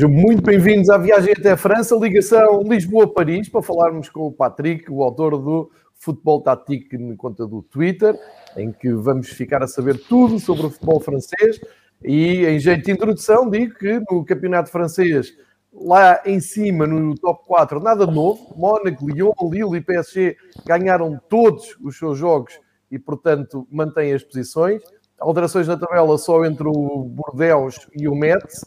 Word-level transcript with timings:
Sejam 0.00 0.12
muito 0.16 0.42
bem-vindos 0.42 0.88
à 0.88 0.96
viagem 0.96 1.34
até 1.38 1.50
a 1.50 1.58
França, 1.58 1.94
ligação 1.94 2.62
Lisboa-Paris, 2.62 3.50
para 3.50 3.60
falarmos 3.60 4.08
com 4.08 4.28
o 4.28 4.32
Patrick, 4.32 4.90
o 4.90 5.02
autor 5.02 5.36
do 5.36 5.70
Futebol 5.94 6.40
Tático 6.40 6.96
na 6.96 7.14
conta 7.16 7.46
do 7.46 7.60
Twitter, 7.60 8.18
em 8.56 8.72
que 8.72 8.94
vamos 8.94 9.28
ficar 9.28 9.62
a 9.62 9.66
saber 9.66 9.98
tudo 10.08 10.38
sobre 10.38 10.64
o 10.64 10.70
futebol 10.70 11.00
francês. 11.00 11.60
E 12.02 12.46
em 12.46 12.58
jeito 12.58 12.86
de 12.86 12.92
introdução, 12.92 13.50
digo 13.50 13.74
que 13.74 14.00
no 14.10 14.24
campeonato 14.24 14.70
francês, 14.70 15.34
lá 15.70 16.22
em 16.24 16.40
cima, 16.40 16.86
no 16.86 17.14
top 17.16 17.46
4, 17.46 17.78
nada 17.78 18.06
de 18.06 18.14
novo. 18.14 18.54
Mónaco, 18.56 19.06
Lyon, 19.06 19.32
Lille 19.50 19.76
e 19.76 19.80
PSG 19.82 20.34
ganharam 20.64 21.20
todos 21.28 21.76
os 21.78 21.98
seus 21.98 22.16
jogos 22.16 22.58
e, 22.90 22.98
portanto, 22.98 23.68
mantêm 23.70 24.14
as 24.14 24.24
posições. 24.24 24.82
Alterações 25.18 25.68
na 25.68 25.76
tabela 25.76 26.16
só 26.16 26.42
entre 26.46 26.66
o 26.66 27.04
Bordeaux 27.04 27.86
e 27.94 28.08
o 28.08 28.14
Metz 28.14 28.64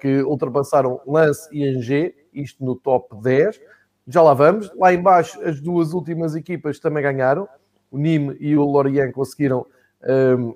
que 0.00 0.22
ultrapassaram 0.22 1.00
Lance 1.06 1.48
e 1.52 1.64
Angers, 1.64 2.12
isto 2.32 2.64
no 2.64 2.76
top 2.76 3.16
10. 3.22 3.60
Já 4.06 4.22
lá 4.22 4.34
vamos. 4.34 4.70
Lá 4.76 4.92
embaixo, 4.92 5.40
as 5.42 5.60
duas 5.60 5.92
últimas 5.92 6.34
equipas 6.34 6.78
também 6.78 7.02
ganharam. 7.02 7.48
O 7.90 7.98
Nîmes 7.98 8.36
e 8.40 8.56
o 8.56 8.64
Lorient 8.64 9.12
conseguiram 9.12 9.66
um, 10.02 10.10
ehm, 10.10 10.54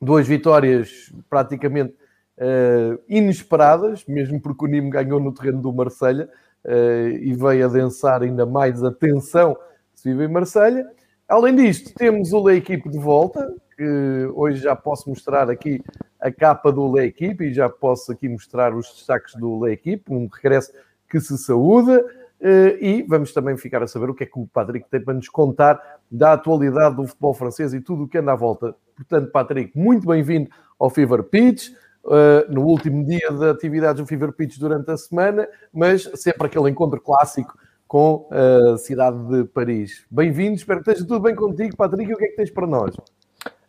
duas 0.00 0.26
vitórias 0.26 1.12
praticamente 1.28 1.94
uh, 2.38 2.98
inesperadas, 3.08 4.04
mesmo 4.06 4.40
porque 4.40 4.64
o 4.64 4.68
Nîmes 4.68 4.90
ganhou 4.90 5.20
no 5.20 5.32
terreno 5.32 5.60
do 5.60 5.72
Marselha 5.72 6.28
uh, 6.64 7.08
e 7.08 7.34
veio 7.34 7.66
a 7.66 7.68
densar 7.68 8.22
ainda 8.22 8.46
mais 8.46 8.82
a 8.82 8.90
tensão 8.90 9.54
que 9.92 10.00
se 10.00 10.10
vive 10.10 10.24
em 10.24 10.28
Marselha. 10.28 10.86
Além 11.28 11.54
disto, 11.54 11.94
temos 11.94 12.32
o 12.32 12.44
L'Equipe 12.44 12.88
de 12.88 12.98
volta, 12.98 13.54
que 13.76 14.28
hoje 14.34 14.62
já 14.62 14.74
posso 14.74 15.08
mostrar 15.08 15.48
aqui 15.50 15.82
a 16.20 16.30
capa 16.30 16.70
do 16.70 16.94
Le 16.94 17.06
Equipe 17.06 17.44
e 17.44 17.54
já 17.54 17.68
posso 17.68 18.12
aqui 18.12 18.28
mostrar 18.28 18.74
os 18.74 18.86
destaques 18.92 19.34
do 19.34 19.64
Le 19.64 19.72
Equipe, 19.72 20.12
um 20.12 20.26
regresso 20.26 20.72
que 21.08 21.20
se 21.20 21.36
saúda. 21.38 22.04
Eh, 22.40 22.78
e 22.80 23.02
vamos 23.02 23.32
também 23.32 23.56
ficar 23.56 23.82
a 23.82 23.86
saber 23.86 24.08
o 24.08 24.14
que 24.14 24.24
é 24.24 24.26
que 24.26 24.38
o 24.38 24.46
Patrick 24.46 24.88
tem 24.88 25.00
para 25.00 25.14
nos 25.14 25.28
contar 25.28 25.80
da 26.10 26.32
atualidade 26.32 26.96
do 26.96 27.06
futebol 27.06 27.34
francês 27.34 27.74
e 27.74 27.80
tudo 27.80 28.04
o 28.04 28.08
que 28.08 28.18
anda 28.18 28.32
à 28.32 28.36
volta. 28.36 28.74
Portanto, 28.96 29.30
Patrick, 29.30 29.76
muito 29.78 30.06
bem-vindo 30.06 30.50
ao 30.78 30.88
Fever 30.88 31.22
Pitch, 31.22 31.68
eh, 32.10 32.46
no 32.48 32.62
último 32.62 33.04
dia 33.04 33.30
de 33.30 33.44
atividades 33.48 34.00
do 34.00 34.06
Fever 34.06 34.32
Pitch 34.32 34.58
durante 34.58 34.90
a 34.90 34.96
semana, 34.96 35.46
mas 35.72 36.10
sempre 36.14 36.46
aquele 36.46 36.70
encontro 36.70 37.00
clássico 37.00 37.58
com 37.86 38.28
a 38.30 38.78
cidade 38.78 39.18
de 39.26 39.44
Paris. 39.44 40.06
Bem-vindo, 40.10 40.54
espero 40.54 40.80
que 40.82 40.90
esteja 40.90 41.06
tudo 41.06 41.20
bem 41.20 41.34
contigo, 41.34 41.76
Patrick, 41.76 42.08
e 42.08 42.14
o 42.14 42.16
que 42.16 42.24
é 42.24 42.28
que 42.28 42.36
tens 42.36 42.50
para 42.50 42.66
nós? 42.66 42.94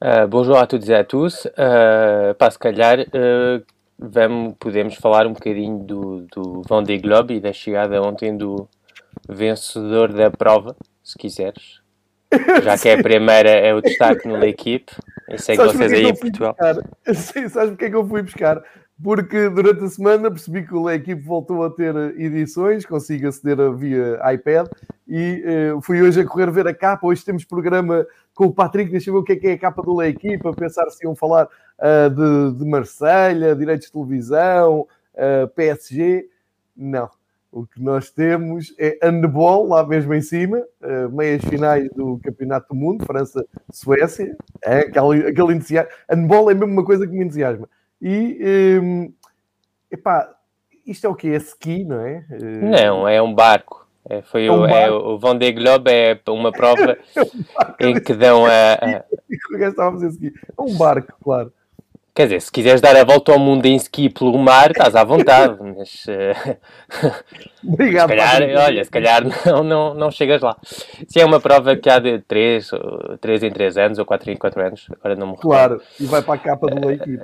Uh, 0.03 0.27
bonjour 0.27 0.57
a 0.57 0.65
todos 0.65 0.89
e 0.89 0.95
a 0.95 1.03
tous. 1.03 1.45
Uh, 1.45 2.33
pá, 2.39 2.49
se 2.49 2.57
calhar 2.57 3.01
uh, 3.01 3.63
vamos, 3.99 4.55
podemos 4.59 4.95
falar 4.95 5.27
um 5.27 5.33
bocadinho 5.33 5.77
do, 5.77 6.25
do 6.33 6.63
Vendée 6.67 6.97
Globe 6.97 7.35
e 7.35 7.39
da 7.39 7.53
chegada 7.53 8.01
ontem 8.01 8.35
do 8.35 8.67
vencedor 9.29 10.11
da 10.11 10.31
prova, 10.31 10.75
se 11.03 11.15
quiseres. 11.19 11.81
Já 12.63 12.79
que 12.79 12.89
é 12.89 12.95
a 12.95 13.03
primeira, 13.03 13.51
é 13.51 13.75
o 13.75 13.81
destaque 13.81 14.27
no 14.27 14.43
equipe. 14.43 14.91
Eu 15.29 15.37
sei 15.37 15.55
que 15.55 15.65
vocês 15.65 15.93
aí 15.93 16.05
em 16.05 16.15
Portugal. 16.15 16.55
Sim, 17.13 17.47
sabes 17.47 17.69
porque 17.69 17.85
é 17.85 17.89
que 17.91 17.95
eu 17.95 18.07
fui 18.07 18.23
buscar? 18.23 18.59
Porque 19.03 19.49
durante 19.49 19.83
a 19.83 19.87
semana 19.87 20.31
percebi 20.31 20.65
que 20.65 20.75
a 20.89 20.95
equipe 20.95 21.21
voltou 21.21 21.63
a 21.63 21.69
ter 21.69 21.95
edições, 22.19 22.87
consigo 22.87 23.27
aceder 23.27 23.71
via 23.75 24.19
iPad 24.33 24.67
e 25.07 25.43
uh, 25.75 25.81
fui 25.81 26.01
hoje 26.01 26.21
a 26.21 26.25
correr 26.25 26.49
ver 26.49 26.67
a 26.67 26.73
capa. 26.73 27.05
Hoje 27.05 27.23
temos 27.23 27.45
programa 27.45 28.05
com 28.41 28.47
o 28.47 28.51
Patrick, 28.51 28.89
deixa 28.89 29.11
eu 29.11 29.13
ver 29.13 29.19
o 29.19 29.23
que 29.23 29.33
é 29.33 29.35
que 29.35 29.47
é 29.49 29.51
a 29.53 29.57
capa 29.59 29.83
do 29.83 29.93
La 29.93 30.07
Equipa, 30.07 30.51
pensar 30.51 30.89
se 30.89 31.05
iam 31.05 31.15
falar 31.15 31.45
uh, 31.45 32.09
de, 32.09 32.57
de 32.57 32.65
Marselha, 32.65 33.55
direitos 33.55 33.85
de 33.85 33.93
televisão, 33.93 34.79
uh, 34.81 35.43
ah, 35.43 35.47
PSG. 35.55 36.27
Não. 36.75 37.07
O 37.51 37.67
que 37.67 37.79
nós 37.79 38.09
temos 38.09 38.73
é 38.79 38.97
handball, 39.03 39.67
lá 39.67 39.85
mesmo 39.85 40.11
em 40.15 40.21
cima, 40.21 40.57
uh, 40.57 41.15
meias 41.15 41.45
finais 41.45 41.87
do 41.91 42.19
Campeonato 42.23 42.69
do 42.69 42.75
Mundo, 42.75 43.05
França-Suécia. 43.05 44.35
É 44.63 44.79
aquele, 44.79 45.27
aquele 45.27 45.53
entusiasmo. 45.53 45.91
Handball 46.09 46.49
é 46.49 46.55
mesmo 46.55 46.73
uma 46.73 46.83
coisa 46.83 47.05
que 47.05 47.13
me 47.13 47.23
entusiasma. 47.23 47.69
E, 48.01 48.79
um, 48.81 49.13
epá, 49.91 50.33
isto 50.87 51.05
é 51.05 51.09
o 51.11 51.13
que? 51.13 51.27
É 51.27 51.37
ski, 51.37 51.83
não 51.83 51.99
é? 51.99 52.25
Não, 52.59 53.07
é 53.07 53.21
um 53.21 53.35
barco. 53.35 53.80
É, 54.09 54.21
foi 54.21 54.45
é 54.45 54.51
o, 54.51 54.65
é, 54.65 54.91
o 54.91 55.19
Vendée 55.19 55.51
Globe 55.51 55.91
é 55.91 56.19
uma 56.29 56.51
prova 56.51 56.97
é 57.79 57.85
um 57.85 57.89
em 57.89 57.99
que 57.99 58.13
dão 58.13 58.45
a... 58.45 58.73
a... 58.73 59.03
É 60.57 60.61
um 60.61 60.75
barco, 60.75 61.13
claro. 61.23 61.53
Quer 62.13 62.23
dizer, 62.23 62.41
se 62.41 62.51
quiseres 62.51 62.81
dar 62.81 62.95
a 62.95 63.05
volta 63.05 63.31
ao 63.31 63.39
mundo 63.39 63.65
em 63.65 63.75
ski 63.77 64.09
pelo 64.09 64.37
mar, 64.37 64.71
estás 64.71 64.95
à 64.95 65.03
vontade, 65.03 65.57
mas... 65.63 66.05
Uh... 66.05 66.57
Obrigado. 67.63 68.09
Se 68.09 68.15
calhar, 68.15 68.65
olha, 68.65 68.83
se 68.83 68.91
calhar 68.91 69.23
não, 69.45 69.63
não, 69.63 69.93
não 69.93 70.11
chegas 70.11 70.41
lá. 70.41 70.57
Se 71.07 71.19
é 71.19 71.25
uma 71.25 71.39
prova 71.39 71.75
que 71.75 71.89
há 71.89 71.99
de 71.99 72.19
3, 72.19 72.71
3 73.19 73.43
em 73.43 73.51
3 73.51 73.77
anos 73.77 73.99
ou 73.99 74.05
4 74.05 74.31
em 74.31 74.35
4 74.35 74.61
anos, 74.61 74.87
agora 74.99 75.15
não 75.15 75.27
me 75.27 75.33
recordo. 75.33 75.77
Claro, 75.77 75.81
e 75.99 76.05
vai 76.05 76.21
para 76.21 76.33
a 76.33 76.37
capa 76.37 76.67
do 76.67 76.87
Leite. 76.87 77.19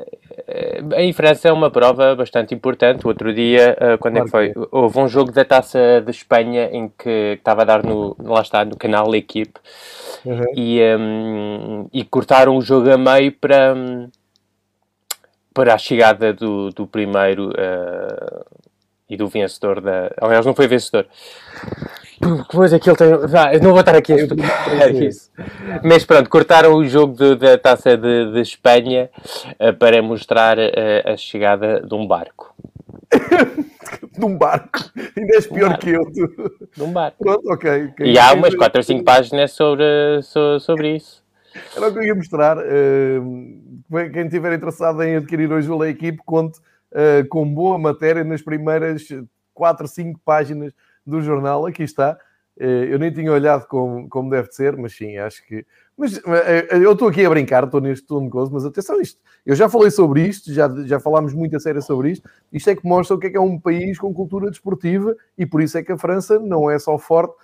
Eh, 0.47 0.81
em 0.97 1.11
França 1.11 1.49
é 1.49 1.51
uma 1.51 1.71
prova 1.71 2.15
bastante 2.15 2.53
importante. 2.53 3.05
O 3.05 3.09
outro 3.09 3.33
dia, 3.33 3.75
uh, 3.81 3.97
quando 3.97 4.13
claro 4.13 4.43
é 4.43 4.49
que 4.49 4.53
foi? 4.53 4.67
Houve 4.71 4.99
um 4.99 5.07
jogo 5.07 5.31
da 5.31 5.43
Taça 5.43 6.01
de 6.05 6.11
Espanha 6.11 6.69
em 6.71 6.87
que 6.87 7.35
estava 7.37 7.63
a 7.63 7.65
dar 7.65 7.83
no, 7.83 8.15
lá 8.19 8.41
está, 8.41 8.63
no 8.63 8.77
canal 8.77 9.09
L'Equipe 9.09 9.59
uhum. 10.23 10.45
e, 10.55 10.79
um, 10.97 11.87
e 11.91 12.03
cortaram 12.03 12.55
o 12.55 12.61
jogo 12.61 12.91
a 12.91 12.97
meio 12.97 13.31
para... 13.31 13.73
Um, 13.73 14.09
para 15.57 15.73
a 15.73 15.77
chegada 15.79 16.31
do, 16.31 16.69
do 16.69 16.85
primeiro 16.85 17.49
uh, 17.49 18.45
e 19.09 19.17
do 19.17 19.27
vencedor 19.27 19.81
da. 19.81 20.11
Aliás, 20.21 20.45
não 20.45 20.53
foi 20.53 20.67
vencedor. 20.67 21.07
Pois 22.51 22.71
é 22.73 22.79
que 22.79 22.87
ele 22.87 22.95
tem. 22.95 23.07
Ah, 23.11 23.57
não 23.59 23.71
vou 23.71 23.79
estar 23.79 23.95
aqui 23.95 24.13
a 24.13 24.17
explicar 24.17 24.93
isso. 24.93 25.31
Mas 25.83 26.05
pronto, 26.05 26.29
cortaram 26.29 26.75
o 26.75 26.85
jogo 26.85 27.15
de, 27.15 27.35
da 27.37 27.57
taça 27.57 27.97
de, 27.97 28.33
de 28.33 28.39
Espanha 28.39 29.09
uh, 29.59 29.73
para 29.73 29.99
mostrar 30.03 30.59
uh, 30.59 31.11
a 31.11 31.17
chegada 31.17 31.81
de 31.81 31.95
um 31.95 32.05
barco. 32.05 32.55
de 34.15 34.23
um 34.23 34.37
barco. 34.37 34.79
Ainda 35.17 35.35
és 35.37 35.47
pior 35.47 35.71
um 35.71 35.77
que 35.77 35.89
eu. 35.89 36.03
De 36.05 36.83
um 36.83 36.91
barco. 36.91 37.17
Pronto, 37.17 37.51
ok. 37.51 37.85
okay. 37.85 38.11
E 38.11 38.19
há 38.19 38.31
umas 38.33 38.53
4 38.53 38.77
ou 38.77 38.83
5 38.83 39.03
páginas 39.03 39.53
sobre, 39.53 40.21
sobre, 40.21 40.59
sobre 40.59 40.95
isso. 40.97 41.26
Era 41.75 41.87
o 41.87 41.93
que 41.93 41.99
eu 41.99 42.03
ia 42.03 42.15
mostrar. 42.15 42.57
Uh, 42.57 44.11
quem 44.11 44.25
estiver 44.25 44.53
interessado 44.53 45.01
em 45.03 45.15
adquirir 45.15 45.51
hoje 45.51 45.69
o 45.69 45.77
Lei 45.77 45.91
Equipe, 45.91 46.19
conte 46.25 46.59
uh, 46.91 47.27
com 47.29 47.51
boa 47.51 47.77
matéria 47.77 48.23
nas 48.23 48.41
primeiras 48.41 49.07
4, 49.53 49.87
5 49.87 50.19
páginas 50.23 50.73
do 51.05 51.21
jornal. 51.21 51.65
Aqui 51.65 51.83
está. 51.83 52.17
Uh, 52.59 52.85
eu 52.89 52.99
nem 52.99 53.11
tinha 53.11 53.31
olhado 53.31 53.67
como, 53.67 54.09
como 54.09 54.29
deve 54.29 54.51
ser, 54.51 54.75
mas 54.75 54.95
sim, 54.95 55.17
acho 55.17 55.45
que. 55.45 55.65
Mas 55.95 56.17
uh, 56.17 56.75
eu 56.81 56.93
estou 56.93 57.07
aqui 57.07 57.25
a 57.25 57.29
brincar, 57.29 57.63
estou 57.63 57.79
neste 57.79 58.05
tom 58.05 58.23
de 58.23 58.29
gozo, 58.29 58.51
mas 58.51 58.65
atenção, 58.65 58.99
isto. 58.99 59.19
Eu 59.45 59.55
já 59.55 59.69
falei 59.69 59.91
sobre 59.91 60.27
isto, 60.27 60.51
já, 60.51 60.67
já 60.85 60.99
falámos 60.99 61.33
muito 61.33 61.55
a 61.55 61.59
sério 61.59 61.81
sobre 61.81 62.11
isto. 62.11 62.29
Isto 62.51 62.69
é 62.71 62.75
que 62.75 62.85
mostra 62.85 63.15
o 63.15 63.19
que 63.19 63.27
é 63.27 63.29
que 63.29 63.37
é 63.37 63.41
um 63.41 63.59
país 63.59 63.97
com 63.97 64.13
cultura 64.13 64.49
desportiva 64.49 65.15
e 65.37 65.45
por 65.45 65.61
isso 65.61 65.77
é 65.77 65.83
que 65.83 65.91
a 65.91 65.97
França 65.97 66.39
não 66.39 66.69
é 66.69 66.77
só 66.77 66.97
forte 66.97 67.35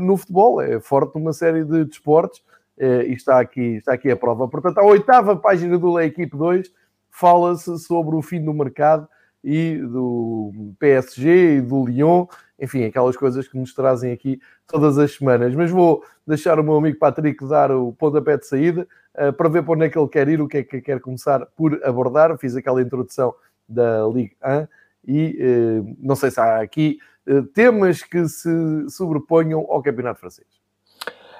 no 0.00 0.16
futebol, 0.16 0.60
é 0.60 0.80
forte 0.80 1.14
numa 1.14 1.32
série 1.32 1.64
de 1.64 1.84
desportos 1.84 2.42
eh, 2.42 2.49
e 2.80 3.12
está 3.12 3.38
aqui, 3.38 3.76
está 3.76 3.92
aqui 3.92 4.10
a 4.10 4.16
prova. 4.16 4.48
Portanto, 4.48 4.78
a 4.78 4.84
oitava 4.84 5.36
página 5.36 5.78
do 5.78 5.90
La 5.90 6.04
Equipe 6.04 6.36
2 6.36 6.72
fala-se 7.10 7.78
sobre 7.78 8.16
o 8.16 8.22
fim 8.22 8.42
do 8.42 8.54
mercado 8.54 9.06
e 9.42 9.76
do 9.76 10.52
PSG 10.78 11.56
e 11.56 11.60
do 11.60 11.84
Lyon, 11.86 12.26
enfim, 12.58 12.84
aquelas 12.84 13.16
coisas 13.16 13.48
que 13.48 13.58
nos 13.58 13.74
trazem 13.74 14.12
aqui 14.12 14.40
todas 14.66 14.98
as 14.98 15.14
semanas. 15.14 15.54
Mas 15.54 15.70
vou 15.70 16.04
deixar 16.26 16.58
o 16.58 16.64
meu 16.64 16.76
amigo 16.76 16.98
Patrick 16.98 17.46
dar 17.46 17.70
o 17.70 17.92
pontapé 17.92 18.36
de 18.36 18.46
saída 18.46 18.86
uh, 19.14 19.32
para 19.32 19.48
ver 19.48 19.62
para 19.62 19.72
onde 19.72 19.86
é 19.86 19.88
que 19.88 19.98
ele 19.98 20.08
quer 20.08 20.28
ir, 20.28 20.40
o 20.40 20.48
que 20.48 20.58
é 20.58 20.62
que 20.62 20.80
quer 20.80 21.00
começar 21.00 21.46
por 21.56 21.82
abordar. 21.84 22.36
Fiz 22.38 22.54
aquela 22.54 22.82
introdução 22.82 23.34
da 23.68 24.06
Ligue 24.06 24.36
1 24.44 24.68
e 25.06 25.38
uh, 25.40 25.96
não 25.98 26.14
sei 26.14 26.30
se 26.30 26.40
há 26.40 26.60
aqui 26.60 26.98
temas 27.54 28.02
que 28.02 28.26
se 28.26 28.50
sobreponham 28.88 29.60
ao 29.68 29.82
Campeonato 29.82 30.18
Francês. 30.18 30.59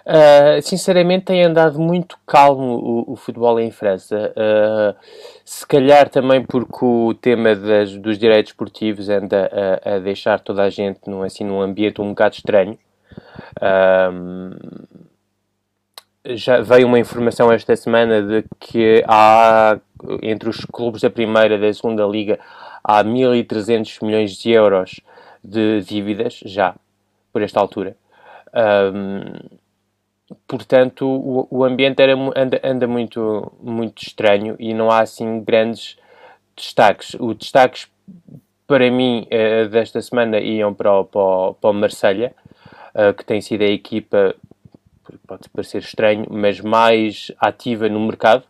Uh, 0.06 0.62
sinceramente 0.62 1.26
tem 1.26 1.42
andado 1.42 1.78
muito 1.78 2.16
calmo 2.26 3.04
o, 3.06 3.12
o 3.12 3.16
futebol 3.16 3.60
em 3.60 3.70
França. 3.70 4.32
Uh, 4.36 4.96
se 5.44 5.66
calhar 5.66 6.08
também 6.08 6.44
porque 6.44 6.84
o 6.84 7.14
tema 7.14 7.54
das, 7.54 7.96
dos 7.96 8.18
direitos 8.18 8.50
esportivos 8.52 9.08
anda 9.08 9.50
a, 9.84 9.96
a, 9.96 9.98
deixar 9.98 10.40
toda 10.40 10.62
a 10.62 10.70
gente 10.70 11.00
num, 11.06 11.22
assim, 11.22 11.44
num 11.44 11.60
ambiente 11.60 12.00
um 12.00 12.10
bocado 12.10 12.36
estranho. 12.36 12.78
Uh, 13.56 14.90
já 16.26 16.60
veio 16.60 16.86
uma 16.86 16.98
informação 16.98 17.50
esta 17.50 17.74
semana 17.76 18.22
de 18.22 18.44
que 18.58 19.02
há, 19.06 19.78
entre 20.22 20.48
os 20.48 20.64
clubes 20.66 21.00
da 21.02 21.10
primeira 21.10 21.54
e 21.54 21.60
da 21.60 21.72
segunda 21.72 22.04
liga, 22.04 22.38
há 22.84 23.02
1.300 23.02 24.04
milhões 24.04 24.32
de 24.32 24.50
euros 24.50 25.00
de 25.42 25.80
dívidas, 25.82 26.40
já, 26.44 26.74
por 27.32 27.42
esta 27.42 27.58
altura. 27.58 27.96
Portanto, 30.46 31.06
o, 31.06 31.46
o 31.50 31.64
ambiente 31.64 32.00
era, 32.00 32.14
anda, 32.36 32.60
anda, 32.62 32.86
muito, 32.86 33.52
muito 33.60 34.02
estranho 34.02 34.56
e 34.58 34.74
não 34.74 34.90
há 34.90 35.00
assim 35.00 35.42
grandes 35.42 35.96
destaques. 36.56 37.14
O 37.14 37.34
destaques 37.34 37.88
para 38.66 38.90
mim, 38.90 39.26
uh, 39.26 39.68
desta 39.68 40.00
semana 40.00 40.38
iam 40.38 40.72
para 40.72 41.00
o, 41.00 41.04
para 41.04 41.20
o, 41.20 41.54
para 41.54 41.70
o 41.70 41.72
Marselha, 41.72 42.34
uh, 42.94 43.12
que 43.14 43.24
tem 43.24 43.40
sido 43.40 43.62
a 43.62 43.66
equipa, 43.66 44.34
pode 45.26 45.48
parecer 45.48 45.78
estranho, 45.78 46.26
mas 46.30 46.60
mais 46.60 47.32
ativa 47.38 47.88
no 47.88 48.00
mercado. 48.00 48.44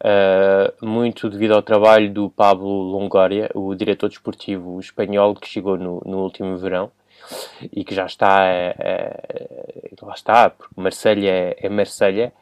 Uh, 0.00 0.84
muito 0.84 1.28
devido 1.28 1.52
ao 1.52 1.60
trabalho 1.60 2.10
do 2.10 2.30
Pablo 2.30 2.68
Longoria, 2.68 3.50
o 3.54 3.74
diretor 3.74 4.08
desportivo 4.08 4.80
espanhol 4.80 5.34
que 5.34 5.46
chegou 5.46 5.76
no, 5.76 6.02
no 6.06 6.22
último 6.22 6.56
verão 6.56 6.90
e 7.72 7.84
que 7.84 7.94
já 7.94 8.06
está, 8.06 8.46
é, 8.46 9.14
lá 10.02 10.14
está, 10.14 10.50
porque 10.50 10.74
Marselha 10.76 11.30
é, 11.30 11.56
é 11.58 11.68
Marselha 11.68 12.32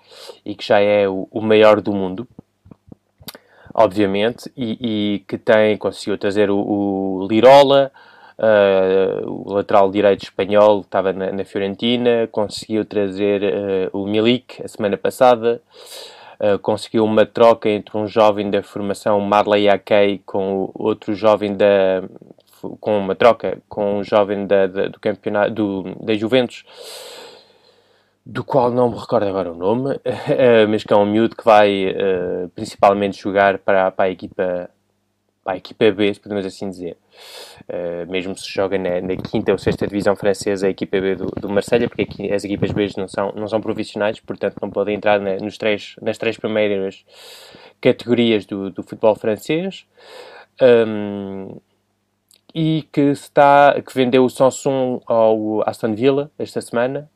e 0.44 0.55
que 0.55 0.64
já 0.64 0.81
é 0.81 1.08
o, 1.08 1.29
o 1.31 1.40
maior 1.40 1.81
do 1.81 1.93
mundo 1.93 2.26
obviamente, 3.75 4.50
e, 4.56 5.14
e, 5.14 5.19
que 5.20 5.38
tem, 5.38 5.76
conseguiu 5.76 6.19
trazer 6.19 6.50
o, 6.50 6.58
o 6.58 7.26
Lirola, 7.29 7.90
uh, 8.38 9.31
o 9.31 9.52
lateral 9.52 9.90
direito 9.90 10.25
espanhol, 10.25 10.81
que 10.81 10.87
estava 10.87 11.12
na, 11.12 11.32
na 11.32 11.44
Fiorentina, 11.44 12.29
conseguiu 12.31 12.84
trazer 12.84 13.43
uh, 13.43 13.99
o 13.99 14.06
Milik 14.06 14.62
a 14.62 14.69
semana 14.69 14.96
passada, 14.96 15.61
uh, 16.40 16.58
conseguiu 16.58 17.05
uma 17.05 17.25
troca 17.25 17.69
entre 17.69 17.96
um 17.96 18.06
jovem 18.06 18.50
da 18.50 18.62
formação 18.62 19.20
Marley 19.20 19.69
Akei 19.69 20.20
com 20.25 20.70
outro 20.75 21.14
jovem 21.14 21.56
da 21.56 22.02
com 22.80 22.98
uma 22.98 23.14
troca 23.14 23.58
com 23.68 23.98
um 23.98 24.04
jovem 24.04 24.46
da, 24.46 24.66
da 24.66 24.88
do 24.88 25.00
campeonato 25.00 25.52
do, 25.52 25.82
da 26.04 26.14
Juventus 26.14 26.64
do 28.24 28.44
qual 28.44 28.70
não 28.70 28.88
me 28.88 28.98
recordo 28.98 29.26
agora 29.26 29.50
o 29.50 29.56
nome, 29.56 30.00
mas 30.70 30.84
que 30.84 30.92
é 30.92 30.96
um 30.96 31.04
miúdo 31.04 31.36
que 31.36 31.44
vai 31.44 31.88
uh, 31.88 32.48
principalmente 32.54 33.20
jogar 33.20 33.58
para, 33.58 33.90
para, 33.90 34.04
a 34.06 34.10
equipa 34.10 34.70
para 35.42 35.54
a 35.54 35.56
equipa 35.56 35.90
B, 35.90 36.12
podemos 36.22 36.46
assim 36.46 36.70
dizer. 36.70 36.96
Uh, 37.62 38.10
mesmo 38.10 38.36
se 38.36 38.48
joga 38.48 38.78
na, 38.78 39.00
na, 39.00 39.16
quinta 39.16 39.50
ou 39.50 39.58
sexta 39.58 39.88
divisão 39.88 40.14
francesa, 40.14 40.68
a 40.68 40.70
equipa 40.70 41.00
B 41.00 41.16
do, 41.16 41.26
do 41.26 41.48
Marselha, 41.48 41.88
porque 41.88 42.02
aqui 42.02 42.32
as 42.32 42.44
equipas 42.44 42.70
B 42.70 42.88
não 42.96 43.08
são, 43.08 43.32
não 43.32 43.48
são 43.48 43.60
profissionais, 43.60 44.20
portanto 44.20 44.56
não 44.62 44.70
podem 44.70 44.94
entrar 44.94 45.20
na, 45.20 45.36
nos 45.38 45.58
três, 45.58 45.96
nas 46.00 46.16
três 46.16 46.36
primeiras 46.36 47.04
categorias 47.80 48.46
do, 48.46 48.70
do 48.70 48.84
futebol 48.84 49.16
francês. 49.16 49.84
Um, 50.60 51.56
e 52.54 52.88
que 52.93 53.00
está 53.00 53.81
que 53.81 53.94
vendeu 53.94 54.25
o 54.25 54.31
Samsung 54.31 55.00
ao 55.06 55.69
Aston 55.69 55.94
Villa 55.94 56.31
esta 56.38 56.60
semana 56.60 57.10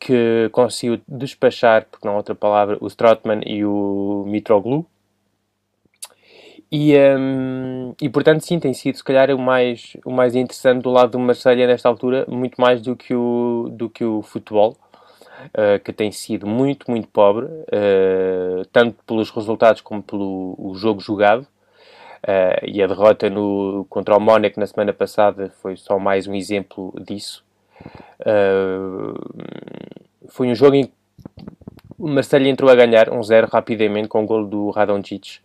que 0.00 0.48
conseguiu 0.52 1.00
despachar, 1.06 1.86
porque 1.90 2.06
não 2.06 2.14
há 2.14 2.16
outra 2.16 2.34
palavra, 2.34 2.78
o 2.80 2.86
Strotman 2.86 3.42
e 3.44 3.64
o 3.64 4.24
Mitroglou. 4.26 4.86
E, 6.72 6.96
um, 6.96 7.94
e 8.00 8.08
portanto, 8.08 8.42
sim, 8.42 8.58
tem 8.58 8.72
sido 8.72 8.96
se 8.96 9.04
calhar 9.04 9.30
o 9.30 9.38
mais, 9.38 9.96
o 10.04 10.10
mais 10.10 10.34
interessante 10.34 10.82
do 10.82 10.90
lado 10.90 11.12
do 11.12 11.18
Marselha 11.18 11.66
nesta 11.66 11.88
altura, 11.88 12.24
muito 12.28 12.60
mais 12.60 12.80
do 12.80 12.96
que 12.96 13.12
o, 13.12 13.68
do 13.72 13.90
que 13.90 14.04
o 14.04 14.22
futebol, 14.22 14.76
uh, 15.46 15.82
que 15.84 15.92
tem 15.92 16.12
sido 16.12 16.46
muito, 16.46 16.88
muito 16.88 17.08
pobre, 17.08 17.46
uh, 17.46 18.64
tanto 18.72 19.02
pelos 19.04 19.30
resultados 19.30 19.80
como 19.82 20.02
pelo 20.02 20.72
jogo 20.76 21.00
jogado. 21.00 21.46
Uh, 22.22 22.66
e 22.66 22.82
a 22.82 22.86
derrota 22.86 23.30
no, 23.30 23.86
contra 23.88 24.16
o 24.16 24.20
Mónaco 24.20 24.60
na 24.60 24.66
semana 24.66 24.92
passada 24.92 25.50
foi 25.62 25.76
só 25.76 25.98
mais 25.98 26.26
um 26.26 26.34
exemplo 26.34 26.92
disso. 27.00 27.42
Uh, 28.20 29.14
foi 30.28 30.48
um 30.48 30.54
jogo 30.54 30.76
em 30.76 30.84
que 30.84 30.92
o 31.98 32.08
Marseille 32.08 32.48
entrou 32.48 32.70
a 32.70 32.74
ganhar 32.74 33.08
1-0 33.08 33.48
rapidamente 33.48 34.08
com 34.08 34.22
o 34.22 34.26
gol 34.26 34.46
do 34.46 34.70
Radonjic, 34.70 35.40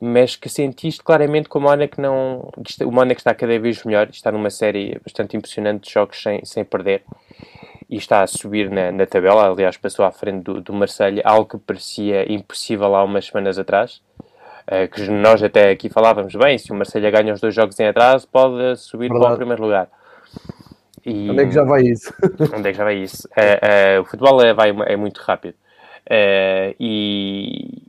mas 0.00 0.36
que 0.36 0.48
sentiste 0.48 1.02
claramente 1.02 1.48
que 1.48 1.56
o 1.56 1.60
Mónaco 1.60 2.00
não 2.00 2.50
o 2.84 2.92
Mónaco 2.92 3.20
está 3.20 3.34
cada 3.34 3.58
vez 3.58 3.82
melhor, 3.84 4.08
está 4.10 4.30
numa 4.30 4.50
série 4.50 5.00
bastante 5.02 5.36
impressionante 5.36 5.84
de 5.84 5.92
jogos 5.92 6.22
sem, 6.22 6.44
sem 6.44 6.64
perder 6.64 7.02
e 7.88 7.96
está 7.96 8.22
a 8.22 8.26
subir 8.26 8.70
na, 8.70 8.92
na 8.92 9.06
tabela, 9.06 9.50
aliás 9.50 9.76
passou 9.76 10.04
à 10.04 10.12
frente 10.12 10.44
do, 10.44 10.60
do 10.60 10.72
Marseille, 10.72 11.22
algo 11.24 11.46
que 11.46 11.58
parecia 11.58 12.30
impossível 12.30 12.94
há 12.94 13.02
umas 13.02 13.26
semanas 13.26 13.58
atrás, 13.58 14.02
que 14.92 15.08
nós 15.10 15.42
até 15.42 15.70
aqui 15.70 15.88
falávamos 15.88 16.34
bem, 16.34 16.58
se 16.58 16.70
o 16.70 16.74
Marseille 16.74 17.10
ganha 17.10 17.32
os 17.32 17.40
dois 17.40 17.54
jogos 17.54 17.78
em 17.80 17.86
atraso 17.86 18.28
pode 18.28 18.76
subir 18.76 19.08
Verdade. 19.08 19.24
para 19.24 19.34
o 19.34 19.36
primeiro 19.36 19.62
lugar. 19.62 19.88
E... 21.04 21.30
Onde 21.30 21.42
é 21.42 21.46
que 21.46 21.52
já 21.52 21.64
vai 21.64 21.82
isso? 21.82 22.12
Onde 22.54 22.68
é 22.68 22.72
que 22.72 22.78
já 22.78 22.84
vai 22.84 22.96
isso? 22.96 23.28
É, 23.34 23.94
é, 23.94 24.00
o 24.00 24.04
futebol 24.04 24.42
é, 24.42 24.52
vai, 24.52 24.70
é 24.86 24.96
muito 24.96 25.18
rápido. 25.22 25.54
É, 26.08 26.74
e, 26.78 27.82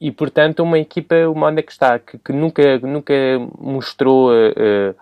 e, 0.00 0.10
portanto, 0.12 0.62
uma 0.62 0.78
equipa, 0.78 1.14
uma 1.28 1.48
onde 1.48 1.60
é 1.60 1.62
que 1.62 1.72
está, 1.72 1.98
que, 1.98 2.18
que 2.18 2.32
nunca, 2.32 2.78
nunca 2.80 3.14
mostrou 3.58 4.30
uh, 4.30 4.94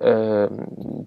uh, 0.00 1.06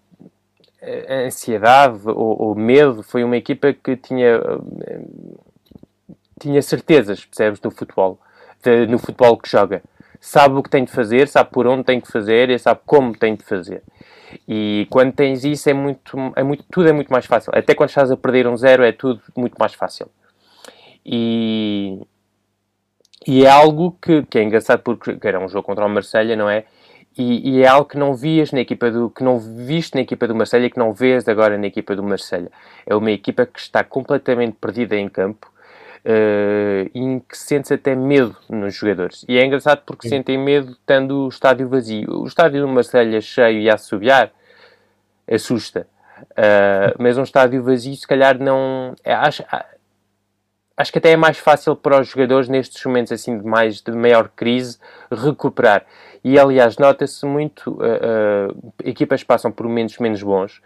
ansiedade 1.26 2.02
ou, 2.06 2.42
ou, 2.42 2.56
medo, 2.56 3.04
foi 3.04 3.24
uma 3.24 3.36
equipa 3.36 3.74
que 3.74 3.98
tinha, 3.98 4.40
uh, 4.40 5.40
tinha 6.40 6.62
certezas, 6.62 7.26
percebes, 7.26 7.60
no 7.62 7.72
futebol, 7.72 8.18
de, 8.66 8.88
no 8.88 8.98
futebol 8.98 9.38
que 9.38 9.50
joga. 9.50 9.84
Sabe 10.20 10.56
o 10.56 10.64
que 10.64 10.70
tem 10.70 10.84
de 10.84 10.92
fazer, 10.92 11.28
sabe 11.28 11.52
por 11.52 11.68
onde 11.68 11.84
tem 11.84 12.00
de 12.00 12.12
fazer 12.12 12.50
e 12.50 12.58
sabe 12.58 12.80
como 12.86 13.16
tem 13.16 13.36
de 13.36 13.44
fazer. 13.44 13.84
E 14.48 14.88
quando 14.90 15.14
tens 15.14 15.46
isso 15.46 15.70
é 15.70 15.74
muito, 15.74 16.18
é 16.36 16.44
muito, 16.44 16.66
tudo 16.72 16.90
é 16.90 16.92
muito 16.92 17.12
mais 17.12 17.26
fácil. 17.26 17.52
Até 17.56 17.76
quando 17.76 17.90
estás 17.90 18.12
a 18.12 18.18
perder 18.18 18.48
um 18.48 18.58
zero 18.58 18.84
é 18.84 18.92
tudo 18.92 19.22
muito 19.36 19.56
mais 19.60 19.74
fácil. 19.74 20.10
E, 21.06 22.02
e 23.28 23.46
é 23.46 23.50
algo 23.50 23.96
que, 24.02 24.24
que 24.24 24.40
é 24.40 24.44
engraçado 24.44 24.82
porque 24.82 25.16
era 25.22 25.40
um 25.40 25.48
jogo 25.48 25.64
contra 25.64 25.86
o 25.86 25.90
Marselha, 25.90 26.36
não 26.36 26.50
é? 26.50 26.66
E, 27.18 27.58
e, 27.58 27.64
é 27.64 27.68
algo 27.68 27.88
que 27.88 27.98
não 27.98 28.14
vias 28.14 28.52
na 28.52 28.60
equipa 28.60 28.92
do 28.92 29.10
que 29.10 29.24
não 29.24 29.40
viste 29.40 29.96
na 29.96 30.02
equipa 30.02 30.28
do 30.28 30.36
Marselha 30.36 30.70
que 30.70 30.78
não 30.78 30.92
vês 30.92 31.30
agora 31.30 31.58
na 31.58 31.68
equipa 31.68 31.96
do 31.96 32.04
Marselha. 32.04 32.52
É 32.86 32.94
uma 32.94 33.12
equipa 33.12 33.46
que 33.46 33.58
está 33.58 33.86
completamente 33.86 34.58
perdida 34.60 34.98
em 34.98 35.08
campo 35.08 35.50
uh, 36.06 36.90
em 36.94 37.20
que 37.20 37.38
sentes 37.38 37.72
até 37.72 37.96
medo 37.96 38.36
nos 38.50 38.76
jogadores. 38.76 39.26
E 39.28 39.38
é 39.38 39.46
engraçado 39.46 39.82
porque 39.86 40.08
Sim. 40.08 40.18
sentem 40.18 40.38
medo 40.38 40.78
tendo 40.86 41.26
o 41.26 41.30
estádio 41.30 41.68
vazio. 41.68 42.22
O 42.22 42.28
estádio 42.28 42.66
de 42.66 42.72
Marselha 42.72 43.20
cheio 43.20 43.60
e 43.60 43.70
a 43.70 43.74
assobiar 43.74 44.32
assusta. 45.30 45.88
Uh, 46.32 46.96
mas 46.98 47.18
um 47.18 47.24
estádio 47.24 47.64
vazio, 47.64 47.96
se 47.96 48.08
calhar, 48.08 48.38
não. 48.40 48.96
É, 49.04 49.14
acho, 49.14 49.44
acho 50.78 50.92
que 50.92 51.00
até 51.00 51.12
é 51.12 51.18
mais 51.18 51.38
fácil 51.38 51.76
para 51.76 52.00
os 52.00 52.08
jogadores, 52.08 52.48
nestes 52.48 52.84
momentos 52.86 53.12
assim 53.12 53.38
de, 53.38 53.46
mais, 53.46 53.82
de 53.82 53.92
maior 53.92 54.30
crise, 54.30 54.78
recuperar. 55.12 55.86
E 56.24 56.40
aliás, 56.40 56.78
nota-se 56.78 57.26
muito: 57.26 57.72
uh, 57.72 58.52
uh, 58.52 58.74
equipas 58.84 59.24
passam 59.24 59.52
por 59.52 59.68
momentos 59.68 59.98
menos 59.98 60.22
bons 60.24 60.62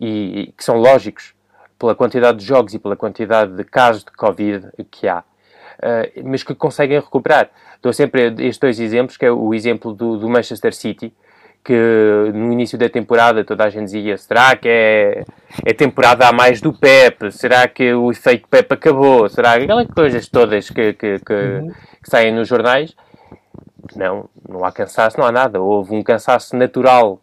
e, 0.00 0.40
e 0.40 0.52
que 0.52 0.64
são 0.64 0.76
lógicos 0.76 1.34
pela 1.78 1.94
quantidade 1.94 2.38
de 2.38 2.44
jogos 2.44 2.74
e 2.74 2.78
pela 2.78 2.96
quantidade 2.96 3.52
de 3.52 3.64
casos 3.64 4.04
de 4.04 4.10
Covid 4.12 4.68
que 4.90 5.08
há, 5.08 5.18
uh, 5.20 6.22
mas 6.24 6.42
que 6.42 6.54
conseguem 6.54 6.98
recuperar. 6.98 7.50
Dou 7.82 7.92
sempre 7.92 8.34
estes 8.38 8.58
dois 8.58 8.80
exemplos, 8.80 9.16
que 9.16 9.26
é 9.26 9.30
o 9.30 9.52
exemplo 9.52 9.92
do, 9.92 10.16
do, 10.16 10.28
Manchester 10.28 10.74
City, 10.74 11.12
que 11.62 11.74
no 12.32 12.52
início 12.52 12.78
da 12.78 12.88
temporada 12.88 13.44
toda 13.44 13.64
a 13.64 13.70
gente 13.70 13.86
dizia, 13.86 14.16
será 14.16 14.56
que 14.56 14.68
é, 14.68 15.24
é 15.64 15.72
temporada 15.72 16.28
a 16.28 16.32
mais 16.32 16.60
do 16.60 16.72
Pep? 16.72 17.30
Será 17.30 17.66
que 17.68 17.92
o 17.92 18.10
efeito 18.10 18.48
Pep 18.48 18.72
acabou? 18.72 19.28
Será 19.28 19.58
que 19.58 19.64
aquelas 19.64 19.86
coisas 19.88 20.28
todas 20.28 20.70
que, 20.70 20.92
que, 20.94 21.18
que, 21.18 21.32
uhum. 21.32 21.72
que 22.02 22.10
saem 22.10 22.32
nos 22.32 22.48
jornais? 22.48 22.94
Não, 23.94 24.28
não 24.48 24.64
há 24.64 24.72
cansaço, 24.72 25.18
não 25.18 25.26
há 25.26 25.32
nada. 25.32 25.60
Houve 25.60 25.94
um 25.94 26.02
cansaço 26.02 26.56
natural 26.56 27.20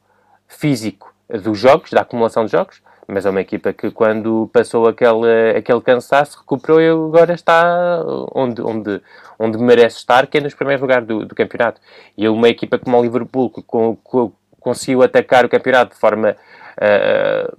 físico 0.47 1.13
dos 1.39 1.57
jogos, 1.57 1.91
da 1.91 2.01
acumulação 2.01 2.45
de 2.45 2.51
jogos, 2.51 2.81
mas 3.11 3.25
é 3.25 3.29
uma 3.29 3.41
equipa 3.41 3.73
que 3.73 3.91
quando 3.91 4.49
passou 4.53 4.87
aquele, 4.87 5.57
aquele 5.57 5.81
cansaço 5.81 6.39
recuperou 6.39 6.79
e 6.79 6.87
agora 6.89 7.33
está 7.33 8.01
onde, 8.33 8.61
onde, 8.61 9.01
onde 9.37 9.57
merece 9.57 9.97
estar, 9.97 10.25
que 10.27 10.37
é 10.37 10.41
nos 10.41 10.53
primeiros 10.53 10.81
lugares 10.81 11.05
do, 11.05 11.25
do 11.25 11.35
campeonato. 11.35 11.81
E 12.17 12.27
uma 12.29 12.47
equipa 12.47 12.79
como 12.79 12.97
o 12.97 13.03
Liverpool, 13.03 13.49
que 13.49 13.61
com, 13.63 13.97
com, 13.97 14.31
conseguiu 14.61 15.03
atacar 15.03 15.43
o 15.43 15.49
campeonato 15.49 15.93
de 15.93 15.99
forma 15.99 16.37
uh, 16.77 17.57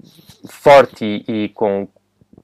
forte 0.48 1.04
e, 1.28 1.44
e, 1.44 1.48
com, 1.50 1.86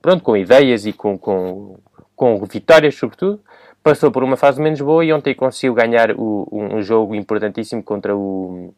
pronto, 0.03 0.23
com 0.23 0.37
ideias 0.37 0.85
e 0.85 0.93
com, 0.93 1.17
com, 1.17 1.79
com 2.15 2.45
vitórias, 2.45 2.95
sobretudo, 2.95 3.41
passou 3.83 4.13
por 4.13 4.23
uma 4.23 4.37
fase 4.37 4.61
menos 4.61 4.83
boa 4.83 5.03
e 5.03 5.15
ontem 5.15 5.35
conseguiu 5.35 5.73
ganhar 5.73 6.11
o, 6.13 6.47
um 6.53 6.83
jogo 6.83 7.15
importantíssimo 7.15 7.83
contra 7.83 8.15
o, 8.15 8.75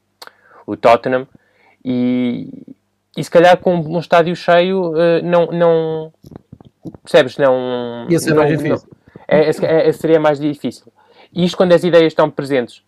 o 0.64 0.76
Tottenham. 0.76 1.26
E, 1.84 2.76
e 3.20 3.24
se 3.24 3.30
calhar 3.30 3.58
com 3.58 3.76
um 3.76 3.98
estádio 3.98 4.34
cheio 4.34 4.92
uh, 4.92 5.22
não, 5.22 5.46
não 5.46 6.12
percebes, 7.02 7.36
não... 7.36 8.06
Ia 8.08 8.18
ser 8.18 8.30
não, 8.30 8.36
mais 8.36 8.50
difícil. 8.50 8.88
Não, 8.90 8.98
é, 9.28 9.50
é, 9.50 9.88
é, 9.88 9.92
seria 9.92 10.18
mais 10.18 10.40
difícil. 10.40 10.86
E 11.30 11.44
isto 11.44 11.54
quando 11.54 11.72
as 11.72 11.84
ideias 11.84 12.06
estão 12.06 12.30
presentes. 12.30 12.82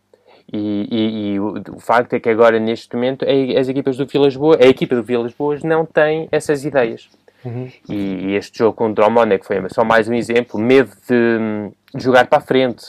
E, 0.51 0.89
e, 0.91 1.33
e 1.35 1.41
o, 1.41 1.55
o, 1.77 1.79
facto 1.79 2.15
é 2.15 2.21
que 2.21 2.31
agora, 2.31 2.59
neste 2.59 2.95
momento, 2.97 3.25
é, 3.27 3.59
as 3.59 3.69
equipas 3.69 3.99
do 3.99 4.07
Vilas 4.07 4.35
Boas, 4.35 4.59
a 4.59 4.67
equipa 4.67 4.97
do 4.97 5.03
Vilas 5.03 5.35
Boas 5.35 5.62
não 5.62 5.85
tem 5.85 6.29
essas 6.33 6.65
ideias. 6.65 7.11
Uhum. 7.45 7.71
E, 7.89 7.95
e, 7.95 8.35
este 8.35 8.59
jogo 8.59 8.75
contra 8.75 9.07
o 9.07 9.11
Mónaco 9.11 9.45
foi 9.45 9.57
só 9.69 9.85
mais 9.85 10.09
um 10.09 10.15
exemplo. 10.15 10.59
Medo 10.59 10.93
de, 11.07 11.71
de 11.95 12.03
jogar 12.03 12.27
para 12.27 12.39
a 12.39 12.43
frente, 12.43 12.87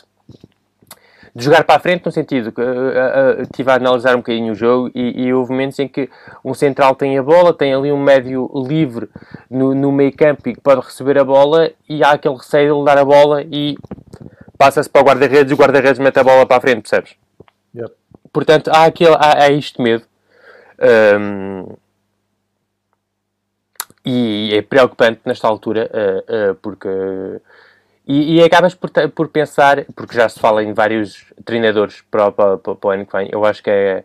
de 1.35 1.43
jogar 1.43 1.63
para 1.63 1.75
a 1.75 1.79
frente, 1.79 2.05
no 2.05 2.11
sentido 2.11 2.51
que 2.51 2.61
uh, 2.61 2.65
uh, 2.65 3.41
estive 3.41 3.71
a 3.71 3.75
analisar 3.75 4.13
um 4.13 4.19
bocadinho 4.19 4.53
o 4.53 4.55
jogo 4.55 4.91
e, 4.93 5.23
e, 5.23 5.33
houve 5.33 5.51
momentos 5.51 5.79
em 5.79 5.87
que 5.87 6.09
um 6.45 6.53
central 6.53 6.95
tem 6.95 7.17
a 7.17 7.23
bola, 7.23 7.53
tem 7.53 7.73
ali 7.73 7.91
um 7.91 8.01
médio 8.01 8.49
livre 8.67 9.09
no, 9.49 9.73
no 9.73 9.91
meio 9.91 10.15
campo 10.15 10.47
e 10.47 10.53
que 10.53 10.61
pode 10.61 10.81
receber 10.81 11.17
a 11.17 11.23
bola 11.23 11.71
e 11.89 12.03
há 12.03 12.11
aquele 12.11 12.35
receio 12.35 12.73
de 12.73 12.77
ele 12.77 12.85
dar 12.85 12.99
a 12.99 13.05
bola 13.05 13.41
e 13.41 13.75
passa-se 14.57 14.89
para 14.89 15.01
o 15.01 15.05
guarda-redes 15.05 15.51
e 15.51 15.53
o 15.55 15.57
guarda-redes 15.57 15.97
mete 15.97 16.19
a 16.19 16.23
bola 16.23 16.45
para 16.45 16.57
a 16.57 16.61
frente, 16.61 16.81
percebes? 16.81 17.15
Yep. 17.75 17.91
Portanto, 18.31 18.69
há, 18.69 18.85
aquele, 18.85 19.15
há, 19.15 19.43
há 19.43 19.49
isto 19.49 19.81
medo. 19.81 20.03
Um, 21.19 21.75
e 24.05 24.51
é 24.53 24.61
preocupante 24.61 25.21
nesta 25.25 25.47
altura, 25.47 25.89
uh, 25.93 26.51
uh, 26.51 26.55
porque. 26.55 26.89
E, 28.05 28.35
e, 28.35 28.43
acabas 28.43 28.75
por, 28.75 28.89
por 29.15 29.29
pensar, 29.29 29.85
porque 29.95 30.15
já 30.15 30.27
se 30.27 30.37
fala 30.37 30.61
em 30.61 30.73
vários 30.73 31.25
treinadores 31.45 32.01
para, 32.11 32.31
para, 32.31 32.57
para, 32.57 32.75
para 32.75 32.87
o 32.87 32.91
ano 32.91 33.05
que 33.05 33.17
vem, 33.17 33.29
eu 33.31 33.45
acho 33.45 33.63
que 33.63 33.69
a 33.69 34.03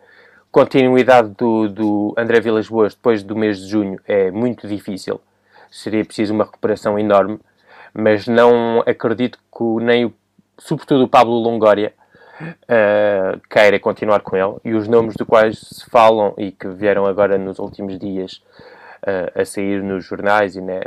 continuidade 0.51 1.29
do, 1.37 1.67
do 1.67 2.13
André 2.17 2.39
Vilas 2.39 2.69
Boas 2.69 2.95
depois 2.95 3.23
do 3.23 3.35
mês 3.35 3.59
de 3.59 3.67
junho 3.67 3.99
é 4.07 4.31
muito 4.31 4.67
difícil. 4.67 5.19
Seria 5.69 6.05
preciso 6.05 6.33
uma 6.33 6.45
recuperação 6.45 6.97
enorme, 6.97 7.39
mas 7.93 8.25
não 8.25 8.81
acredito 8.85 9.37
que 9.37 9.83
nem 9.83 10.05
o, 10.05 10.13
sobretudo 10.57 11.03
o 11.03 11.07
Pablo 11.07 11.33
Longoria 11.33 11.93
uh, 12.41 13.39
queira 13.49 13.79
continuar 13.79 14.21
com 14.21 14.35
ele. 14.35 14.55
E 14.63 14.73
os 14.73 14.87
nomes 14.87 15.15
do 15.15 15.25
quais 15.25 15.59
se 15.59 15.89
falam 15.89 16.33
e 16.37 16.51
que 16.51 16.67
vieram 16.69 17.05
agora 17.05 17.37
nos 17.37 17.59
últimos 17.59 17.99
dias 17.99 18.41
uh, 19.03 19.41
a 19.41 19.45
sair 19.45 19.83
nos 19.83 20.05
jornais 20.05 20.55
e 20.55 20.61
né, 20.61 20.81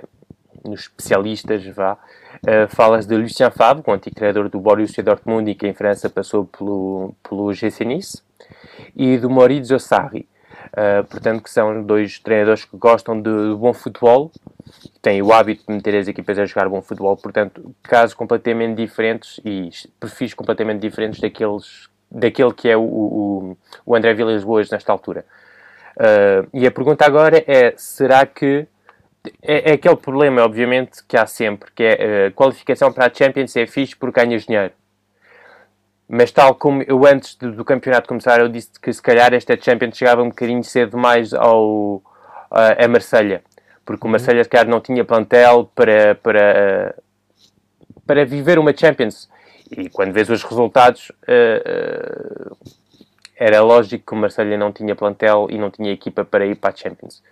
nos 0.64 0.80
especialistas, 0.80 1.64
vá, 1.66 1.98
uh, 2.46 3.06
de 3.06 3.16
Lucien 3.16 3.50
Favre, 3.50 3.82
o 3.86 3.92
antigo 3.92 4.14
treinador 4.14 4.48
do 4.48 4.60
Borussia 4.60 5.02
Dortmund 5.02 5.50
e 5.50 5.54
que 5.54 5.66
em 5.66 5.74
França 5.74 6.10
passou 6.10 6.44
pelo, 6.44 7.14
pelo 7.28 7.52
GC 7.52 7.84
Nice, 7.84 8.22
e 8.94 9.18
do 9.18 9.30
Maurizio 9.30 9.78
Sarri. 9.78 10.28
Uh, 10.72 11.04
portanto, 11.04 11.42
que 11.42 11.50
são 11.50 11.82
dois 11.82 12.18
treinadores 12.18 12.64
que 12.64 12.76
gostam 12.76 13.20
de, 13.20 13.30
de, 13.30 13.54
bom 13.54 13.74
futebol, 13.74 14.30
têm 15.02 15.20
o 15.20 15.32
hábito 15.32 15.64
de 15.66 15.74
meter 15.74 15.96
as 15.96 16.08
equipas 16.08 16.38
a 16.38 16.46
jogar 16.46 16.68
bom 16.68 16.80
futebol, 16.80 17.16
portanto, 17.16 17.74
casos 17.82 18.14
completamente 18.14 18.76
diferentes 18.76 19.40
e 19.44 19.68
perfis 20.00 20.32
completamente 20.32 20.80
diferentes 20.80 21.20
daqueles, 21.20 21.88
daquele 22.10 22.54
que 22.54 22.68
é 22.68 22.76
o, 22.76 22.82
o, 22.82 23.56
o 23.84 23.94
André 23.94 24.14
Vilas 24.14 24.44
Boas 24.44 24.70
nesta 24.70 24.92
altura. 24.92 25.24
Uh, 25.96 26.48
e 26.54 26.66
a 26.66 26.70
pergunta 26.70 27.04
agora 27.04 27.44
é: 27.46 27.74
será 27.76 28.24
que. 28.24 28.66
É, 29.40 29.70
é, 29.70 29.72
aquele 29.74 29.96
problema, 29.96 30.42
obviamente, 30.42 31.02
que 31.06 31.16
há 31.16 31.26
sempre, 31.26 31.70
que 31.72 31.82
é 31.84 32.28
uh, 32.28 32.32
qualificação 32.32 32.92
para 32.92 33.06
a 33.06 33.14
Champions 33.14 33.54
é 33.56 33.66
fixe 33.66 33.94
porque 33.94 34.20
ganhas 34.20 34.44
dinheiro. 34.44 34.72
Mas 36.08 36.32
tal 36.32 36.54
como 36.56 36.82
eu 36.82 37.06
antes 37.06 37.36
do, 37.36 37.52
do, 37.52 37.64
campeonato 37.64 38.08
começar, 38.08 38.40
eu 38.40 38.48
disse 38.48 38.72
que 38.80 38.92
se 38.92 39.00
calhar 39.00 39.32
esta 39.32 39.56
Champions 39.58 39.96
chegava 39.96 40.22
um 40.22 40.28
bocadinho 40.28 40.64
cedo 40.64 40.98
mais 40.98 41.32
ao, 41.32 41.96
uh, 41.96 42.04
a 42.50 42.88
Marselha 42.88 43.42
Porque 43.84 44.04
o 44.04 44.06
uhum. 44.06 44.12
Marselha 44.12 44.42
se 44.42 44.50
calhar 44.50 44.68
não 44.68 44.80
tinha 44.80 45.04
plantel 45.04 45.70
para, 45.72 46.16
para, 46.16 46.94
para 48.04 48.24
viver 48.24 48.58
uma 48.58 48.76
Champions. 48.76 49.30
E 49.70 49.88
quando 49.88 50.12
vês 50.12 50.28
os 50.28 50.42
resultados, 50.42 51.10
uh, 51.10 52.56
era 53.36 53.62
lógico 53.62 54.04
que 54.06 54.12
o 54.14 54.16
Marselha 54.16 54.58
não 54.58 54.72
tinha 54.72 54.96
plantel 54.96 55.46
e 55.48 55.56
não 55.56 55.70
tinha 55.70 55.92
equipa 55.92 56.24
para 56.24 56.44
ir 56.44 56.56
para 56.56 56.74
a 56.74 56.76
Champions. 56.76 57.22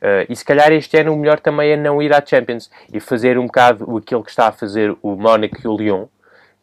Uh, 0.00 0.24
e 0.28 0.34
se 0.34 0.44
calhar 0.44 0.72
este 0.72 0.98
ano 0.98 1.12
o 1.12 1.16
melhor 1.16 1.40
também 1.40 1.72
é 1.72 1.76
não 1.76 2.00
ir 2.00 2.12
à 2.14 2.24
Champions 2.24 2.70
e 2.92 2.98
fazer 2.98 3.38
um 3.38 3.46
bocado 3.46 3.96
aquilo 3.98 4.24
que 4.24 4.30
está 4.30 4.48
a 4.48 4.52
fazer 4.52 4.96
o 5.02 5.14
Mónaco 5.14 5.56
e 5.62 5.68
o 5.68 5.76
Lyon, 5.76 6.06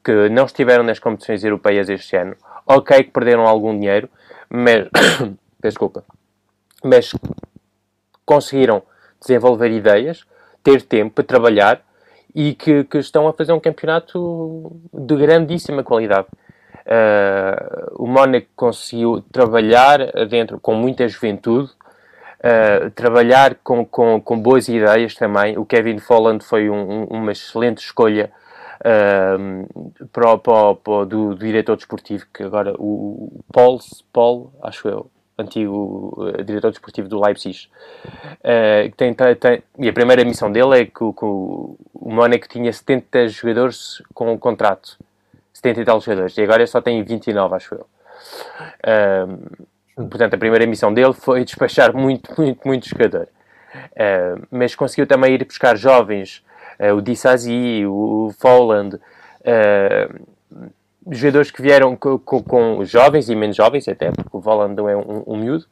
que 0.04 0.28
não 0.30 0.46
estiveram 0.46 0.84
nas 0.84 0.98
competições 0.98 1.44
europeias 1.44 1.88
este 1.90 2.16
ano. 2.16 2.36
Ok, 2.66 3.04
que 3.04 3.12
perderam 3.12 3.46
algum 3.46 3.78
dinheiro, 3.78 4.10
mas. 4.50 4.88
Desculpa. 5.62 6.04
Mas 6.84 7.14
conseguiram 8.26 8.84
desenvolver 9.20 9.72
ideias, 9.72 10.26
ter 10.64 10.82
tempo 10.82 11.16
para 11.16 11.24
trabalhar 11.24 11.82
e 12.36 12.54
que, 12.54 12.84
que 12.84 12.98
estão 13.00 13.28
a 13.28 13.34
fazer 13.34 13.54
um 13.54 13.60
campeonato 13.60 14.72
de 14.94 15.16
grandíssima 15.16 15.84
qualidade. 15.84 16.28
Uh, 16.86 18.04
o 18.04 18.08
Mónaco 18.08 18.48
conseguiu 18.56 19.22
trabalhar 19.32 20.00
dentro 20.30 20.60
com 20.60 20.76
muita 20.76 21.08
juventude, 21.08 21.70
uh, 22.40 22.90
trabalhar 22.92 23.56
com, 23.64 23.86
com, 23.86 24.22
com, 24.22 24.40
boas 24.40 24.68
ideias 24.68 25.16
também. 25.16 25.58
O 25.58 25.66
Kevin 25.66 26.00
Folland 26.00 26.44
foi 26.44 26.70
um, 26.70 26.76
um, 26.76 27.04
uma 27.06 27.32
excelente 27.32 27.80
escolha 27.80 28.32
uh, 28.82 30.08
para, 30.12 30.38
para, 30.38 30.76
para, 30.76 31.06
do, 31.06 31.36
do, 31.36 31.36
diretor 31.36 31.76
desportivo, 31.76 32.26
que 32.34 32.44
agora 32.44 32.74
o 32.78 33.44
Paul, 33.52 33.80
Paul 34.12 34.54
acho 34.62 34.88
eu, 34.88 35.10
antigo 35.38 36.18
diretor 36.46 36.72
desportivo 36.72 37.08
do 37.08 37.20
Leipzig. 37.20 37.70
Tem, 38.96 39.14
tem, 39.14 39.64
e 39.80 39.90
a 39.90 39.94
primeira 39.94 40.26
missão 40.26 40.52
dele 40.52 40.82
é 40.82 40.86
que, 40.86 40.92
que 40.94 41.26
o, 41.26 41.78
o 41.94 42.14
Mónaco 42.14 42.48
tinha 42.48 42.72
70 42.72 43.28
jogadores 43.28 44.02
com 44.14 44.32
um 44.32 44.38
contrato 44.38 44.98
70 45.58 45.82
e 45.82 45.86
tal 45.86 46.00
jogadores, 46.00 46.38
e 46.38 46.42
agora 46.44 46.68
só 46.68 46.82
tem 46.82 47.04
29, 47.04 47.56
acho 47.56 47.76
eu. 47.76 47.88
Um, 49.28 49.66
portanto, 49.98 50.36
a 50.36 50.38
primeira 50.38 50.66
missão 50.66 50.94
dele 50.94 51.14
foi 51.14 51.44
despachar 51.44 51.96
muito, 51.96 52.32
muito, 52.38 52.68
muito 52.68 52.88
jogador. 52.88 53.28
Uh, 53.76 54.48
mas 54.50 54.76
conseguiu 54.76 55.06
também 55.06 55.34
ir 55.34 55.46
buscar 55.46 55.76
jovens, 55.76 56.44
uh, 56.80 56.94
o 56.94 57.02
Dissazi, 57.02 57.86
o 57.86 58.34
Folland, 58.40 58.96
uh, 58.96 60.26
jogadores 61.10 61.52
que 61.52 61.62
vieram 61.62 61.96
com, 61.96 62.18
com, 62.18 62.44
com, 62.44 62.86
jovens 62.86 63.30
e 63.30 63.36
menos 63.36 63.56
jovens, 63.56 63.88
até 63.88 64.12
porque 64.12 64.36
o 64.36 64.42
Folland 64.42 64.76
não 64.76 64.90
é 64.90 64.96
um, 64.96 65.24
um 65.28 65.38
miúdo, 65.38 65.66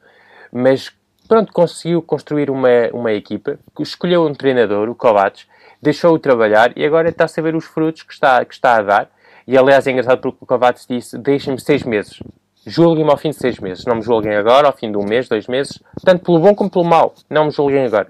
mas 0.51 0.91
pronto, 1.27 1.51
conseguiu 1.51 2.01
construir 2.01 2.49
uma, 2.49 2.89
uma 2.93 3.11
equipa, 3.11 3.57
escolheu 3.79 4.25
um 4.25 4.33
treinador, 4.33 4.89
o 4.89 4.95
Kovacs, 4.95 5.47
deixou-o 5.81 6.19
trabalhar 6.19 6.71
e 6.77 6.85
agora 6.85 7.09
está 7.09 7.25
a 7.25 7.27
saber 7.27 7.55
os 7.55 7.65
frutos 7.65 8.03
que 8.03 8.13
está, 8.13 8.43
que 8.45 8.53
está 8.53 8.77
a 8.77 8.81
dar 8.81 9.09
e 9.47 9.57
aliás 9.57 9.85
é 9.85 9.91
engraçado 9.91 10.21
porque 10.21 10.39
o 10.41 10.45
Kovacs 10.45 10.85
disse: 10.89 11.17
deixem-me 11.17 11.59
seis 11.59 11.83
meses. 11.83 12.19
Julguem-me 12.65 13.11
ao 13.11 13.17
fim 13.17 13.29
de 13.29 13.35
seis 13.35 13.59
meses. 13.59 13.85
Não 13.85 13.95
me 13.95 14.01
julguem 14.01 14.35
agora, 14.35 14.67
ao 14.67 14.73
fim 14.73 14.91
de 14.91 14.97
um 14.97 15.03
mês, 15.03 15.29
dois 15.29 15.47
meses, 15.47 15.79
tanto 16.03 16.25
pelo 16.25 16.39
bom 16.39 16.55
como 16.55 16.69
pelo 16.69 16.85
mau. 16.85 17.13
Não 17.29 17.45
me 17.45 17.51
julguem 17.51 17.85
agora. 17.85 18.07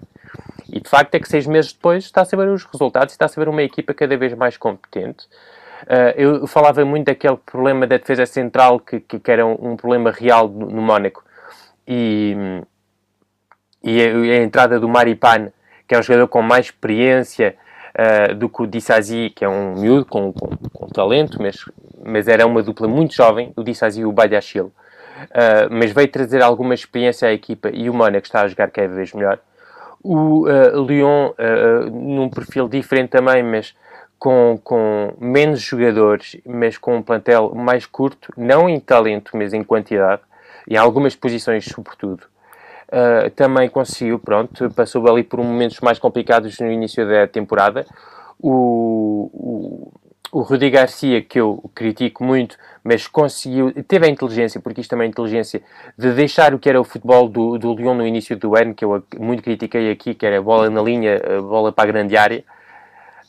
E 0.70 0.80
de 0.80 0.90
facto 0.90 1.14
é 1.16 1.20
que 1.20 1.28
seis 1.28 1.46
meses 1.46 1.74
depois 1.74 2.06
está 2.06 2.22
a 2.22 2.26
saber 2.26 2.48
os 2.48 2.64
resultados 2.64 3.14
e 3.14 3.16
está 3.16 3.26
a 3.26 3.30
saber 3.30 3.50
uma 3.50 3.62
equipa 3.62 3.94
cada 3.94 4.16
vez 4.16 4.34
mais 4.34 4.58
competente. 4.58 5.26
Uh, 5.84 6.16
eu 6.16 6.48
falava 6.48 6.84
muito 6.86 7.08
daquele 7.08 7.38
problema 7.38 7.86
da 7.86 7.98
defesa 7.98 8.26
central 8.26 8.80
que, 8.80 9.00
que, 9.00 9.20
que 9.20 9.32
era 9.32 9.46
um, 9.46 9.72
um, 9.72 9.76
problema 9.76 10.10
real 10.10 10.48
no, 10.48 10.68
no 10.68 10.82
Mónaco. 10.82 11.24
E, 11.88 12.36
e 13.84 14.02
a, 14.02 14.08
a, 14.08 14.44
entrada 14.44 14.80
do 14.80 14.88
Maripan, 14.88 15.52
que 15.88 15.94
é 15.94 16.00
um 16.00 16.02
jogador 16.02 16.28
com 16.28 16.42
mais 16.42 16.68
experiência, 16.68 17.56
uh, 17.96 18.36
do 18.36 18.50
que 18.50 18.62
o 18.62 18.68
Dissazi, 18.68 19.32
que 19.36 19.44
é 19.44 19.50
um 19.50 19.76
miúdo 19.76 20.06
com, 20.06 20.32
com, 20.32 20.50
com, 20.74 20.88
talento, 20.88 21.42
mas, 21.42 21.58
mas 22.04 22.28
era 22.28 22.46
uma 22.46 22.62
dupla 22.62 22.88
muito 22.88 23.16
jovem, 23.16 23.52
o 23.56 23.64
Dissazi 23.64 24.02
e 24.02 24.06
o 24.06 24.12
Badiachil. 24.12 24.66
Uh, 24.66 25.72
mas 25.72 25.92
veio 25.92 26.08
trazer 26.10 26.42
alguma 26.42 26.74
experiência 26.74 27.30
à 27.30 27.34
equipa 27.34 27.70
e 27.74 27.90
o 27.90 27.94
Mónaco 27.94 28.26
está 28.26 28.42
a 28.42 28.48
jogar 28.48 28.70
cada 28.70 28.90
vez 28.90 29.14
melhor. 29.14 29.40
O 30.04 30.48
uh, 30.48 30.86
Lyon, 30.86 31.32
num 31.92 32.30
perfil 32.30 32.68
diferente 32.68 33.10
também, 33.10 33.42
mas 33.42 33.74
com, 34.20 34.60
com 34.64 35.14
menos 35.20 35.62
jogadores, 35.62 36.38
mas 36.46 36.78
com 36.78 36.98
um 36.98 37.02
plantel 37.02 37.54
mais 37.56 37.86
curto, 37.86 38.32
não 38.38 38.70
em 38.70 38.80
talento, 38.80 39.32
mas 39.36 39.54
em 39.54 39.64
quantidade, 39.64 40.22
em 40.68 40.78
algumas 40.78 41.16
posições, 41.16 41.66
sobretudo. 41.66 42.24
Uh, 42.96 43.30
também 43.32 43.68
conseguiu, 43.68 44.18
pronto, 44.18 44.72
passou 44.72 45.06
ali 45.10 45.22
por 45.22 45.44
momentos 45.44 45.82
mais 45.82 46.00
complicados 46.00 46.58
no 46.60 46.72
início 46.72 47.06
da 47.06 47.28
temporada. 47.28 47.86
O, 48.40 49.30
o, 49.34 49.94
o 50.32 50.42
Rudi 50.42 50.70
Garcia, 50.70 51.22
que 51.22 51.38
eu 51.38 51.62
critico 51.76 52.24
muito, 52.24 52.56
mas 52.82 53.06
conseguiu, 53.06 53.74
teve 53.86 54.06
a 54.06 54.10
inteligência, 54.10 54.62
porque 54.62 54.80
isto 54.80 54.92
também 54.92 55.08
é 55.08 55.10
inteligência, 55.10 55.62
de 55.98 56.14
deixar 56.14 56.54
o 56.54 56.60
que 56.60 56.70
era 56.70 56.80
o 56.80 56.86
futebol 56.86 57.28
do, 57.28 57.58
do 57.58 57.74
Lyon 57.74 57.96
no 57.96 58.08
início 58.08 58.38
do 58.38 58.56
ano, 58.56 58.74
que 58.74 58.86
eu 58.86 59.04
muito 59.20 59.44
critiquei 59.44 59.92
aqui, 59.92 60.14
que 60.14 60.26
era 60.26 60.42
bola 60.42 60.70
na 60.70 60.82
linha, 60.82 61.20
bola 61.42 61.74
para 61.74 61.90
a 61.90 61.92
grande 61.92 62.16
área. 62.16 62.46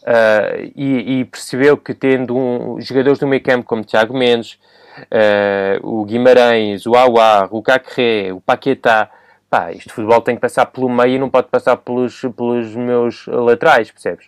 Uh, 0.02 0.70
e, 0.76 1.20
e, 1.20 1.24
percebeu 1.24 1.76
que 1.76 1.92
tendo 1.92 2.36
um, 2.36 2.80
jogadores 2.80 3.18
do 3.18 3.26
meio 3.26 3.42
campo 3.42 3.66
como 3.66 3.82
Tiago 3.82 4.16
Mendes, 4.16 4.60
uh, 5.02 5.84
o 5.84 6.04
Guimarães, 6.04 6.86
o 6.86 6.94
Aouar, 6.94 7.48
o 7.50 7.60
Cacré, 7.60 8.32
o 8.32 8.40
Paquetá, 8.40 9.10
pá, 9.48 9.72
isto 9.72 9.88
de 9.88 9.94
futebol 9.94 10.20
tem 10.20 10.34
que 10.34 10.40
passar 10.40 10.66
pelo 10.66 10.88
meio 10.88 11.14
e 11.14 11.18
não 11.18 11.30
pode 11.30 11.48
passar 11.48 11.76
pelos, 11.76 12.20
pelos 12.36 12.74
meus 12.74 13.26
laterais, 13.26 13.90
percebes? 13.90 14.26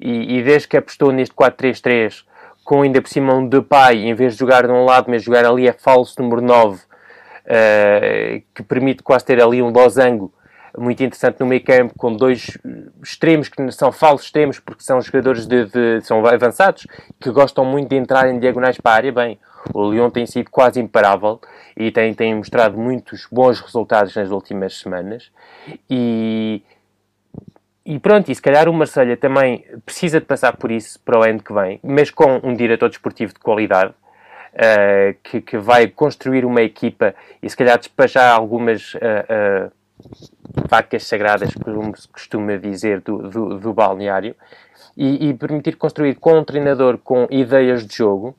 E, 0.00 0.38
e 0.38 0.42
desde 0.42 0.68
que 0.68 0.76
apostou 0.76 1.12
neste 1.12 1.34
4-3-3, 1.34 2.24
com 2.64 2.82
ainda 2.82 3.00
por 3.00 3.08
cima 3.08 3.34
um 3.34 3.48
Depay, 3.48 4.08
em 4.08 4.14
vez 4.14 4.34
de 4.34 4.40
jogar 4.40 4.66
de 4.66 4.72
um 4.72 4.84
lado, 4.84 5.06
mas 5.08 5.22
jogar 5.22 5.44
ali 5.46 5.68
é 5.68 5.72
falso 5.72 6.20
número 6.20 6.42
9, 6.42 6.76
uh, 6.76 6.80
eh, 7.46 8.42
que 8.54 8.62
permite 8.62 9.02
quase 9.02 9.24
ter 9.24 9.40
ali 9.40 9.62
um 9.62 9.70
losango 9.70 10.32
muito 10.76 11.02
interessante 11.02 11.40
no 11.40 11.46
meio 11.46 11.64
campo, 11.64 11.94
com 11.96 12.14
dois 12.14 12.58
extremos 13.02 13.48
que 13.48 13.72
são 13.72 13.90
falsos 13.90 14.26
extremos, 14.26 14.58
porque 14.58 14.82
são 14.82 15.00
jogadores 15.00 15.46
de, 15.46 15.64
de, 15.66 16.00
são 16.02 16.24
avançados, 16.26 16.86
que 17.20 17.30
gostam 17.30 17.64
muito 17.64 17.88
de 17.88 17.96
entrar 17.96 18.28
em 18.28 18.38
diagonais 18.38 18.78
para 18.78 18.92
a 18.92 18.94
área. 18.96 19.12
Bem, 19.12 19.38
O 19.72 19.90
Lyon 19.90 20.10
tem 20.10 20.26
sido 20.26 20.50
quase 20.50 20.80
imparável 20.80 21.40
e 21.76 21.90
tem, 21.90 22.12
tem 22.14 22.34
mostrado 22.34 22.76
muitos 22.78 23.26
bons 23.30 23.60
resultados 23.60 24.14
nas 24.14 24.30
últimas 24.30 24.78
semanas. 24.78 25.30
E, 25.88 26.62
e 27.84 27.98
pronto, 27.98 28.30
e 28.30 28.34
se 28.34 28.42
calhar 28.42 28.68
o 28.68 28.72
Marselha 28.72 29.16
também 29.16 29.64
precisa 29.84 30.20
de 30.20 30.26
passar 30.26 30.56
por 30.56 30.70
isso 30.70 30.98
para 31.00 31.18
o 31.18 31.22
ano 31.22 31.42
que 31.42 31.52
vem, 31.52 31.80
mas 31.82 32.10
com 32.10 32.40
um 32.42 32.54
diretor 32.54 32.88
desportivo 32.88 33.32
de 33.32 33.40
qualidade. 33.40 33.92
Uh, 34.56 35.14
que, 35.22 35.42
que, 35.42 35.58
vai 35.58 35.86
construir 35.86 36.42
uma 36.42 36.62
equipa 36.62 37.14
e 37.42 37.50
se 37.50 37.54
calhar 37.54 37.78
despachar 37.78 38.34
algumas 38.34 38.94
uh, 38.94 39.68
uh, 39.68 39.72
vacas 40.68 41.04
sagradas, 41.04 41.54
como 41.54 41.94
se 41.94 42.08
costuma 42.08 42.56
dizer, 42.56 43.02
do, 43.02 43.28
do, 43.28 43.58
do 43.58 43.74
balneário, 43.74 44.34
e, 44.96 45.28
e, 45.28 45.34
permitir 45.34 45.76
construir 45.76 46.14
com 46.14 46.38
um 46.38 46.44
treinador 46.44 46.96
com 46.96 47.26
ideias 47.30 47.86
de 47.86 47.96
jogo, 47.96 48.34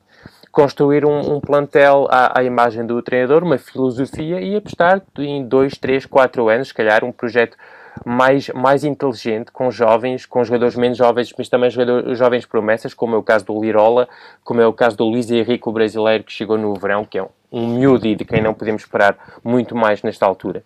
construir 0.50 1.04
um, 1.04 1.36
um 1.36 1.40
plantel 1.40 2.06
à, 2.10 2.38
à, 2.38 2.42
imagem 2.42 2.86
do 2.86 3.00
treinador, 3.02 3.42
uma 3.42 3.58
filosofia 3.58 4.40
e 4.40 4.56
apostar 4.56 5.02
em 5.18 5.46
dois, 5.46 5.76
três, 5.76 6.06
quatro 6.06 6.48
anos, 6.48 6.68
se 6.68 6.74
calhar 6.74 7.04
um 7.04 7.12
projeto 7.12 7.56
mais, 8.04 8.48
mais 8.48 8.84
inteligente, 8.84 9.50
com 9.50 9.70
jovens, 9.70 10.26
com 10.26 10.42
jogadores 10.44 10.76
menos 10.76 10.98
jovens, 10.98 11.32
mas 11.36 11.48
também 11.48 11.70
jogadores, 11.70 12.18
jovens 12.18 12.46
promessas, 12.46 12.94
como 12.94 13.14
é 13.14 13.18
o 13.18 13.22
caso 13.22 13.46
do 13.46 13.60
Lirola, 13.60 14.08
como 14.44 14.60
é 14.60 14.66
o 14.66 14.72
caso 14.72 14.96
do 14.96 15.04
Luiz 15.04 15.30
Henrique, 15.30 15.68
o 15.68 15.72
brasileiro, 15.72 16.24
que 16.24 16.32
chegou 16.32 16.56
no 16.56 16.74
verão, 16.74 17.04
que 17.04 17.18
é 17.18 17.22
um, 17.22 17.28
um 17.52 17.66
miúdo 17.74 18.06
e 18.06 18.14
de 18.14 18.24
quem 18.24 18.42
não 18.42 18.54
podemos 18.54 18.82
esperar 18.82 19.16
muito 19.42 19.76
mais 19.76 20.02
nesta 20.02 20.26
altura. 20.26 20.62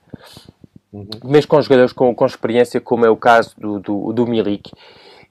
Uhum. 0.92 1.08
Mesmo 1.24 1.48
com 1.48 1.62
jogadores 1.62 1.92
com, 1.92 2.14
com 2.14 2.26
experiência, 2.26 2.80
como 2.80 3.06
é 3.06 3.10
o 3.10 3.16
caso 3.16 3.54
do, 3.58 3.78
do, 3.80 4.12
do 4.12 4.26
Milik. 4.26 4.70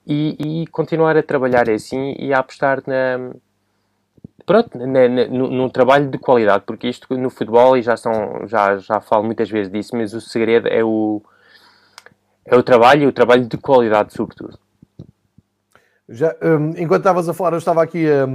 E, 0.04 0.62
e, 0.62 0.66
continuar 0.66 1.16
a 1.16 1.22
trabalhar 1.22 1.70
assim 1.70 2.16
e 2.18 2.34
a 2.34 2.40
apostar 2.40 2.82
na, 2.84 3.30
pronto, 4.44 4.78
na, 4.78 5.08
na, 5.08 5.26
num 5.26 5.68
trabalho 5.68 6.10
de 6.10 6.18
qualidade, 6.18 6.64
porque 6.66 6.88
isto 6.88 7.16
no 7.16 7.30
futebol, 7.30 7.76
e 7.76 7.82
já, 7.82 7.96
são, 7.96 8.46
já, 8.46 8.78
já 8.78 9.00
falo 9.00 9.24
muitas 9.24 9.50
vezes 9.50 9.72
disso, 9.72 9.96
mas 9.96 10.12
o 10.14 10.20
segredo 10.20 10.68
é 10.68 10.82
o, 10.84 11.22
é 12.44 12.56
o 12.56 12.62
trabalho 12.62 13.02
e 13.02 13.06
o 13.06 13.12
trabalho 13.12 13.46
de 13.46 13.56
qualidade, 13.56 14.12
sobretudo. 14.12 14.58
Já, 16.08 16.34
um, 16.42 16.70
enquanto 16.76 17.00
estavas 17.00 17.28
a 17.28 17.34
falar, 17.34 17.52
eu 17.52 17.58
estava 17.58 17.82
aqui 17.82 18.06
a 18.10 18.26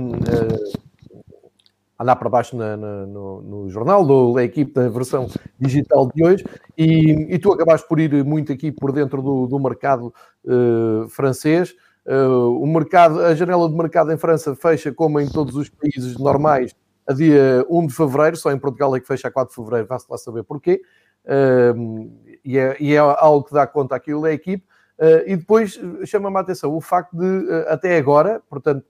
andar 1.99 2.15
para 2.15 2.29
baixo 2.29 2.55
na, 2.55 2.77
na, 2.77 3.05
no, 3.05 3.41
no, 3.41 3.69
jornal 3.69 4.05
do, 4.05 4.33
da 4.33 4.43
equipe 4.43 4.71
da 4.71 4.87
versão 4.87 5.27
digital 5.59 6.09
de 6.13 6.23
hoje 6.23 6.45
e, 6.77 7.33
e, 7.33 7.39
tu 7.39 7.51
acabaste 7.51 7.87
por 7.87 7.99
ir 7.99 8.23
muito 8.23 8.51
aqui 8.51 8.71
por 8.71 8.91
dentro 8.91 9.21
do, 9.21 9.47
do 9.47 9.59
mercado 9.59 10.13
uh, 10.45 11.09
francês. 11.09 11.75
Uh, 12.07 12.63
o 12.63 12.65
mercado, 12.65 13.21
a 13.21 13.35
janela 13.35 13.67
de 13.69 13.75
mercado 13.75 14.13
em 14.13 14.17
França 14.17 14.55
fecha 14.55 14.93
como 14.93 15.19
em 15.19 15.27
todos 15.27 15.57
os 15.57 15.67
países 15.67 16.17
normais 16.17 16.73
a 17.07 17.13
dia 17.13 17.65
1 17.69 17.87
de 17.87 17.93
fevereiro, 17.93 18.37
só 18.37 18.51
em 18.51 18.57
Portugal 18.59 18.95
é 18.95 18.99
que 18.99 19.07
fecha 19.07 19.27
a 19.29 19.31
4 19.31 19.49
de 19.49 19.55
fevereiro, 19.55 19.87
vá-se 19.87 20.05
lá 20.09 20.17
saber 20.17 20.43
porquê. 20.43 20.81
Uh, 21.25 22.11
e, 22.43 22.57
é, 22.57 22.77
e, 22.79 22.93
é, 22.93 22.97
algo 22.97 23.43
que 23.43 23.53
dá 23.53 23.65
conta 23.65 23.95
aquilo 23.95 24.21
da 24.21 24.31
equipe. 24.31 24.63
Uh, 24.99 25.23
e 25.25 25.35
depois 25.35 25.79
chama-me 26.05 26.37
a 26.37 26.39
atenção 26.39 26.73
o 26.75 26.81
facto 26.81 27.15
de, 27.15 27.25
uh, 27.25 27.65
até 27.67 27.97
agora, 27.97 28.41
portanto, 28.49 28.85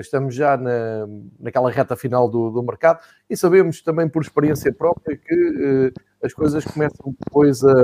estamos 0.00 0.36
já 0.36 0.56
na, 0.56 1.04
naquela 1.40 1.68
reta 1.68 1.96
final 1.96 2.30
do, 2.30 2.48
do, 2.48 2.62
mercado 2.62 3.00
e 3.28 3.36
sabemos 3.36 3.82
também 3.82 4.08
por 4.08 4.22
experiência 4.22 4.72
própria 4.72 5.16
que 5.16 5.92
as 6.22 6.32
coisas 6.32 6.64
começam 6.64 7.12
depois 7.18 7.64
a. 7.64 7.74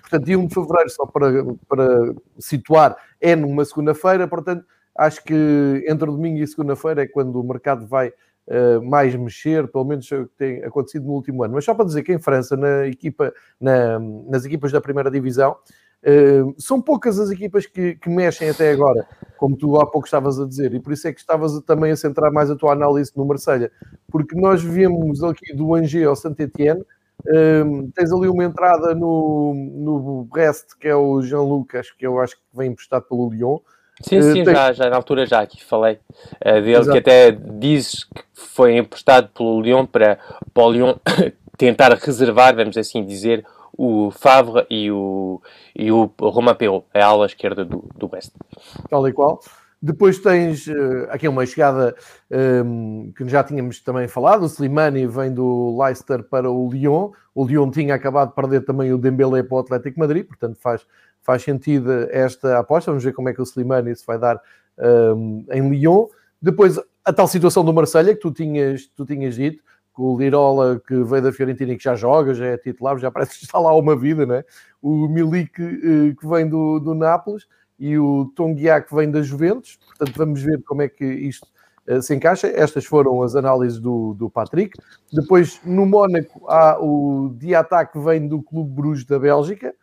portanto, 0.00 0.24
dia 0.24 0.38
1 0.38 0.46
de 0.46 0.54
fevereiro, 0.54 0.90
só 0.90 1.06
para, 1.06 1.44
para 1.68 2.14
situar, 2.38 2.96
é 3.20 3.34
numa 3.36 3.64
segunda-feira, 3.64 4.26
portanto, 4.26 4.64
acho 4.96 5.24
que 5.24 5.84
entre 5.88 6.06
domingo 6.06 6.38
e 6.38 6.46
segunda-feira 6.46 7.02
é 7.02 7.06
quando 7.06 7.40
o 7.40 7.44
mercado 7.44 7.86
vai 7.86 8.12
uh, 8.50 8.82
mais 8.82 9.14
mexer, 9.14 9.68
pelo 9.68 9.84
menos 9.84 10.10
o 10.10 10.26
que 10.26 10.34
tem 10.36 10.64
acontecido 10.64 11.06
no 11.06 11.12
último 11.12 11.42
ano. 11.42 11.54
Mas 11.54 11.64
só 11.64 11.74
para 11.74 11.84
dizer 11.84 12.02
que 12.02 12.12
em 12.12 12.18
França, 12.18 12.56
na 12.56 12.86
equipa, 12.86 13.32
na, 13.60 13.98
nas 13.98 14.44
equipas 14.44 14.72
da 14.72 14.80
primeira 14.80 15.10
divisão, 15.10 15.56
uh, 16.04 16.54
são 16.58 16.80
poucas 16.80 17.18
as 17.18 17.30
equipas 17.30 17.66
que, 17.66 17.94
que, 17.94 18.10
mexem 18.10 18.50
até 18.50 18.72
agora, 18.72 19.06
como 19.36 19.56
tu 19.56 19.76
há 19.80 19.86
pouco 19.86 20.06
estavas 20.06 20.38
a 20.38 20.46
dizer, 20.46 20.74
e 20.74 20.80
por 20.80 20.92
isso 20.92 21.08
é 21.08 21.12
que 21.12 21.20
estavas 21.20 21.60
também 21.62 21.92
a 21.92 21.96
centrar 21.96 22.32
mais 22.32 22.50
a 22.50 22.56
tua 22.56 22.72
análise 22.72 23.12
no 23.16 23.24
Marselha, 23.24 23.70
porque 24.08 24.38
nós 24.38 24.62
vemos 24.62 25.22
aqui 25.22 25.54
do 25.54 25.74
Angers 25.74 26.06
ao 26.06 26.16
Saint-Etienne, 26.16 26.84
uh, 27.26 27.92
tens 27.94 28.12
ali 28.12 28.28
uma 28.28 28.44
entrada 28.44 28.94
no, 28.94 29.54
no 29.54 30.24
Brest, 30.24 30.76
que 30.78 30.88
é 30.88 30.94
o 30.94 31.22
Jean-Luc, 31.22 31.76
acho 31.76 31.96
que 31.96 32.06
eu 32.06 32.20
acho 32.20 32.36
que 32.36 32.42
vem 32.54 32.70
emprestado 32.70 33.04
pelo 33.08 33.30
Lyon, 33.30 33.58
Sim, 34.00 34.16
eh, 34.16 34.22
sim, 34.22 34.44
tem... 34.44 34.54
já, 34.54 34.72
já 34.72 34.88
na 34.88 34.96
altura 34.96 35.26
já 35.26 35.40
aqui 35.40 35.62
falei 35.62 35.98
uh, 36.40 36.54
dele, 36.54 36.72
Exato. 36.72 36.92
que 36.92 36.98
até 36.98 37.30
diz 37.30 38.04
que 38.04 38.22
foi 38.32 38.76
emprestado 38.76 39.28
pelo 39.28 39.60
Lyon 39.60 39.84
para, 39.84 40.18
para 40.54 40.62
o 40.62 40.70
Lyon 40.70 40.94
tentar 41.56 41.92
reservar, 41.94 42.56
vamos 42.56 42.76
assim 42.78 43.04
dizer, 43.04 43.44
o 43.76 44.10
Favre 44.10 44.66
e 44.70 44.90
o, 44.90 45.40
e 45.76 45.92
o 45.92 46.10
Romain 46.20 46.54
Perrault, 46.54 46.86
a 46.94 47.04
ala 47.04 47.26
esquerda 47.26 47.64
do, 47.64 47.88
do 47.94 48.08
West. 48.12 48.32
Tal 48.88 49.06
e 49.06 49.12
qual. 49.12 49.40
Depois 49.82 50.18
tens 50.18 50.66
uh, 50.66 51.06
aqui 51.08 51.26
uma 51.26 51.46
chegada 51.46 51.94
um, 52.30 53.06
ehm, 53.06 53.12
que 53.12 53.26
já 53.28 53.42
tínhamos 53.42 53.80
também 53.80 54.06
falado, 54.06 54.42
o 54.42 54.46
Slimani 54.46 55.06
vem 55.06 55.32
do 55.32 55.78
Leicester 55.82 56.22
para 56.22 56.50
o 56.50 56.70
Lyon, 56.70 57.12
o 57.34 57.46
Lyon 57.46 57.70
tinha 57.70 57.94
acabado 57.94 58.28
de 58.28 58.34
perder 58.34 58.64
também 58.64 58.92
o 58.92 58.98
Dembélé 58.98 59.42
para 59.42 59.56
o 59.56 59.60
Atlético 59.60 59.98
Madrid, 59.98 60.26
portanto 60.26 60.58
faz 60.60 60.84
faz 61.22 61.42
sentido 61.42 61.90
esta 62.10 62.58
aposta. 62.58 62.90
Vamos 62.90 63.04
ver 63.04 63.12
como 63.12 63.28
é 63.28 63.34
que 63.34 63.40
o 63.40 63.44
Slimani 63.44 63.94
se 63.94 64.06
vai 64.06 64.18
dar 64.18 64.40
um, 65.16 65.44
em 65.50 65.68
Lyon. 65.68 66.06
Depois, 66.40 66.78
a 67.04 67.12
tal 67.12 67.28
situação 67.28 67.64
do 67.64 67.72
Marselha 67.72 68.14
que 68.14 68.20
tu 68.20 68.32
tinhas, 68.32 68.86
tu 68.96 69.04
tinhas 69.04 69.34
dito, 69.34 69.62
o 69.96 70.16
Lirola 70.18 70.80
que 70.80 70.94
veio 71.04 71.22
da 71.22 71.32
Fiorentina 71.32 71.72
e 71.72 71.76
que 71.76 71.84
já 71.84 71.94
joga, 71.94 72.32
já 72.32 72.46
é 72.46 72.56
titular, 72.56 72.96
já 72.98 73.10
parece 73.12 73.38
que 73.38 73.44
está 73.44 73.58
lá 73.58 73.74
uma 73.74 73.94
vida, 73.94 74.24
né? 74.24 74.44
O 74.80 75.06
Milik 75.08 75.60
eh, 75.60 76.14
que 76.18 76.26
vem 76.26 76.48
do, 76.48 76.80
do 76.80 76.94
Nápoles 76.94 77.46
e 77.80 77.98
o 77.98 78.30
Tonguiá 78.36 78.82
que 78.82 78.94
vem 78.94 79.10
da 79.10 79.22
Juventus. 79.22 79.78
Portanto, 79.88 80.14
vamos 80.14 80.42
ver 80.42 80.62
como 80.64 80.82
é 80.82 80.88
que 80.88 81.04
isto 81.04 81.48
uh, 81.88 82.02
se 82.02 82.14
encaixa. 82.14 82.46
Estas 82.46 82.84
foram 82.84 83.22
as 83.22 83.34
análises 83.34 83.80
do, 83.80 84.12
do 84.12 84.28
Patrick. 84.28 84.78
Depois, 85.10 85.58
no 85.64 85.86
Mónaco, 85.86 86.46
há 86.46 86.78
o 86.78 87.34
Diatá 87.38 87.86
que 87.86 87.98
vem 87.98 88.28
do 88.28 88.42
Clube 88.42 88.70
Bruges 88.70 89.06
da 89.06 89.18
Bélgica. 89.18 89.74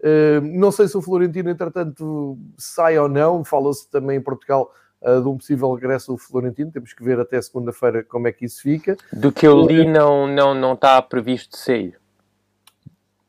Uh, 0.00 0.40
não 0.42 0.72
sei 0.72 0.88
se 0.88 0.96
o 0.96 1.00
Florentino, 1.00 1.48
entretanto, 1.48 2.36
sai 2.58 2.98
ou 2.98 3.08
não. 3.08 3.44
Fala-se 3.44 3.88
também 3.88 4.18
em 4.18 4.20
Portugal 4.20 4.72
uh, 5.00 5.22
de 5.22 5.28
um 5.28 5.38
possível 5.38 5.72
regresso 5.74 6.10
do 6.12 6.18
Florentino. 6.18 6.72
Temos 6.72 6.92
que 6.92 7.04
ver 7.04 7.20
até 7.20 7.40
segunda-feira 7.40 8.02
como 8.02 8.26
é 8.26 8.32
que 8.32 8.44
isso 8.44 8.60
fica. 8.60 8.96
Do 9.12 9.30
que 9.30 9.46
eu 9.46 9.64
li, 9.64 9.86
não, 9.86 10.26
não, 10.26 10.54
não 10.54 10.72
está 10.72 11.00
previsto 11.00 11.56
sair. 11.56 11.96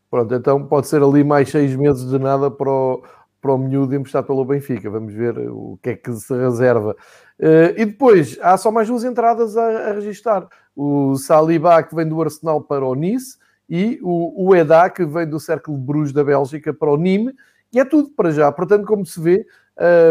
Pronto, 0.09 0.33
então 0.33 0.65
pode 0.65 0.87
ser 0.87 1.03
ali 1.03 1.23
mais 1.23 1.49
seis 1.49 1.75
meses 1.75 2.09
de 2.09 2.17
nada 2.17 2.49
para 2.49 2.69
o, 2.69 3.03
para 3.45 3.53
o 3.53 3.59
miúdo 3.59 3.93
emprestado 3.93 4.25
pelo 4.25 4.43
Benfica. 4.43 4.89
Vamos 4.89 5.13
ver 5.13 5.37
o 5.37 5.77
que 5.83 5.91
é 5.91 5.95
que 5.95 6.11
se 6.13 6.35
reserva. 6.35 6.95
Uh, 7.39 7.77
e 7.77 7.85
depois, 7.85 8.39
há 8.41 8.57
só 8.57 8.71
mais 8.71 8.87
duas 8.87 9.03
entradas 9.03 9.55
a, 9.55 9.89
a 9.89 9.93
registrar. 9.93 10.47
O 10.75 11.15
Saliba, 11.15 11.83
que 11.83 11.93
vem 11.93 12.09
do 12.09 12.19
Arsenal 12.19 12.59
para 12.61 12.83
o 12.83 12.95
Nice, 12.95 13.37
e 13.69 13.99
o, 14.01 14.47
o 14.47 14.55
EDA, 14.55 14.89
que 14.89 15.05
vem 15.05 15.27
do 15.29 15.39
Cercle 15.39 15.75
de 15.75 15.79
Bruges 15.79 16.11
da 16.11 16.23
Bélgica 16.23 16.73
para 16.73 16.89
o 16.89 16.97
Nîmes, 16.97 17.35
e 17.71 17.79
é 17.79 17.85
tudo 17.85 18.09
para 18.09 18.31
já. 18.31 18.51
Portanto, 18.51 18.87
como 18.87 19.05
se 19.05 19.21
vê, 19.21 19.45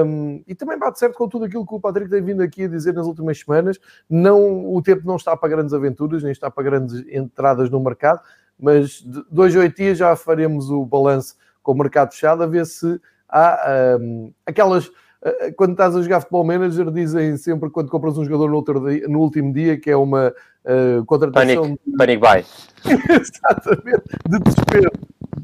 um, 0.06 0.40
e 0.46 0.54
também 0.54 0.78
bate 0.78 1.00
certo 1.00 1.16
com 1.16 1.28
tudo 1.28 1.46
aquilo 1.46 1.66
que 1.66 1.74
o 1.74 1.80
Patrick 1.80 2.08
tem 2.08 2.22
vindo 2.22 2.40
aqui 2.40 2.64
a 2.64 2.68
dizer 2.68 2.94
nas 2.94 3.06
últimas 3.06 3.40
semanas, 3.40 3.80
não, 4.08 4.72
o 4.72 4.80
tempo 4.80 5.02
não 5.04 5.16
está 5.16 5.36
para 5.36 5.48
grandes 5.48 5.74
aventuras, 5.74 6.22
nem 6.22 6.30
está 6.30 6.48
para 6.52 6.62
grandes 6.62 7.04
entradas 7.08 7.68
no 7.68 7.80
mercado, 7.80 8.20
mas 8.56 9.02
de 9.02 9.24
dois 9.28 9.56
a 9.56 9.58
oito 9.58 9.76
dias 9.76 9.98
já 9.98 10.14
faremos 10.14 10.70
o 10.70 10.86
balanço 10.86 11.34
com 11.64 11.72
o 11.72 11.78
mercado 11.78 12.12
fechado, 12.12 12.44
a 12.44 12.46
ver 12.46 12.64
se 12.64 13.00
há 13.34 13.98
um, 14.00 14.32
aquelas 14.46 14.90
eh, 15.24 15.52
quando 15.52 15.72
estás 15.72 15.96
a 15.96 16.02
jogar 16.02 16.20
futebol 16.20 16.44
manager, 16.44 16.90
dizem 16.90 17.36
sempre 17.38 17.70
quando 17.70 17.88
compras 17.88 18.18
um 18.18 18.24
jogador 18.24 18.50
no, 18.50 18.90
dia, 18.90 19.08
no 19.08 19.20
último 19.20 19.52
dia 19.52 19.78
que 19.78 19.90
é 19.90 19.96
uma 19.96 20.28
uh, 20.64 21.04
contratação. 21.06 21.62
Panic, 21.62 21.80
de... 21.86 21.96
panic 21.96 22.20
buy. 22.20 22.44
Exatamente, 23.10 24.02
de 24.28 24.38
desespero 24.40 24.90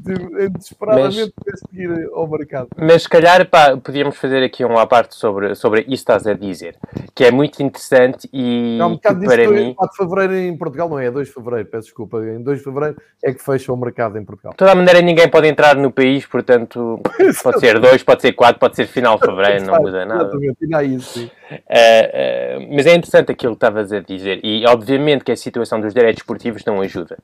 de, 0.01 0.49
desesperadamente 0.49 1.33
mas, 1.45 1.59
seguir 1.59 2.09
ao 2.13 2.27
mercado. 2.27 2.69
Mas 2.77 3.03
se 3.03 3.09
calhar 3.09 3.47
pá, 3.49 3.77
podíamos 3.77 4.17
fazer 4.17 4.43
aqui 4.43 4.63
uma 4.63 4.85
parte 4.87 5.15
sobre, 5.15 5.53
sobre 5.55 5.81
isso 5.81 5.93
estás 5.93 6.25
a 6.25 6.33
dizer, 6.33 6.75
que 7.13 7.23
é 7.23 7.31
muito 7.31 7.61
interessante 7.61 8.27
e 8.33 8.77
não, 8.77 8.93
um 8.93 8.97
para 8.97 9.49
mim... 9.49 9.73
4 9.73 9.91
de 9.91 9.97
Fevereiro 9.97 10.35
em 10.35 10.57
Portugal, 10.57 10.89
não 10.89 10.99
é, 10.99 11.07
é 11.07 11.11
2 11.11 11.27
de 11.27 11.33
Fevereiro, 11.33 11.69
peço 11.69 11.85
desculpa, 11.85 12.17
em 12.17 12.41
2 12.41 12.57
de 12.57 12.63
Fevereiro 12.63 13.01
é 13.23 13.33
que 13.33 13.43
fecha 13.43 13.71
o 13.71 13.77
mercado 13.77 14.17
em 14.17 14.25
Portugal. 14.25 14.51
De 14.53 14.57
toda 14.57 14.71
a 14.71 14.75
maneira 14.75 15.01
ninguém 15.01 15.29
pode 15.29 15.47
entrar 15.47 15.75
no 15.75 15.91
país, 15.91 16.25
portanto 16.25 16.99
pode 17.43 17.59
ser 17.59 17.79
2, 17.79 18.03
pode 18.03 18.21
ser 18.21 18.33
4, 18.33 18.59
pode 18.59 18.75
ser 18.75 18.87
final 18.87 19.17
de 19.17 19.25
Fevereiro, 19.25 19.65
não 19.65 19.79
muda 19.79 20.05
nada. 20.05 20.23
Exatamente, 20.23 20.57
ainda 20.63 20.83
isso, 20.83 21.19
sim. 21.19 21.31
Uh, 21.51 21.55
uh, 21.55 22.75
mas 22.75 22.85
é 22.85 22.95
interessante 22.95 23.31
aquilo 23.31 23.53
que 23.53 23.57
estavas 23.57 23.91
a 23.91 23.99
dizer 23.99 24.39
e 24.41 24.65
obviamente 24.65 25.25
que 25.25 25.33
a 25.33 25.35
situação 25.35 25.81
dos 25.81 25.93
direitos 25.93 26.21
esportivos 26.21 26.63
não 26.65 26.79
ajuda. 26.81 27.17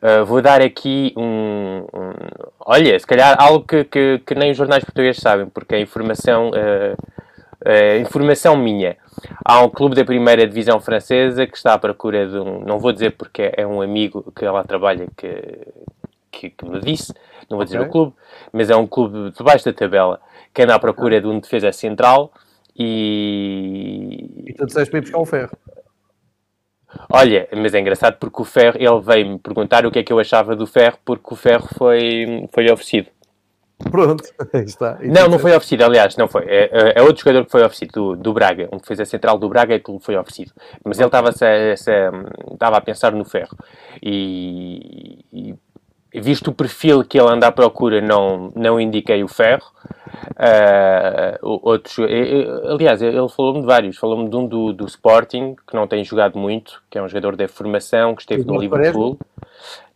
Uh, 0.00 0.24
vou 0.24 0.40
dar 0.40 0.60
aqui 0.60 1.12
um, 1.16 1.86
um, 1.92 2.12
Olha, 2.60 2.98
se 2.98 3.06
calhar 3.06 3.36
algo 3.40 3.66
que, 3.66 3.84
que, 3.84 4.18
que, 4.24 4.34
nem 4.34 4.52
os 4.52 4.56
jornais 4.56 4.84
portugueses 4.84 5.20
sabem, 5.20 5.46
porque 5.46 5.74
a 5.74 5.80
informação 5.80 6.50
uh, 6.50 6.96
Uh, 7.64 8.00
informação 8.00 8.56
minha. 8.56 8.96
Há 9.44 9.62
um 9.62 9.68
clube 9.68 9.94
da 9.94 10.04
primeira 10.04 10.46
divisão 10.48 10.80
francesa 10.80 11.46
que 11.46 11.56
está 11.56 11.74
à 11.74 11.78
procura 11.78 12.26
de 12.26 12.36
um. 12.36 12.58
Não 12.64 12.78
vou 12.80 12.92
dizer 12.92 13.12
porque 13.12 13.52
é 13.56 13.64
um 13.64 13.80
amigo 13.80 14.32
que 14.34 14.44
lá 14.44 14.64
trabalha 14.64 15.06
que, 15.16 15.68
que, 16.30 16.50
que 16.50 16.68
me 16.68 16.80
disse, 16.80 17.14
não 17.48 17.56
vou 17.56 17.64
dizer 17.64 17.78
okay. 17.78 17.88
o 17.88 17.92
clube, 17.92 18.14
mas 18.52 18.68
é 18.68 18.74
um 18.74 18.86
clube 18.86 19.30
debaixo 19.30 19.64
da 19.64 19.72
tabela 19.72 20.20
que 20.52 20.62
anda 20.62 20.74
à 20.74 20.78
procura 20.78 21.20
de 21.20 21.26
um 21.28 21.38
defesa 21.38 21.70
central 21.70 22.32
e. 22.76 24.44
E 24.48 24.54
tu 24.54 24.66
disseste 24.66 24.90
para 24.90 24.98
ir 24.98 25.02
buscar 25.02 25.18
o 25.18 25.26
ferro. 25.26 25.56
Olha, 27.08 27.48
mas 27.56 27.74
é 27.74 27.80
engraçado 27.80 28.16
porque 28.18 28.42
o 28.42 28.44
ferro, 28.44 28.76
ele 28.78 29.00
veio-me 29.00 29.38
perguntar 29.38 29.86
o 29.86 29.90
que 29.90 29.98
é 29.98 30.02
que 30.02 30.12
eu 30.12 30.18
achava 30.18 30.56
do 30.56 30.66
ferro, 30.66 30.98
porque 31.04 31.34
o 31.34 31.36
ferro 31.36 31.68
foi, 31.76 32.48
foi 32.52 32.70
oferecido. 32.70 33.08
Pronto, 33.90 34.22
está. 34.64 34.98
E 35.02 35.08
não, 35.08 35.28
não 35.28 35.38
foi 35.38 35.50
oferecido, 35.50 35.84
aliás, 35.84 36.16
não 36.16 36.28
foi. 36.28 36.44
É, 36.46 36.70
é, 36.72 36.92
é 36.96 37.02
outro 37.02 37.22
jogador 37.22 37.44
que 37.44 37.50
foi 37.50 37.62
oferecido, 37.62 37.92
do, 37.92 38.16
do 38.16 38.32
Braga, 38.32 38.68
um 38.72 38.76
defesa 38.76 39.04
central 39.04 39.38
do 39.38 39.48
Braga 39.48 39.74
é 39.74 39.78
que 39.78 39.98
foi 40.00 40.16
oferecido. 40.16 40.52
Mas 40.84 40.98
ele 40.98 41.06
estava 41.06 41.30
a, 41.30 42.52
estava 42.52 42.76
a 42.76 42.80
pensar 42.80 43.12
no 43.12 43.24
ferro. 43.24 43.56
E, 44.02 45.24
e, 45.32 45.54
visto 46.20 46.48
o 46.48 46.54
perfil 46.54 47.04
que 47.04 47.18
ele 47.18 47.30
anda 47.30 47.46
à 47.46 47.52
procura, 47.52 48.00
não, 48.00 48.52
não 48.54 48.80
indiquei 48.80 49.22
o 49.24 49.28
ferro. 49.28 49.64
Uh, 50.32 51.60
outros, 51.62 51.96
aliás, 52.70 53.00
ele 53.00 53.28
falou-me 53.28 53.60
de 53.60 53.66
vários. 53.66 53.96
Falou-me 53.96 54.28
de 54.28 54.36
um 54.36 54.46
do, 54.46 54.72
do 54.72 54.86
Sporting, 54.86 55.56
que 55.66 55.74
não 55.74 55.86
tem 55.86 56.04
jogado 56.04 56.38
muito, 56.38 56.82
que 56.90 56.98
é 56.98 57.02
um 57.02 57.08
jogador 57.08 57.36
da 57.36 57.48
formação, 57.48 58.14
que 58.14 58.22
esteve 58.22 58.44
no 58.44 58.58
Liverpool. 58.58 59.18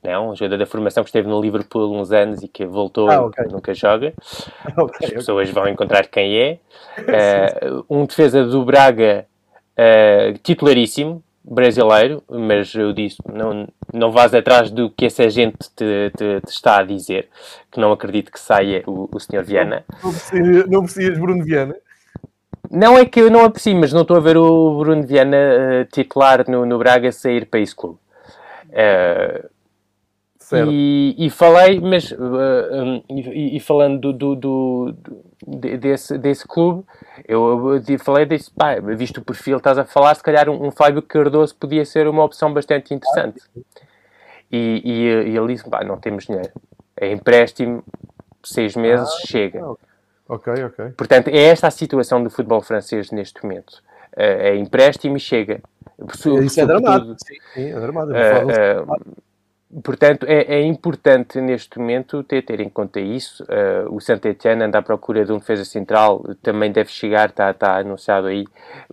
Não, 0.03 0.31
um 0.31 0.37
jogador 0.37 0.59
da 0.59 0.67
formação 0.67 1.03
que 1.03 1.09
esteve 1.09 1.29
no 1.29 1.41
Liverpool 1.41 1.93
uns 1.93 2.13
anos 2.13 2.43
e 2.43 2.47
que 2.47 2.65
voltou 2.65 3.11
ah, 3.11 3.27
okay. 3.27 3.45
e 3.45 3.53
nunca 3.53 3.75
joga. 3.75 4.15
Okay, 4.79 5.09
As 5.09 5.13
pessoas 5.15 5.49
okay. 5.49 5.61
vão 5.61 5.69
encontrar 5.71 6.07
quem 6.07 6.39
é. 6.39 6.59
Uh, 6.99 7.85
um 7.91 8.05
defesa 8.05 8.45
do 8.45 8.65
Braga 8.65 9.27
uh, 9.73 10.39
titularíssimo, 10.43 11.23
brasileiro, 11.47 12.23
mas 12.29 12.75
eu 12.75 12.93
disse, 12.93 13.19
não, 13.33 13.69
não 13.93 14.11
vás 14.11 14.35
atrás 14.35 14.71
do 14.71 14.91
que 14.91 15.07
essa 15.07 15.31
gente 15.31 15.57
te, 15.77 16.11
te, 16.17 16.41
te 16.41 16.51
está 16.51 16.79
a 16.79 16.83
dizer, 16.83 17.29
que 17.71 17.79
não 17.79 17.93
acredito 17.93 18.33
que 18.33 18.41
saia 18.41 18.83
o, 18.87 19.09
o 19.13 19.21
Sr. 19.21 19.45
Viana. 19.45 19.85
Não, 20.69 20.83
precisas 20.83 21.19
Bruno 21.19 21.45
Viana? 21.45 21.77
Não 22.69 22.99
é 22.99 23.05
que 23.05 23.21
eu 23.21 23.31
não 23.31 23.45
aprecio, 23.45 23.77
mas 23.77 23.93
não 23.93 24.03
estou 24.03 24.17
a 24.17 24.21
ver 24.21 24.37
o 24.37 24.79
Bruno 24.79 25.07
Viana 25.07 25.37
uh, 25.37 25.85
titular 25.93 26.45
no, 26.51 26.67
no 26.67 26.79
Braga 26.79 27.13
sair 27.13 27.47
para 27.47 27.61
esse 27.61 27.75
clube. 27.75 27.99
Uh, 28.71 29.49
e, 30.53 31.15
e, 31.19 31.31
falei, 31.31 31.81
mas 31.81 32.13
uh, 32.13 32.17
um, 32.19 33.03
e, 33.11 33.57
e, 33.57 33.61
falando 33.61 34.13
do, 34.13 34.35
do, 34.37 34.93
do, 34.93 35.79
desse, 35.79 36.17
desse 36.19 36.47
clube, 36.47 36.85
eu, 37.27 37.83
eu 37.89 37.99
falei 37.99 38.27
disse, 38.27 38.51
pá, 38.53 38.79
visto 38.79 39.19
o 39.19 39.25
perfil, 39.25 39.57
estás 39.57 39.77
a 39.77 39.85
falar, 39.85 40.15
se 40.15 40.23
calhar 40.23 40.49
um, 40.49 40.67
um 40.67 40.71
Fábio 40.71 41.03
Cardoso 41.03 41.57
podia 41.57 41.85
ser 41.85 42.07
uma 42.07 42.23
opção 42.23 42.53
bastante 42.53 42.95
interessante. 42.95 43.41
E, 44.53 44.83
e, 44.85 45.31
e 45.31 45.37
ele 45.37 45.55
disse, 45.55 45.69
pá, 45.69 45.83
não 45.83 45.99
temos 45.99 46.27
dinheiro. 46.27 46.53
É 46.97 47.11
empréstimo, 47.11 47.83
seis 48.45 48.77
meses, 48.77 49.09
ah, 49.09 49.27
chega. 49.27 49.65
Ok, 50.29 50.53
ok. 50.65 50.91
Portanto, 50.97 51.29
é 51.29 51.43
esta 51.43 51.67
a 51.67 51.71
situação 51.73 52.23
do 52.23 52.31
futebol 52.31 52.61
francês 52.63 53.11
neste 53.11 53.43
momento. 53.43 53.83
Uh, 54.17 54.21
é 54.21 54.57
empréstimo 54.57 55.17
e 55.17 55.21
chega. 55.21 55.61
Isso 56.45 56.61
é 56.61 56.67
dramático. 56.67 57.17
Sim, 57.19 57.35
sim, 57.55 57.71
é 57.71 57.81
dramático. 57.81 58.17
Uh, 58.17 59.17
Portanto, 59.83 60.25
é, 60.29 60.59
é, 60.59 60.63
importante 60.63 61.41
neste 61.41 61.79
momento 61.79 62.23
ter, 62.23 62.43
ter 62.43 62.61
em 62.61 62.69
conta 62.69 63.01
isso. 63.01 63.43
Uh, 63.45 63.95
o 63.95 64.01
Saint-Etienne 64.01 64.63
anda 64.63 64.79
à 64.79 64.83
procura 64.83 65.25
de 65.25 65.33
um 65.33 65.39
defesa 65.39 65.65
central, 65.65 66.25
também 66.41 66.71
deve 66.71 66.89
chegar, 66.91 67.31
está, 67.31 67.51
está 67.51 67.77
anunciado 67.77 68.29
aí, 68.29 68.45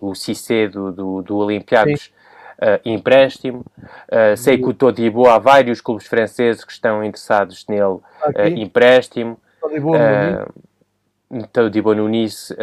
o 0.02 0.16
Cissé 0.16 0.68
do, 0.68 0.92
do, 0.92 1.22
do 1.22 1.38
Olympiacos, 1.38 2.12
uh, 2.58 2.82
empréstimo. 2.84 3.64
Uh, 4.10 4.36
sei 4.36 4.58
que 4.58 4.66
o 4.66 4.74
Todibo, 4.74 5.28
há 5.28 5.38
vários 5.38 5.80
clubes 5.80 6.08
franceses 6.08 6.64
que 6.64 6.72
estão 6.72 7.04
interessados 7.04 7.66
nele, 7.68 7.84
uh, 7.84 8.02
empréstimo. 8.56 9.38
Todibo 11.52 11.96
no 11.96 12.08
Nice, 12.08 12.56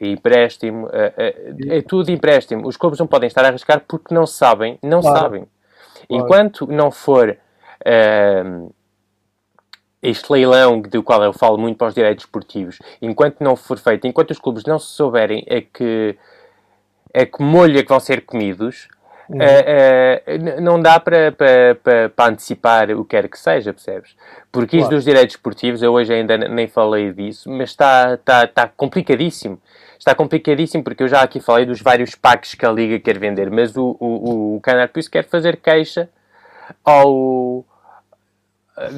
empréstimo. 0.00 0.88
é 0.92 1.80
tudo 1.82 2.10
empréstimo. 2.10 2.66
Os 2.66 2.76
clubes 2.76 2.98
não 2.98 3.06
podem 3.06 3.28
estar 3.28 3.44
a 3.44 3.48
arriscar 3.48 3.84
porque 3.86 4.12
não 4.12 4.26
sabem, 4.26 4.78
não 4.82 5.00
claro. 5.00 5.18
sabem. 5.18 5.44
Enquanto 6.10 6.66
não 6.66 6.90
for 6.90 7.36
uh, 7.86 8.74
este 10.02 10.30
leilão 10.30 10.80
do 10.80 11.02
qual 11.02 11.22
eu 11.22 11.32
falo 11.32 11.58
muito 11.58 11.76
para 11.76 11.88
os 11.88 11.94
direitos 11.94 12.24
esportivos, 12.24 12.78
enquanto 13.00 13.40
não 13.40 13.56
for 13.56 13.78
feito, 13.78 14.06
enquanto 14.06 14.30
os 14.30 14.38
clubes 14.38 14.64
não 14.64 14.78
se 14.78 14.88
souberem 14.88 15.44
a 15.48 15.60
que, 15.60 16.16
a 17.14 17.26
que 17.26 17.42
molho 17.42 17.78
é 17.78 17.82
que 17.82 17.88
vão 17.88 17.98
ser 17.98 18.24
comidos, 18.24 18.88
uhum. 19.28 19.38
uh, 19.38 20.58
uh, 20.58 20.60
não 20.60 20.80
dá 20.80 21.00
para, 21.00 21.32
para, 21.32 21.74
para, 21.82 22.08
para, 22.10 22.30
antecipar 22.30 22.90
o 22.90 23.04
que 23.04 23.16
quer 23.16 23.28
que 23.28 23.38
seja, 23.38 23.72
percebes? 23.72 24.14
Porque 24.52 24.76
claro. 24.76 24.82
isso 24.82 24.90
dos 24.90 25.04
direitos 25.04 25.34
esportivos, 25.34 25.82
eu 25.82 25.92
hoje 25.92 26.12
ainda 26.12 26.36
nem 26.36 26.68
falei 26.68 27.12
disso, 27.12 27.50
mas 27.50 27.70
está, 27.70 28.14
está, 28.14 28.44
está 28.44 28.68
complicadíssimo. 28.68 29.60
Está 29.98 30.14
complicadíssimo 30.14 30.84
porque 30.84 31.02
eu 31.02 31.08
já 31.08 31.22
aqui 31.22 31.40
falei 31.40 31.64
dos 31.64 31.80
vários 31.80 32.14
packs 32.14 32.54
que 32.54 32.66
a 32.66 32.70
Liga 32.70 32.98
quer 33.00 33.18
vender, 33.18 33.50
mas 33.50 33.76
o, 33.76 33.96
o, 33.98 34.56
o 34.56 34.60
Canal 34.60 34.88
Plus 34.88 35.08
quer 35.08 35.24
fazer 35.24 35.56
queixa 35.56 36.08
ao 36.84 37.64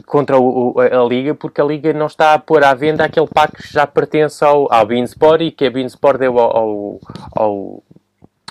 contra 0.06 0.38
o, 0.38 0.74
a 0.78 1.04
Liga, 1.08 1.34
porque 1.34 1.60
a 1.60 1.64
Liga 1.64 1.92
não 1.92 2.06
está 2.06 2.34
a 2.34 2.38
pôr 2.38 2.64
à 2.64 2.74
venda 2.74 3.04
aquele 3.04 3.28
pack 3.28 3.62
que 3.62 3.72
já 3.72 3.86
pertence 3.86 4.44
ao, 4.44 4.72
ao 4.72 4.86
Beansport 4.86 5.40
e 5.40 5.50
que 5.50 5.66
a 5.66 5.70
Beansport 5.70 6.18
deu 6.18 6.38
ao, 6.38 6.56
ao, 6.56 7.00
ao, 7.36 7.82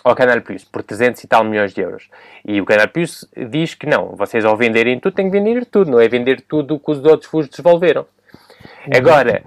ao 0.03 0.15
Canal 0.15 0.41
Plus 0.41 0.63
por 0.63 0.83
300 0.83 1.23
e 1.23 1.27
tal 1.27 1.43
milhões 1.43 1.73
de 1.73 1.81
euros. 1.81 2.09
E 2.45 2.61
o 2.61 2.65
Canal 2.65 2.87
Plus 2.87 3.27
diz 3.49 3.73
que 3.75 3.85
não, 3.85 4.15
vocês 4.15 4.45
ao 4.45 4.55
venderem 4.55 4.99
tudo 4.99 5.15
têm 5.15 5.29
que 5.29 5.37
vender 5.37 5.65
tudo, 5.65 5.91
não 5.91 5.99
é 5.99 6.07
vender 6.07 6.41
tudo 6.41 6.75
o 6.75 6.79
que 6.79 6.91
os 6.91 7.03
outros 7.03 7.29
vos 7.29 7.49
devolveram. 7.49 8.01
Uhum. 8.01 8.93
Agora, 8.95 9.43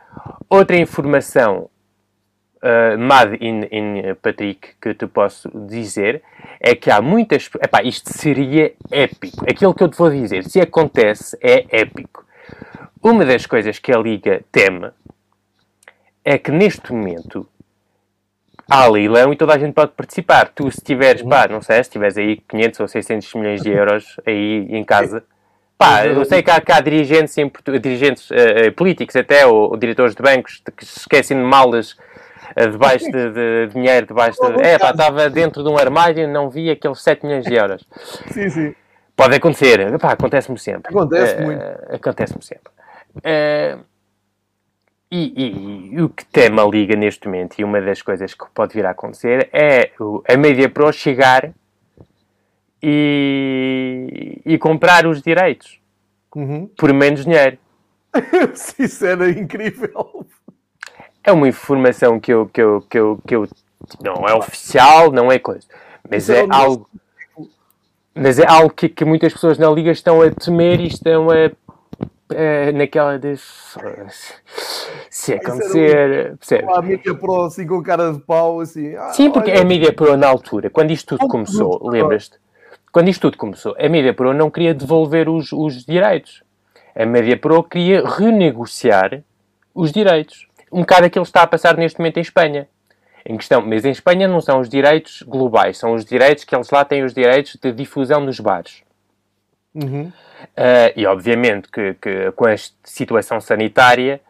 outra 0.49 0.77
informação 0.77 1.71
uh, 2.63 2.99
Mad 2.99 3.35
in, 3.41 3.63
in 3.71 4.15
Patrick 4.21 4.77
que 4.81 4.95
te 4.95 5.07
posso 5.07 5.51
dizer 5.67 6.23
é 6.61 6.75
que 6.75 6.91
há 6.91 7.01
muitas. 7.01 7.51
Epá, 7.63 7.83
isto 7.83 8.13
seria 8.13 8.73
épico. 8.91 9.45
Aquilo 9.49 9.75
que 9.75 9.83
eu 9.83 9.89
te 9.89 9.97
vou 9.97 10.11
dizer, 10.11 10.45
se 10.45 10.61
acontece, 10.61 11.37
é 11.41 11.65
épico. 11.71 12.25
Uma 13.03 13.25
das 13.25 13.47
coisas 13.47 13.79
que 13.79 13.93
a 13.93 13.99
Liga 13.99 14.43
teme 14.53 14.91
é 16.25 16.37
que 16.37 16.51
neste 16.51 16.93
momento 16.93 17.49
há 18.71 18.87
leilão 18.87 19.33
e 19.33 19.37
toda 19.37 19.55
a 19.55 19.59
gente 19.59 19.73
pode 19.73 19.93
participar. 19.93 20.53
Tu, 20.55 20.71
se 20.71 20.81
tiveres, 20.83 21.23
pá, 21.23 21.49
não 21.49 21.63
sei, 21.63 21.83
se 21.83 21.91
tiveres 21.91 22.19
aí 22.19 22.37
500 22.37 22.81
ou 22.81 22.89
600 22.89 23.35
milhões 23.35 23.63
de 23.63 23.71
euros 23.71 24.17
aí 24.27 24.67
em 24.69 24.85
casa, 24.85 25.25
pá, 25.79 26.07
eu 26.07 26.25
sei 26.27 26.43
que 26.43 26.51
há, 26.51 26.61
que 26.61 26.71
há 26.71 26.81
dirigentes, 26.81 27.35
dirigentes 27.81 28.31
uh, 28.31 28.73
políticos 28.77 29.17
até, 29.17 29.47
ou, 29.47 29.71
ou, 29.71 29.77
diretores 29.77 30.15
de 30.15 30.23
bancos, 30.23 30.63
que 30.77 30.85
se 30.85 31.01
esquecem 31.01 31.39
de 31.39 31.43
malas 31.43 31.97
eh, 31.99 32.10
debaixo 32.57 33.05
de, 33.11 33.31
de, 33.31 33.67
dinheiro, 33.73 34.07
debaixo 34.07 34.39
de. 34.41 34.63
É, 34.63 34.79
pá, 34.79 34.91
estava 34.91 35.31
dentro 35.31 35.63
de 35.63 35.69
um 35.69 35.79
armário 35.79 36.23
e 36.23 36.27
não 36.27 36.51
vi 36.51 36.71
aqueles 36.71 37.01
7 37.03 37.25
milhões 37.25 37.45
de 37.45 37.55
euros. 37.55 37.85
Sim, 38.33 38.49
sim. 38.49 38.75
Pode 39.17 39.37
acontecer, 39.37 39.81
acontece-me 40.03 40.59
sempre. 40.59 40.91
Acontece 40.91 41.37
uh, 41.37 41.43
muito. 41.43 41.63
Acontece-me 41.95 42.43
sempre. 42.43 42.73
Uh, 43.17 43.85
e, 45.11 45.33
e, 45.37 45.95
e, 45.95 46.03
o 46.03 46.09
que 46.09 46.25
teme 46.25 46.59
a 46.59 46.65
Liga 46.65 46.97
neste 46.97 47.27
momento, 47.27 47.59
e 47.59 47.65
uma 47.65 47.83
das 47.83 48.01
coisas 48.01 48.33
que 48.33 48.47
pode 48.55 48.73
vir 48.73 48.87
a 48.87 48.91
acontecer, 48.91 49.51
é 49.53 49.91
a 50.27 50.37
Media 50.39 50.71
Pro 50.71 50.91
chegar 50.93 51.51
e, 52.83 54.41
e 54.47 54.57
comprar 54.57 55.07
os 55.07 55.21
direitos 55.21 55.81
uhum. 56.35 56.67
por 56.77 56.93
menos 56.93 57.25
dinheiro. 57.25 57.59
Isso 58.79 59.05
era 59.05 59.29
incrível 59.31 60.27
é 61.25 61.33
uma 61.33 61.49
informação 61.49 62.19
que 62.19 62.33
eu, 62.33 62.47
que 62.47 62.61
eu, 62.61 62.85
que 62.89 62.99
eu, 62.99 63.19
que 63.27 63.37
eu 63.37 63.49
não 64.03 64.27
é 64.27 64.35
oficial, 64.35 65.11
não 65.11 65.31
é 65.31 65.39
coisa, 65.39 65.67
mas 66.09 66.29
é, 66.31 66.45
é 66.45 66.47
algo 66.51 66.89
mas 68.15 68.39
é 68.39 68.47
algo 68.47 68.71
que, 68.71 68.89
que, 68.89 69.05
muitas 69.05 69.33
pessoas 69.33 69.57
na 69.57 69.71
liga 69.71 69.91
estão 69.91 70.21
a 70.21 70.31
temer 70.31 70.81
e 70.81 70.89
estão 70.89 71.29
a, 71.31 72.73
naquela 72.73 73.19
de 73.19 73.37
se 75.09 75.35
acontecer, 75.35 76.37
percebes? 76.37 76.69
A 76.69 76.83
mídia 76.83 77.15
pro 77.15 77.43
assim 77.43 77.67
com 77.67 77.83
cara 77.83 78.13
de 78.13 78.21
pau 78.21 78.61
assim. 78.61 78.95
Ah, 78.97 79.13
Sim, 79.13 79.31
porque 79.31 79.51
olha, 79.51 79.63
a 79.63 79.65
mídia 79.65 79.93
pro 79.93 80.17
na 80.17 80.29
altura, 80.29 80.71
quando 80.71 80.91
isto 80.91 81.17
tudo 81.17 81.29
começou, 81.29 81.81
lembras-te? 81.89 82.39
Quando 82.93 83.09
isto 83.09 83.23
tudo 83.23 83.37
começou, 83.37 83.77
a 83.79 83.89
mídia 83.89 84.13
pro 84.13 84.35
não 84.35 84.51
queria 84.51 84.75
devolver 84.75 85.29
os, 85.29 85.53
os 85.53 85.85
direitos. 85.85 86.43
A 86.95 87.07
mídia 87.07 87.37
pro 87.37 87.63
queria 87.63 88.07
renegociar 88.07 89.23
os 89.75 89.93
direitos 89.93 90.49
um 90.71 90.81
bocado 90.81 91.07
aquilo 91.07 91.25
que 91.25 91.29
está 91.29 91.43
a 91.43 91.47
passar 91.47 91.77
neste 91.77 91.99
momento 91.99 92.19
em 92.19 92.23
Espanha. 92.23 92.69
Em 93.25 93.37
questão, 93.37 93.61
mas 93.61 93.85
em 93.85 93.91
Espanha 93.91 94.27
não 94.27 94.41
são 94.41 94.61
os 94.61 94.69
direitos 94.69 95.23
globais, 95.23 95.77
são 95.77 95.93
os 95.93 96.05
direitos 96.05 96.45
que 96.45 96.55
eles 96.55 96.71
lá 96.71 96.85
têm 96.85 97.05
os 97.05 97.13
direitos 97.13 97.57
de 97.61 97.71
difusão 97.73 98.21
nos 98.21 98.41
bares. 98.41 98.83
Uhum. 99.75 100.11
Uh, 100.57 100.93
e 100.97 101.07
obviamente 101.07 101.69
que, 101.69 101.95
que, 101.95 102.33
com 102.33 102.47
a 102.47 102.55
situação 102.83 103.41
sanitária 103.41 104.21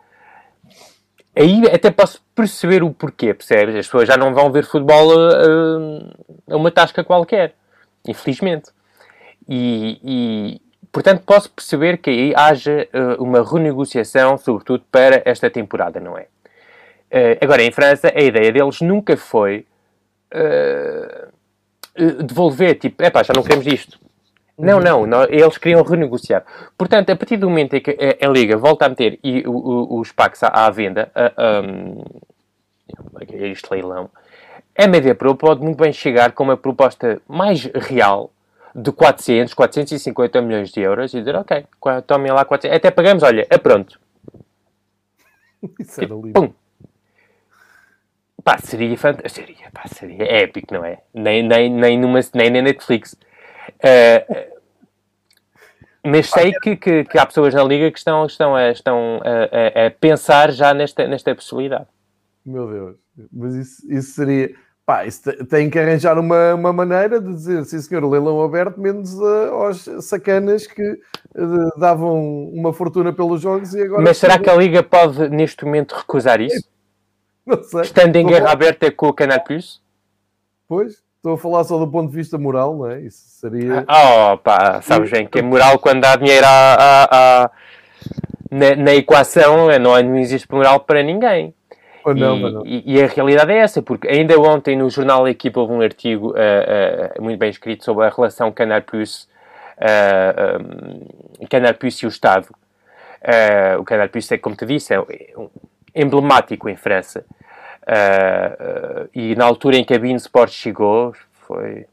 aí 1.36 1.62
até 1.72 1.90
posso 1.90 2.20
perceber 2.34 2.82
o 2.82 2.90
porquê, 2.90 3.32
percebes? 3.32 3.74
As 3.76 3.86
pessoas 3.86 4.08
já 4.08 4.16
não 4.16 4.34
vão 4.34 4.50
ver 4.50 4.64
futebol 4.64 5.12
a, 5.12 6.52
a 6.52 6.56
uma 6.56 6.70
tasca 6.70 7.04
qualquer, 7.04 7.54
infelizmente. 8.06 8.70
E, 9.48 10.00
e, 10.02 10.62
portanto, 10.92 11.22
posso 11.24 11.50
perceber 11.50 11.98
que 11.98 12.10
aí 12.10 12.32
haja 12.34 12.88
uh, 12.92 13.22
uma 13.22 13.42
renegociação, 13.42 14.36
sobretudo 14.38 14.84
para 14.90 15.22
esta 15.24 15.50
temporada, 15.50 16.00
não 16.00 16.16
é? 16.16 16.26
Uh, 17.12 17.38
agora, 17.40 17.62
em 17.62 17.72
França, 17.72 18.12
a 18.14 18.20
ideia 18.20 18.52
deles 18.52 18.80
nunca 18.80 19.16
foi 19.16 19.66
uh, 20.34 22.22
devolver, 22.24 22.78
tipo, 22.78 23.02
epá, 23.02 23.22
já 23.22 23.32
não 23.34 23.42
queremos 23.42 23.66
isto. 23.66 23.98
Não, 24.56 24.78
não, 24.78 25.06
não, 25.06 25.24
eles 25.24 25.56
queriam 25.56 25.82
renegociar. 25.82 26.44
Portanto, 26.76 27.10
a 27.10 27.16
partir 27.16 27.38
do 27.38 27.48
momento 27.48 27.74
em 27.74 27.80
que 27.80 27.90
a, 27.92 28.26
a 28.26 28.28
Liga 28.30 28.58
volta 28.58 28.84
a 28.84 28.88
meter 28.90 29.18
e, 29.24 29.42
o, 29.46 29.98
os 29.98 30.12
packs 30.12 30.42
à, 30.42 30.48
à 30.48 30.70
venda, 30.70 31.10
a, 31.14 31.62
um, 31.62 32.04
este 33.32 33.72
leilão, 33.72 34.10
a 34.76 34.86
Media 34.86 35.14
Pro 35.14 35.34
pode 35.34 35.62
muito 35.62 35.78
bem 35.82 35.92
chegar 35.92 36.32
com 36.32 36.44
uma 36.44 36.56
proposta 36.56 37.20
mais 37.26 37.64
real 37.74 38.30
de 38.74 38.92
400, 38.92 39.54
450 39.54 40.42
milhões 40.42 40.70
de 40.70 40.80
euros 40.80 41.12
e 41.14 41.18
dizer, 41.18 41.36
ok, 41.36 41.66
tomem 42.06 42.32
lá 42.32 42.44
400, 42.44 42.76
até 42.76 42.90
pagamos, 42.90 43.22
olha, 43.22 43.46
é 43.50 43.58
pronto. 43.58 44.00
Isso 45.78 46.00
era 46.00 46.14
lindo. 46.14 46.32
Pum. 46.32 46.52
Pá, 48.42 48.58
seria 48.58 48.96
fantástico. 48.96 49.46
Seria, 49.46 49.70
pá, 49.70 49.86
seria 49.86 50.24
épico, 50.24 50.72
não 50.72 50.84
é? 50.84 50.98
Nem, 51.12 51.42
nem, 51.42 51.70
nem, 51.70 51.98
numa, 51.98 52.20
nem 52.34 52.50
na 52.50 52.62
Netflix. 52.62 53.12
Uh, 53.12 54.60
mas 56.02 56.30
sei 56.30 56.52
que, 56.62 56.76
que, 56.76 57.04
que, 57.04 57.18
há 57.18 57.26
pessoas 57.26 57.52
na 57.52 57.62
Liga 57.62 57.90
que 57.90 57.98
estão, 57.98 58.24
estão, 58.24 58.56
a, 58.56 58.70
estão 58.70 59.20
a, 59.22 59.82
a, 59.82 59.86
a, 59.86 59.90
pensar 59.90 60.50
já 60.50 60.72
nesta, 60.72 61.06
nesta 61.06 61.34
possibilidade. 61.34 61.86
Meu 62.44 62.66
Deus, 62.66 62.96
mas 63.30 63.54
isso, 63.54 63.92
isso 63.92 64.12
seria. 64.12 64.54
Pá, 64.90 65.04
tem 65.48 65.70
que 65.70 65.78
arranjar 65.78 66.18
uma, 66.18 66.52
uma 66.56 66.72
maneira 66.72 67.20
de 67.20 67.32
dizer, 67.32 67.64
sim 67.64 67.80
senhor, 67.80 68.04
leilão 68.04 68.42
aberto, 68.42 68.80
menos 68.80 69.14
uh, 69.20 69.52
aos 69.52 69.88
sacanas 70.00 70.66
que 70.66 70.82
uh, 70.82 71.78
davam 71.78 72.48
uma 72.48 72.72
fortuna 72.72 73.12
pelos 73.12 73.40
jogos 73.40 73.72
e 73.72 73.82
agora. 73.82 74.02
Mas 74.02 74.18
será 74.18 74.36
que 74.36 74.50
a 74.50 74.56
Liga 74.56 74.82
pode 74.82 75.28
neste 75.28 75.64
momento 75.64 75.94
recusar 75.94 76.40
isso? 76.40 76.68
Não 77.46 77.62
sei. 77.62 77.82
Estando 77.82 78.16
em 78.16 78.26
guerra 78.26 78.50
aberta 78.50 78.90
com 78.90 79.06
o 79.06 79.12
Canal 79.12 79.38
Plus? 79.44 79.80
Pois, 80.66 81.04
estou 81.18 81.34
a 81.34 81.38
falar 81.38 81.62
só 81.62 81.78
do 81.78 81.88
ponto 81.88 82.10
de 82.10 82.16
vista 82.16 82.36
moral, 82.36 82.76
não 82.76 82.90
é? 82.90 83.00
Isso 83.00 83.22
seria. 83.40 83.86
Oh, 83.88 84.38
pá, 84.38 84.82
sabes 84.82 85.08
bem 85.08 85.24
que 85.24 85.38
é 85.38 85.42
moral 85.42 85.78
quando 85.78 86.00
dá 86.00 86.16
dinheiro 86.16 86.46
à, 86.46 86.74
à, 86.74 87.44
à 87.44 87.50
na, 88.50 88.74
na, 88.74 88.94
equação, 88.94 89.68
não, 89.78 90.02
não 90.02 90.18
existe 90.18 90.50
moral 90.50 90.80
para 90.80 91.00
ninguém. 91.00 91.54
Oh, 92.04 92.14
não, 92.14 92.36
e, 92.36 92.52
não. 92.52 92.66
E, 92.66 92.82
e, 92.96 93.02
a 93.02 93.06
realidade 93.06 93.52
é 93.52 93.58
essa, 93.58 93.82
porque 93.82 94.08
ainda 94.08 94.38
ontem 94.40 94.76
no 94.76 94.88
jornal 94.88 95.24
da 95.24 95.30
equipa 95.30 95.60
houve 95.60 95.72
um 95.72 95.80
artigo 95.80 96.30
uh, 96.30 97.18
uh, 97.18 97.22
muito 97.22 97.38
bem 97.38 97.50
escrito 97.50 97.84
sobre 97.84 98.06
a 98.06 98.08
relação 98.08 98.50
Canal 98.52 98.82
Plus, 98.82 99.28
uh, 99.78 100.58
um, 100.60 102.00
e 102.02 102.06
o 102.06 102.08
Estado. 102.08 102.48
o 103.78 103.84
Canal 103.84 104.08
Plus 104.08 104.32
é, 104.32 104.38
como 104.38 104.56
te 104.56 104.64
disse, 104.64 104.94
é 104.94 105.00
um, 105.00 105.50
emblemático 105.94 106.68
em 106.68 106.76
França. 106.76 107.24
E 109.14 109.34
na 109.34 109.44
altura 109.44 109.76
em 109.76 109.84
que 109.84 109.94
a 109.94 109.98
Bean 109.98 110.16
Sport 110.16 110.52
chegou, 110.52 111.14
foi 111.32 111.86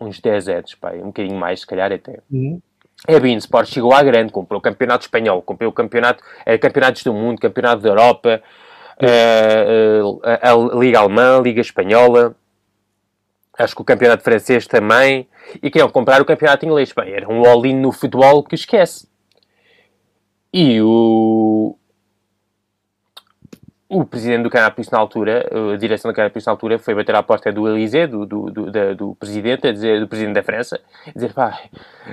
uns 0.00 0.20
10 0.20 0.48
anos, 0.48 0.74
pá, 0.74 0.92
um 0.92 1.06
bocadinho 1.06 1.38
mais, 1.38 1.60
se 1.60 1.66
calhar 1.66 1.90
até. 1.92 2.20
Uhum. 2.30 2.60
A 3.06 3.18
Bean 3.20 3.36
Sport 3.36 3.68
chegou 3.68 3.92
à 3.92 4.02
grande, 4.02 4.32
comprou 4.32 4.58
o 4.58 4.62
campeonato 4.62 5.04
espanhol, 5.04 5.42
comprou 5.42 5.70
o 5.70 5.72
campeonato, 5.72 6.22
uh, 6.22 6.58
campeonatos 6.58 7.02
do 7.02 7.12
mundo, 7.12 7.40
campeonato 7.40 7.82
da 7.82 7.88
Europa, 7.90 8.42
uhum. 9.00 10.20
a, 10.22 10.50
a 10.50 10.78
Liga 10.78 11.00
Alemã, 11.00 11.38
a 11.38 11.40
Liga 11.42 11.60
Espanhola, 11.60 12.34
acho 13.58 13.74
que 13.74 13.82
o 13.82 13.84
campeonato 13.84 14.22
francês 14.22 14.66
também, 14.66 15.28
e 15.62 15.70
queriam 15.70 15.90
comprar 15.90 16.20
o 16.20 16.24
campeonato 16.24 16.64
inglês. 16.64 16.92
Bem, 16.92 17.12
era 17.12 17.28
um 17.28 17.44
all-in 17.44 17.74
no 17.74 17.92
futebol 17.92 18.42
que 18.42 18.54
esquece. 18.54 19.06
E 20.52 20.80
o, 20.80 21.76
o 23.94 24.04
presidente 24.04 24.42
do 24.42 24.50
Plus 24.74 24.90
na 24.90 24.98
altura, 24.98 25.48
a 25.72 25.76
direção 25.76 26.12
do 26.12 26.30
Plus 26.30 26.44
na 26.44 26.52
altura, 26.52 26.78
foi 26.80 26.96
bater 26.96 27.14
à 27.14 27.22
porta 27.22 27.52
do 27.52 27.68
Elysée, 27.68 28.08
do, 28.08 28.26
do, 28.26 28.50
do, 28.50 28.94
do, 28.96 29.14
presidente, 29.14 29.68
a 29.68 29.72
dizer, 29.72 30.00
do 30.00 30.08
presidente 30.08 30.34
da 30.34 30.42
França, 30.42 30.80
a 31.06 31.12
dizer, 31.12 31.32
pá, 31.32 31.60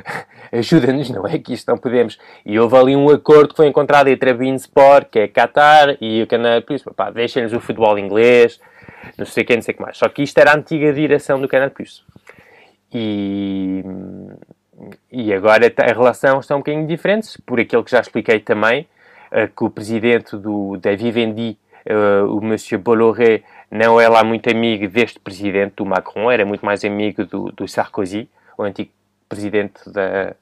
ajuda-nos, 0.53 1.09
não 1.09 1.25
é 1.25 1.39
que 1.39 1.53
isto 1.53 1.67
não 1.71 1.79
podemos. 1.79 2.19
E 2.45 2.59
houve 2.59 2.77
ali 2.77 2.95
um 2.95 3.09
acordo 3.09 3.49
que 3.49 3.55
foi 3.55 3.67
encontrado 3.67 4.09
entre 4.09 4.29
a 4.29 4.33
Bein 4.33 4.53
Sport, 4.55 5.09
que 5.09 5.19
é 5.19 5.27
Qatar, 5.27 5.97
e 5.99 6.21
o 6.21 6.27
Plus, 6.65 6.83
pá, 6.95 7.09
deixem-nos 7.09 7.51
o 7.51 7.59
futebol 7.59 7.97
inglês, 7.97 8.59
não 9.17 9.25
sei 9.25 9.43
quem, 9.43 9.55
não 9.55 9.63
sei 9.63 9.73
o 9.73 9.77
que 9.77 9.81
mais. 9.81 9.97
Só 9.97 10.07
que 10.07 10.21
isto 10.21 10.37
era 10.37 10.51
a 10.51 10.57
antiga 10.57 10.93
direção 10.93 11.41
do 11.41 11.47
Plus. 11.73 12.05
E, 12.93 13.83
e 15.11 15.33
agora 15.33 15.73
a 15.77 15.93
relação 15.93 16.39
está 16.39 16.55
um 16.55 16.59
bocadinho 16.59 16.85
diferente, 16.85 17.41
por 17.43 17.59
aquilo 17.59 17.83
que 17.83 17.89
já 17.89 18.01
expliquei 18.01 18.39
também, 18.39 18.87
eh, 19.31 19.47
que 19.47 19.63
o 19.63 19.69
presidente 19.69 20.37
do, 20.37 20.77
da 20.77 20.93
Vivendi 20.93 21.57
o 22.29 22.41
Monsieur 22.41 22.79
Bolloré 22.81 23.43
não 23.71 23.99
é 23.99 24.09
lá 24.09 24.23
muito 24.23 24.49
amigo 24.49 24.87
deste 24.89 25.19
presidente 25.19 25.75
do 25.77 25.85
Macron, 25.85 26.29
era 26.29 26.45
muito 26.45 26.65
mais 26.65 26.83
amigo 26.83 27.25
do, 27.25 27.51
do 27.51 27.67
Sarkozy, 27.67 28.29
o 28.57 28.63
antigo 28.63 28.91
presidente 29.29 29.89
da, 29.89 30.35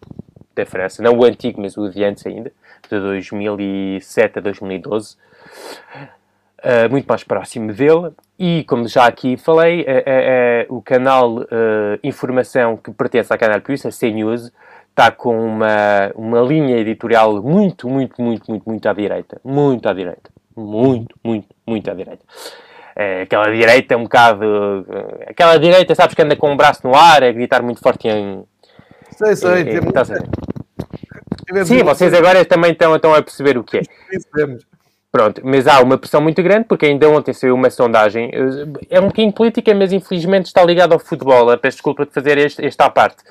da 0.55 0.65
França. 0.65 1.03
Não 1.03 1.15
o 1.15 1.23
antigo, 1.23 1.61
mas 1.61 1.77
o 1.77 1.87
de 1.89 2.03
antes 2.03 2.25
ainda, 2.25 2.51
de 2.89 2.99
2007 2.99 4.39
a 4.39 4.41
2012. 4.41 5.15
Uh, 6.59 6.89
muito 6.89 7.05
mais 7.05 7.23
próximo 7.23 7.71
dele. 7.71 8.11
E, 8.37 8.63
como 8.65 8.87
já 8.87 9.05
aqui 9.05 9.37
falei, 9.37 9.81
uh, 9.81 10.71
uh, 10.71 10.77
o 10.77 10.81
canal 10.81 11.37
Informação 12.03 12.75
que 12.75 12.91
pertence 12.91 13.31
à 13.31 13.37
Canal 13.37 13.61
Plus, 13.61 13.85
a 13.85 13.91
CNews, 13.91 14.51
está 14.89 15.11
com 15.11 15.39
uma, 15.39 16.11
uma 16.15 16.41
linha 16.41 16.77
editorial 16.77 17.41
muito, 17.43 17.87
muito, 17.87 18.19
muito, 18.21 18.49
muito, 18.49 18.67
muito 18.67 18.89
à 18.89 18.93
direita. 18.93 19.39
Muito 19.43 19.87
à 19.87 19.93
direita 19.93 20.38
muito, 20.59 21.15
muito, 21.23 21.47
muito 21.65 21.89
à 21.89 21.93
direita. 21.93 22.23
É, 22.95 23.21
aquela 23.21 23.49
direita 23.51 23.93
é 23.93 23.97
um 23.97 24.03
bocado. 24.03 24.85
Aquela 25.27 25.57
direita, 25.57 25.95
sabes, 25.95 26.15
que 26.15 26.21
anda 26.21 26.35
com 26.35 26.51
o 26.51 26.57
braço 26.57 26.81
no 26.83 26.95
ar, 26.95 27.23
a 27.23 27.31
gritar 27.31 27.61
muito 27.61 27.79
forte 27.79 28.07
em. 28.07 28.43
Sei, 29.11 29.35
sei, 29.35 29.63
é, 29.63 29.75
é, 29.75 29.91
tá 29.91 30.03
Sim, 31.65 31.83
vocês 31.83 32.13
agora 32.13 32.45
também 32.45 32.71
estão, 32.71 32.95
estão 32.95 33.13
a 33.13 33.21
perceber 33.21 33.57
o 33.57 33.63
que 33.63 33.77
é. 33.77 33.81
Pronto, 35.11 35.41
mas 35.43 35.65
há 35.65 35.81
uma 35.81 35.97
pressão 35.97 36.21
muito 36.21 36.43
grande, 36.43 36.65
porque 36.65 36.85
ainda 36.85 37.09
ontem 37.09 37.33
saiu 37.33 37.55
uma 37.55 37.69
sondagem, 37.71 38.29
é 38.89 38.99
um 38.99 39.07
bocadinho 39.07 39.33
política, 39.33 39.73
mas 39.73 39.91
infelizmente 39.91 40.45
está 40.45 40.63
ligado 40.63 40.93
ao 40.93 40.99
futebol. 40.99 41.57
Peço 41.57 41.77
desculpa 41.77 42.05
de 42.05 42.11
fazer 42.11 42.37
este, 42.37 42.63
esta 42.63 42.89
parte. 42.89 43.23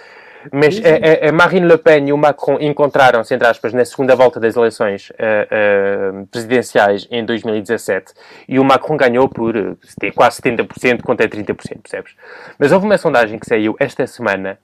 Mas 0.53 0.81
a, 0.85 1.29
a, 1.29 1.33
Marine 1.33 1.67
Le 1.67 1.79
Pen 1.79 2.09
e 2.09 2.13
o 2.13 2.17
Macron 2.17 2.59
encontraram-se, 2.61 3.35
entre 3.35 3.47
aspas, 3.47 3.73
na 3.73 3.85
segunda 3.85 4.15
volta 4.15 4.39
das 4.39 4.57
eleições 4.57 5.11
uh, 5.11 6.23
uh, 6.23 6.27
presidenciais 6.27 7.09
em 7.11 7.25
2017 7.25 8.13
e 8.49 8.59
o 8.59 8.65
Macron 8.65 8.97
ganhou 8.97 9.29
por 9.29 9.57
uh, 9.57 9.77
quase 10.15 10.41
70% 10.41 11.03
contra 11.03 11.29
30%, 11.29 11.55
percebes? 11.83 12.15
Mas 12.59 12.73
houve 12.73 12.87
uma 12.87 12.99
sondagem 12.99 13.39
que 13.39 13.47
saiu 13.47 13.77
esta 13.79 14.07
semana 14.07 14.59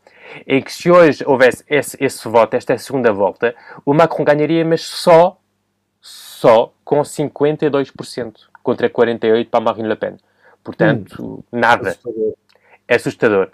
em 0.46 0.62
que 0.62 0.72
se 0.72 0.90
hoje 0.90 1.24
houvesse 1.26 1.64
esse, 1.68 1.96
esse 2.02 2.26
voto, 2.28 2.54
esta 2.54 2.76
segunda 2.78 3.12
volta, 3.12 3.54
o 3.84 3.92
Macron 3.92 4.24
ganharia, 4.24 4.64
mas 4.64 4.82
só, 4.82 5.38
só 6.00 6.72
com 6.84 7.00
52% 7.00 8.32
contra 8.62 8.88
48% 8.88 9.48
para 9.48 9.60
a 9.60 9.62
Marine 9.62 9.88
Le 9.88 9.96
Pen. 9.96 10.16
Portanto, 10.62 11.22
hum. 11.22 11.42
nada. 11.52 11.90
Assustador. 11.90 12.34
É 12.88 12.94
assustador. 12.94 13.50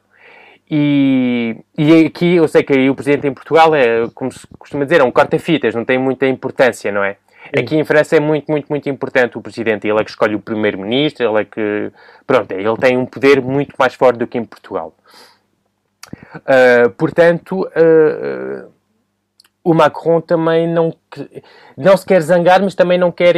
E, 0.70 1.56
e 1.76 2.06
aqui 2.06 2.36
eu 2.36 2.46
sei 2.46 2.62
que 2.62 2.72
aí 2.72 2.88
o 2.88 2.94
presidente 2.94 3.26
em 3.26 3.34
Portugal 3.34 3.74
é, 3.74 4.08
como 4.14 4.30
se 4.30 4.46
costuma 4.56 4.84
dizer, 4.84 5.00
é 5.00 5.04
um 5.04 5.10
corta-fitas, 5.10 5.74
não 5.74 5.84
tem 5.84 5.98
muita 5.98 6.28
importância, 6.28 6.92
não 6.92 7.02
é? 7.02 7.14
Sim. 7.14 7.60
Aqui 7.60 7.76
em 7.76 7.84
França 7.84 8.16
é 8.16 8.20
muito, 8.20 8.48
muito, 8.48 8.68
muito 8.68 8.88
importante 8.88 9.36
o 9.36 9.40
presidente. 9.40 9.88
Ele 9.88 10.00
é 10.00 10.04
que 10.04 10.10
escolhe 10.10 10.36
o 10.36 10.40
primeiro-ministro, 10.40 11.26
ele 11.26 11.40
é 11.40 11.44
que. 11.44 11.90
Pronto, 12.24 12.52
ele 12.52 12.76
tem 12.76 12.96
um 12.96 13.04
poder 13.04 13.42
muito 13.42 13.74
mais 13.76 13.94
forte 13.94 14.18
do 14.18 14.26
que 14.28 14.38
em 14.38 14.44
Portugal. 14.44 14.94
Uh, 16.36 16.90
portanto, 16.90 17.62
uh, 17.62 18.70
o 19.64 19.74
Macron 19.74 20.20
também 20.20 20.68
não, 20.68 20.94
não 21.76 21.96
se 21.96 22.06
quer 22.06 22.20
zangar, 22.20 22.62
mas 22.62 22.76
também 22.76 22.96
não 22.98 23.10
quer, 23.10 23.34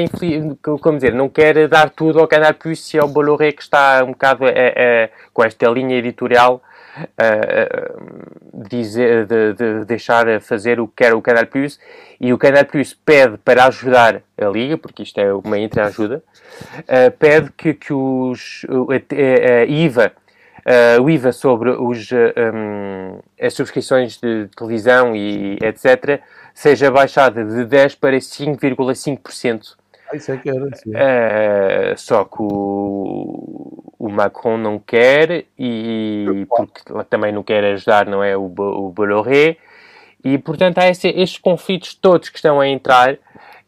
como 0.60 0.98
dizer, 0.98 1.14
não 1.14 1.30
quer 1.30 1.66
dar 1.68 1.88
tudo 1.88 2.20
ao 2.20 2.28
Canal 2.28 2.52
Plus 2.52 2.92
e 2.92 2.98
ao 2.98 3.08
Bolloré, 3.08 3.52
que 3.52 3.62
está 3.62 4.04
um 4.04 4.08
bocado 4.12 4.44
com 5.32 5.42
esta 5.42 5.68
linha 5.68 5.96
editorial 5.96 6.62
uh, 6.98 8.68
dizer, 8.68 9.26
de, 9.26 9.52
de, 9.54 9.84
deixar 9.84 10.40
fazer 10.40 10.80
o 10.80 10.86
que 10.86 11.04
quer 11.04 11.14
o 11.14 11.22
Canal 11.22 11.46
Plus 11.46 11.78
e 12.20 12.32
o 12.32 12.38
Canal 12.38 12.64
Plus 12.64 12.94
pede 12.94 13.38
para 13.38 13.66
ajudar 13.66 14.22
a 14.38 14.44
Liga, 14.46 14.76
porque 14.76 15.02
isto 15.02 15.18
é 15.18 15.32
uma 15.32 15.58
entreajuda, 15.58 16.22
uh, 16.78 17.10
pede 17.18 17.50
que, 17.52 17.74
que 17.74 17.92
os, 17.92 18.66
a, 18.68 19.64
IVA 19.64 20.12
Uh, 20.62 21.02
o 21.02 21.10
IVA 21.10 21.32
sobre 21.32 21.70
os, 21.70 22.08
um, 22.12 23.18
as 23.40 23.52
subscrições 23.52 24.16
de 24.16 24.46
televisão 24.56 25.16
e 25.16 25.58
etc. 25.60 26.22
seja 26.54 26.88
baixada 26.88 27.44
de 27.44 27.66
10% 27.66 27.98
para 27.98 28.16
5,5%. 28.16 29.74
Isso 30.12 30.32
é 30.32 30.36
que 30.36 30.50
era, 30.50 30.68
sim. 30.74 30.90
Uh, 30.90 31.96
só 31.96 32.24
que 32.24 32.36
o, 32.40 33.94
o, 33.98 34.08
Macron 34.08 34.56
não 34.58 34.78
quer 34.78 35.46
e 35.58 36.46
porque 36.48 36.82
também 37.08 37.32
não 37.32 37.42
quer 37.42 37.64
ajudar, 37.64 38.06
não 38.06 38.22
é, 38.22 38.36
o, 38.36 38.44
o 38.44 38.90
Bolloré. 38.90 39.56
E, 40.24 40.38
portanto, 40.38 40.78
há 40.78 40.88
esse, 40.88 41.08
estes 41.08 41.38
conflitos 41.38 41.94
todos 41.94 42.28
que 42.28 42.36
estão 42.36 42.60
a 42.60 42.68
entrar 42.68 43.18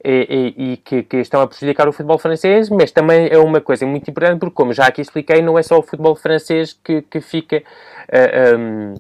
e, 0.05 0.55
e, 0.57 0.73
e 0.73 0.77
que, 0.77 1.03
que, 1.03 1.17
estão 1.17 1.41
a 1.41 1.47
prejudicar 1.47 1.89
o 1.89 1.93
futebol 1.93 2.19
francês, 2.19 2.69
mas 2.69 2.93
também 2.93 3.29
é 3.31 3.39
uma 3.39 3.61
coisa 3.61 3.87
muito 3.87 4.09
importante 4.11 4.39
porque, 4.39 4.55
como 4.55 4.73
já 4.73 4.87
aqui 4.87 5.01
expliquei, 5.01 5.43
não 5.43 5.59
é 5.59 5.63
só 5.63 5.79
o 5.79 5.83
futebol 5.83 6.15
francês 6.15 6.73
que, 6.73 7.03
que 7.03 7.21
fica... 7.21 7.63
Uh, 8.09 8.59
um, 8.59 8.95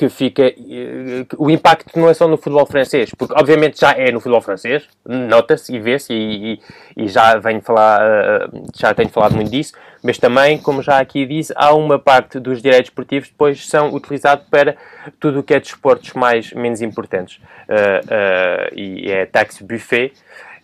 que 0.00 0.08
fica. 0.08 0.44
Eh, 0.44 1.26
o 1.36 1.50
impacto 1.50 1.98
não 1.98 2.08
é 2.08 2.14
só 2.14 2.26
no 2.26 2.38
futebol 2.38 2.64
francês, 2.64 3.10
porque 3.14 3.34
obviamente 3.36 3.78
já 3.78 3.92
é 3.92 4.10
no 4.10 4.18
futebol 4.18 4.40
francês, 4.40 4.88
nota-se 5.04 5.74
e 5.74 5.78
vê-se, 5.78 6.14
e, 6.14 6.58
e, 6.96 7.06
já 7.06 7.36
venho 7.36 7.60
falar, 7.60 8.00
eh, 8.00 8.48
já 8.74 8.94
tenho 8.94 9.10
falado 9.10 9.34
muito 9.36 9.50
disso, 9.50 9.74
mas 10.02 10.16
também, 10.16 10.56
como 10.56 10.80
já 10.80 10.98
aqui 10.98 11.26
disse, 11.26 11.52
há 11.54 11.74
uma 11.74 11.98
parte 11.98 12.40
dos 12.40 12.62
direitos 12.62 12.88
esportivos 12.88 13.28
que 13.28 13.34
depois 13.34 13.68
são 13.68 13.92
utilizados 13.92 14.46
para 14.50 14.74
tudo 15.18 15.40
o 15.40 15.42
que 15.42 15.52
é 15.52 15.60
desportos 15.60 16.14
mais, 16.14 16.50
menos 16.54 16.80
importantes. 16.80 17.36
Uh, 17.68 18.72
uh, 18.72 18.74
e 18.74 19.10
é 19.10 19.26
taxe 19.26 19.62
buffet 19.62 20.14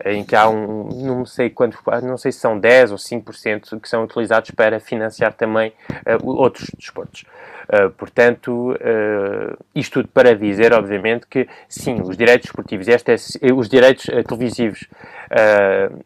em 0.05 0.25
que 0.25 0.37
há 0.37 0.49
um, 0.49 0.89
não 0.93 1.25
sei 1.25 1.49
quanto, 1.51 1.79
não 2.03 2.19
sei 2.19 2.33
se 2.33 2.39
são 2.39 2.59
10 2.59 2.93
ou 2.93 2.99
5% 2.99 3.81
que 3.81 3.89
são 3.89 4.05
utilizados 4.05 4.51
para 4.51 4.79
financiar 4.79 5.33
também 5.33 5.73
uh, 5.91 6.29
outros 6.29 6.71
desportos. 6.77 7.25
Uh, 7.65 7.91
portanto, 7.91 8.73
uh, 8.73 9.57
isto 9.75 9.95
tudo 9.95 10.09
para 10.09 10.37
dizer, 10.37 10.73
obviamente, 10.73 11.27
que 11.27 11.49
sim, 11.69 12.01
os 12.03 12.17
direitos 12.17 12.49
esportivos, 12.49 12.87
este 12.89 13.13
é, 13.13 13.53
os 13.53 13.69
direitos 13.69 14.07
televisivos 14.27 14.87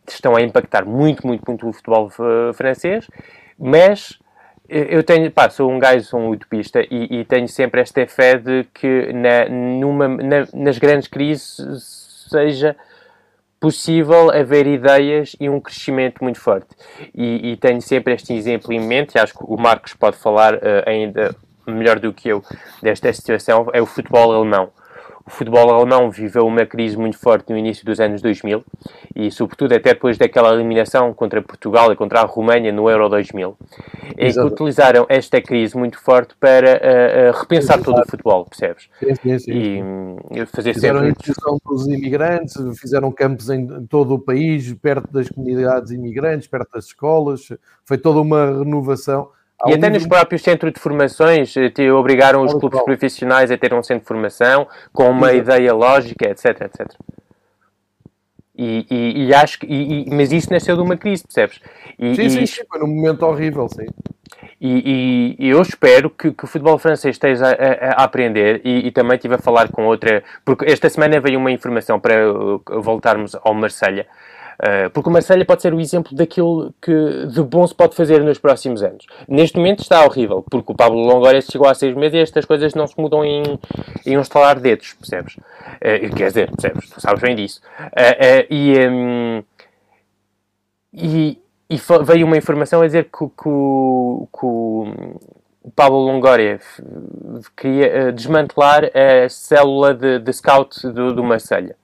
estão 0.08 0.34
a 0.34 0.40
impactar 0.40 0.86
muito, 0.86 1.26
muito, 1.26 1.44
muito 1.46 1.68
o 1.68 1.72
futebol 1.72 2.10
francês, 2.54 3.06
mas 3.58 4.18
eu 4.66 5.02
tenho, 5.02 5.30
pá, 5.30 5.50
sou 5.50 5.70
um 5.70 5.78
gajo, 5.78 6.06
sou 6.06 6.20
um 6.20 6.30
utopista 6.30 6.80
e, 6.90 7.20
e 7.20 7.24
tenho 7.26 7.46
sempre 7.46 7.82
esta 7.82 8.06
fé 8.06 8.38
de 8.38 8.64
que 8.72 9.12
na, 9.12 9.46
numa, 9.50 10.08
na, 10.08 10.46
nas 10.54 10.78
grandes 10.78 11.06
crises 11.06 11.58
seja 12.30 12.74
possível 13.60 14.30
haver 14.30 14.66
ideias 14.66 15.36
e 15.38 15.48
um 15.48 15.60
crescimento 15.60 16.24
muito 16.24 16.40
forte. 16.40 16.68
E, 17.14 17.52
e 17.52 17.56
tenho 17.58 17.80
sempre 17.82 18.14
este 18.14 18.32
exemplo 18.32 18.72
em 18.72 18.80
mente, 18.80 19.14
e 19.14 19.20
acho 19.20 19.34
que 19.34 19.44
o 19.44 19.56
Marcos 19.56 19.92
pode 19.92 20.16
falar 20.16 20.54
uh, 20.54 20.82
ainda 20.86 21.36
melhor 21.66 22.00
do 22.00 22.12
que 22.12 22.30
eu 22.30 22.42
desta 22.82 23.12
situação, 23.12 23.68
é 23.72 23.80
o 23.80 23.86
futebol 23.86 24.32
alemão. 24.32 24.72
O 25.30 25.32
futebol 25.32 25.72
alemão 25.72 26.10
viveu 26.10 26.44
uma 26.44 26.66
crise 26.66 26.96
muito 26.96 27.16
forte 27.16 27.50
no 27.50 27.56
início 27.56 27.86
dos 27.86 28.00
anos 28.00 28.20
2000 28.20 28.64
e, 29.14 29.30
sobretudo, 29.30 29.72
até 29.72 29.94
depois 29.94 30.18
daquela 30.18 30.52
eliminação 30.52 31.14
contra 31.14 31.40
Portugal 31.40 31.92
e 31.92 31.96
contra 31.96 32.22
a 32.22 32.24
Roménia 32.24 32.72
no 32.72 32.90
Euro 32.90 33.08
2000, 33.08 33.56
em 34.18 34.32
que 34.32 34.40
utilizaram 34.40 35.06
esta 35.08 35.40
crise 35.40 35.78
muito 35.78 36.00
forte 36.00 36.34
para 36.34 36.72
uh, 36.72 37.30
uh, 37.30 37.40
repensar 37.40 37.78
sim, 37.78 37.84
todo 37.84 38.02
o 38.02 38.10
futebol, 38.10 38.44
percebes? 38.44 38.88
Sim, 38.98 39.14
sim, 39.14 39.38
sim. 39.38 39.52
E 39.52 39.82
um, 39.82 40.46
fazer 40.46 40.74
fizeram 40.74 40.98
sempre... 40.98 41.08
a 41.08 41.10
inclusão 41.12 41.58
dos 41.64 41.86
imigrantes, 41.86 42.80
fizeram 42.80 43.12
campos 43.12 43.48
em 43.50 43.86
todo 43.86 44.14
o 44.14 44.18
país, 44.18 44.74
perto 44.74 45.12
das 45.12 45.28
comunidades 45.28 45.92
imigrantes, 45.92 46.48
perto 46.48 46.72
das 46.72 46.86
escolas, 46.86 47.52
foi 47.84 47.98
toda 47.98 48.20
uma 48.20 48.46
renovação 48.46 49.28
e 49.66 49.74
até 49.74 49.90
nos 49.90 50.06
próprios 50.06 50.42
centros 50.42 50.72
de 50.72 50.80
formações 50.80 51.56
eh, 51.56 51.68
te 51.68 51.90
obrigaram 51.90 52.42
os 52.42 52.54
clubes 52.54 52.82
profissionais 52.82 53.50
a 53.50 53.58
ter 53.58 53.74
um 53.74 53.82
centro 53.82 54.02
de 54.02 54.08
formação 54.08 54.66
com 54.92 55.10
uma 55.10 55.32
ideia 55.32 55.74
lógica, 55.74 56.30
etc, 56.30 56.62
etc. 56.62 56.86
E, 58.56 58.86
e, 58.90 59.26
e 59.26 59.34
acho 59.34 59.58
que, 59.58 59.66
e, 59.66 60.06
mas 60.10 60.32
isso 60.32 60.50
nasceu 60.50 60.76
de 60.76 60.82
uma 60.82 60.96
crise, 60.96 61.24
percebes? 61.24 61.60
E, 61.98 62.14
sim, 62.14 62.28
sim, 62.28 62.46
sim, 62.46 62.62
foi 62.68 62.80
num 62.80 62.86
momento 62.86 63.22
horrível, 63.22 63.68
sim. 63.68 63.86
E, 64.60 65.36
eu 65.38 65.60
espero 65.62 66.10
que, 66.10 66.32
que, 66.32 66.44
o 66.44 66.46
futebol 66.46 66.78
francês 66.78 67.16
esteja 67.16 67.46
a, 67.46 67.50
a, 67.50 67.92
a 67.92 68.04
aprender 68.04 68.60
e, 68.64 68.90
também 68.90 69.16
estive 69.16 69.34
a 69.34 69.38
falar 69.38 69.70
com 69.70 69.86
outra, 69.86 70.22
porque 70.44 70.66
esta 70.66 70.88
semana 70.90 71.18
veio 71.20 71.38
uma 71.38 71.50
informação 71.50 71.98
para 71.98 72.30
uh, 72.30 72.62
voltarmos 72.82 73.34
ao 73.42 73.54
Marselha 73.54 74.06
Uh, 74.60 74.90
porque 74.90 75.08
o 75.08 75.12
Marselha 75.12 75.42
pode 75.42 75.62
ser 75.62 75.72
o 75.72 75.80
exemplo 75.80 76.14
daquilo 76.14 76.74
que 76.82 77.26
de 77.26 77.42
bom 77.42 77.66
se 77.66 77.74
pode 77.74 77.96
fazer 77.96 78.22
nos 78.22 78.38
próximos 78.38 78.82
anos. 78.82 79.06
Neste 79.26 79.56
momento 79.56 79.80
está 79.80 80.04
horrível, 80.04 80.44
porque 80.50 80.72
o 80.72 80.74
Pablo 80.74 81.00
Longoria 81.00 81.40
chegou 81.40 81.66
há 81.66 81.74
seis 81.74 81.96
meses 81.96 82.14
e 82.14 82.18
estas 82.18 82.44
coisas 82.44 82.74
não 82.74 82.86
se 82.86 82.94
mudam 83.00 83.24
em, 83.24 83.42
em 84.04 84.18
um 84.18 84.20
estalar 84.20 84.56
de 84.56 84.62
dedos, 84.62 84.92
percebes? 84.92 85.36
Uh, 85.36 86.14
quer 86.14 86.28
dizer, 86.28 86.50
percebes? 86.50 86.90
Tu 86.90 87.00
sabes 87.00 87.22
bem 87.22 87.34
disso. 87.34 87.62
Uh, 87.80 88.46
e, 88.50 88.74
um, 88.86 89.42
e, 90.92 91.38
e, 91.70 91.80
veio 92.04 92.26
uma 92.26 92.36
informação 92.36 92.82
a 92.82 92.86
dizer 92.86 93.04
que, 93.04 93.26
que, 93.26 93.28
que 93.34 94.44
o, 94.44 94.94
o 95.62 95.70
Pablo 95.74 96.00
Longoria 96.00 96.60
queria 97.56 98.12
desmantelar 98.12 98.90
a 98.94 99.26
célula 99.30 99.94
de, 99.94 100.18
de 100.18 100.32
scout 100.34 100.86
do, 100.88 101.14
do 101.14 101.24
Marselha. 101.24 101.79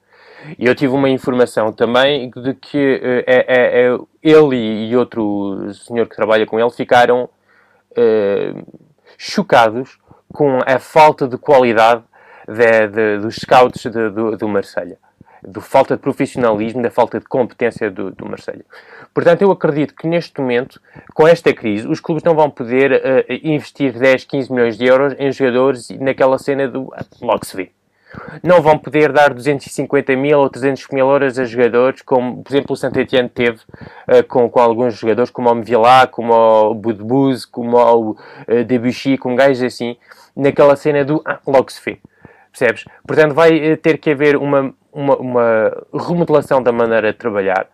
E 0.59 0.67
eu 0.67 0.75
tive 0.75 0.93
uma 0.95 1.09
informação 1.09 1.73
também 1.73 2.31
de 2.31 2.55
que 2.55 2.77
uh, 2.77 3.25
é, 3.27 3.87
é, 3.87 3.99
ele 4.23 4.89
e 4.89 4.97
outro 4.97 5.73
senhor 5.73 6.07
que 6.09 6.17
trabalha 6.17 6.47
com 6.47 6.59
ele 6.59 6.71
ficaram 6.71 7.25
uh, 7.25 8.83
chocados 9.19 9.99
com 10.33 10.59
a 10.67 10.79
falta 10.79 11.27
de 11.27 11.39
qualidade 11.39 12.03
de, 12.47 12.89
de, 12.89 13.19
dos 13.19 13.37
scouts 13.37 13.83
de, 13.83 14.11
do, 14.11 14.37
do 14.37 14.49
Marselha. 14.49 14.99
Da 15.43 15.61
falta 15.61 15.97
de 15.97 16.03
profissionalismo, 16.03 16.83
da 16.83 16.91
falta 16.91 17.21
de 17.21 17.27
competência 17.27 17.91
do, 17.91 18.11
do 18.11 18.27
Marselha. 18.27 18.65
Portanto, 19.15 19.43
eu 19.43 19.51
acredito 19.51 19.95
que 19.95 20.07
neste 20.07 20.41
momento, 20.41 20.81
com 21.15 21.27
esta 21.29 21.53
crise, 21.53 21.87
os 21.87 22.01
clubes 22.01 22.25
não 22.25 22.35
vão 22.35 22.51
poder 22.51 22.93
uh, 22.93 23.25
investir 23.43 23.97
10, 23.97 24.25
15 24.25 24.53
milhões 24.53 24.77
de 24.77 24.87
euros 24.87 25.15
em 25.19 25.31
jogadores 25.31 25.89
naquela 25.91 26.39
cena 26.39 26.67
do. 26.67 26.93
Logo 27.21 27.45
se 27.45 27.57
vê 27.57 27.71
não 28.43 28.61
vão 28.61 28.79
poder 28.79 29.13
dar 29.13 29.33
250 29.33 30.15
mil 30.17 30.39
ou 30.39 30.51
300 30.51 30.89
mil 30.93 31.09
euros 31.09 31.39
a 31.39 31.45
jogadores, 31.45 32.03
como, 32.03 32.43
por 32.43 32.53
exemplo, 32.53 32.73
o 32.73 32.77
Saint 32.77 32.97
Etienne 32.97 33.29
teve 33.29 33.59
uh, 33.59 34.25
com, 34.29 34.49
com 34.49 34.61
alguns 34.61 34.95
jogadores, 34.95 35.31
como 35.31 35.51
o 35.51 35.55
Mvila, 35.55 36.07
como 36.07 36.33
o 36.33 36.75
Budbuz, 36.75 37.45
como 37.45 37.77
o 37.77 38.11
uh, 38.11 38.65
Debuchy, 38.65 39.19
com 39.19 39.35
gajos 39.35 39.63
assim, 39.63 39.97
naquela 40.37 40.77
cena 40.77 41.05
do 41.05 41.23
ah, 41.25 41.39
logo 41.47 41.71
se 41.71 41.81
vê. 41.85 41.99
Percebes? 42.51 42.85
Portanto, 43.07 43.35
vai 43.35 43.73
uh, 43.73 43.77
ter 43.77 43.99
que 43.99 44.11
haver 44.11 44.37
uma, 44.37 44.73
uma, 44.93 45.17
uma 45.17 45.87
remodelação 45.93 46.63
da 46.63 46.73
maneira 46.73 47.13
de 47.13 47.19
trabalhar 47.19 47.69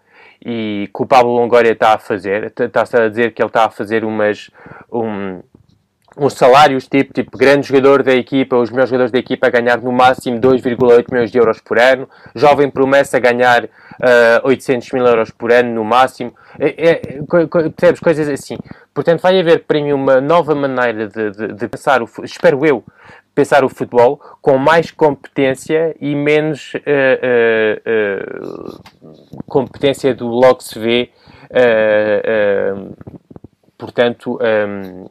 e 0.45 0.91
que 0.95 1.03
o 1.03 1.07
Pablo 1.07 1.33
Longoria 1.33 1.73
está 1.73 1.95
a 1.95 1.99
fazer, 1.99 2.53
está-se 2.59 2.97
a 2.97 3.09
dizer 3.09 3.33
que 3.33 3.41
ele 3.41 3.49
está 3.49 3.67
a 3.67 3.71
fazer 3.71 4.05
umas, 4.05 4.51
um, 4.93 5.41
uns 6.17 6.35
salários 6.35 6.87
tipo, 6.87 7.13
tipo 7.13 7.37
grande 7.37 7.69
jogador 7.69 8.03
da 8.03 8.15
equipa, 8.15 8.57
os 8.57 8.71
meus 8.71 8.89
jogadores 8.89 9.11
da 9.11 9.19
equipa 9.19 9.47
a 9.47 9.51
ganhar 9.51 9.81
no 9.81 9.93
máximo 9.93 10.41
2,8 10.41 11.07
milhões 11.11 11.31
de 11.31 11.39
euros 11.39 11.61
por 11.61 11.79
ano, 11.79 12.09
jovem 12.35 12.71
promessa 12.71 13.17
a 13.17 13.21
ganhar 13.21 13.65
uh, 13.65 13.69
eh, 14.01 14.41
800 14.45 14.93
mil 14.93 15.07
euros 15.07 15.31
por 15.31 15.51
ano 15.53 15.75
no 15.75 15.85
máximo, 15.85 16.35
é, 16.59 16.91
é, 16.91 17.01
percebes? 17.71 18.01
Coisas 18.01 18.29
assim. 18.29 18.59
Portanto, 18.93 19.21
vai 19.21 19.39
haver 19.41 19.65
para 19.65 19.81
mim 19.81 19.93
uma 19.93 20.21
nova 20.21 20.55
maneira 20.55 21.09
de, 21.09 21.31
de, 21.31 21.49
de 21.55 21.69
pensar, 21.69 22.03
o, 22.03 22.09
espero 22.23 22.65
eu, 22.67 22.85
pensar 23.35 23.65
o 23.65 23.69
futebol 23.69 24.21
com 24.43 24.59
mais 24.59 24.91
competência 24.91 25.97
e 25.99 26.15
menos 26.15 26.75
uh, 26.75 26.79
uh, 27.89 29.43
competência 29.47 30.15
do 30.15 30.27
logo 30.27 30.61
se 30.63 30.79
vê. 30.79 31.11
portanto, 33.79 34.39
um, 34.41 35.07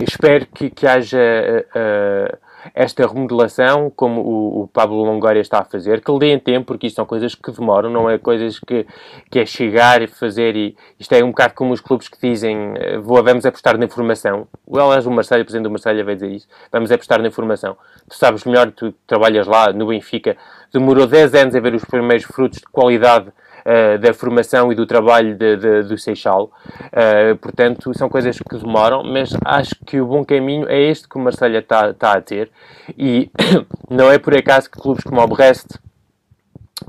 espero 0.00 0.46
que, 0.46 0.70
que 0.70 0.86
haja 0.86 1.18
uh, 1.18 2.38
esta 2.74 3.06
remodelação, 3.06 3.90
como 3.94 4.20
o, 4.20 4.62
o, 4.62 4.68
Pablo 4.68 5.04
Longoria 5.04 5.40
está 5.40 5.60
a 5.60 5.64
fazer, 5.64 6.00
que 6.00 6.10
lhe 6.10 6.18
deem 6.18 6.38
tempo, 6.38 6.66
porque 6.66 6.86
isto 6.86 6.96
são 6.96 7.06
coisas 7.06 7.34
que 7.34 7.52
demoram, 7.52 7.90
não 7.90 8.10
é 8.10 8.18
coisas 8.18 8.58
que, 8.58 8.86
que 9.30 9.38
é 9.38 9.46
chegar 9.46 10.02
e 10.02 10.06
fazer. 10.06 10.56
E, 10.56 10.76
isto 10.98 11.12
é 11.12 11.22
um 11.22 11.28
bocado 11.28 11.54
como 11.54 11.72
os 11.72 11.80
clubes 11.80 12.08
que 12.08 12.18
dizem 12.20 12.74
vou, 13.02 13.22
vamos 13.22 13.46
apostar 13.46 13.78
na 13.78 13.84
informação. 13.84 14.48
O 14.66 14.78
Elas, 14.78 15.06
o 15.06 15.10
Marcelo, 15.10 15.42
o 15.42 15.44
presidente 15.44 15.64
do 15.64 15.70
Marcelo, 15.70 16.04
vai 16.04 16.14
dizer 16.14 16.30
isso. 16.30 16.48
Vamos 16.72 16.90
apostar 16.90 17.20
na 17.20 17.28
informação. 17.28 17.76
Tu 18.08 18.16
sabes 18.16 18.44
melhor, 18.44 18.70
tu 18.72 18.92
trabalhas 19.06 19.46
lá 19.46 19.72
no 19.72 19.86
Benfica, 19.86 20.36
demorou 20.72 21.06
10 21.06 21.34
anos 21.34 21.54
a 21.54 21.60
ver 21.60 21.74
os 21.74 21.84
primeiros 21.84 22.24
frutos 22.24 22.58
de 22.58 22.66
qualidade 22.66 23.32
uh, 23.66 23.98
da 23.98 24.14
formação 24.14 24.72
e 24.72 24.74
do 24.74 24.86
trabalho 24.86 25.36
de, 25.36 25.56
de, 25.56 25.82
do 25.82 25.98
Seixal. 25.98 26.50
Uh, 26.70 27.36
portanto, 27.36 27.92
são 27.98 28.08
coisas 28.08 28.38
que 28.38 28.56
demoram, 28.56 29.02
mas 29.02 29.36
acho 29.44 29.74
que 29.84 30.00
o 30.00 30.06
bom 30.06 30.24
caminho 30.24 30.68
é 30.68 30.80
este 30.80 31.08
que 31.08 31.16
o 31.16 31.20
Marselha 31.20 31.58
está 31.58 31.92
tá 31.92 32.12
a 32.12 32.20
ter. 32.20 32.50
E 32.96 33.30
não 33.90 34.10
é 34.10 34.18
por 34.18 34.34
acaso 34.36 34.70
que 34.70 34.80
clubes 34.80 35.02
como 35.02 35.20
o 35.20 35.26
Brest, 35.26 35.76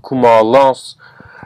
como 0.02 0.28
o 0.28 0.52
Lens, 0.52 0.96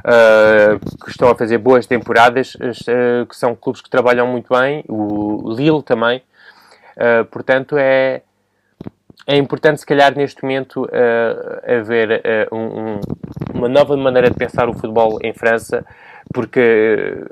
Uh, 0.01 0.79
que 1.05 1.11
estão 1.11 1.29
a 1.29 1.35
fazer 1.35 1.59
boas 1.59 1.85
temporadas, 1.85 2.55
uh, 2.55 3.23
que 3.27 3.35
são 3.35 3.55
clubes 3.55 3.83
que 3.83 3.89
trabalham 3.89 4.25
muito 4.25 4.51
bem, 4.51 4.83
o 4.87 5.53
Lille 5.53 5.83
também. 5.83 6.23
Uh, 6.97 7.23
portanto, 7.25 7.77
é, 7.77 8.23
é 9.27 9.37
importante, 9.37 9.79
se 9.79 9.85
calhar, 9.85 10.15
neste 10.15 10.41
momento, 10.41 10.85
uh, 10.85 11.79
haver 11.79 12.21
uh, 12.51 12.55
um, 12.55 12.59
um, 12.59 12.99
uma 13.53 13.69
nova 13.69 13.95
maneira 13.95 14.29
de 14.29 14.35
pensar 14.35 14.67
o 14.67 14.73
futebol 14.73 15.19
em 15.21 15.33
França, 15.33 15.85
porque 16.33 17.23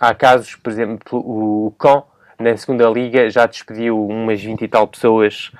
há 0.00 0.14
casos, 0.14 0.54
por 0.56 0.70
exemplo, 0.70 1.18
o 1.18 1.74
Caen, 1.78 2.02
na 2.38 2.56
segunda 2.56 2.88
liga, 2.88 3.28
já 3.28 3.44
despediu 3.44 4.06
umas 4.06 4.42
20 4.42 4.62
e 4.62 4.68
tal 4.68 4.86
pessoas 4.88 5.52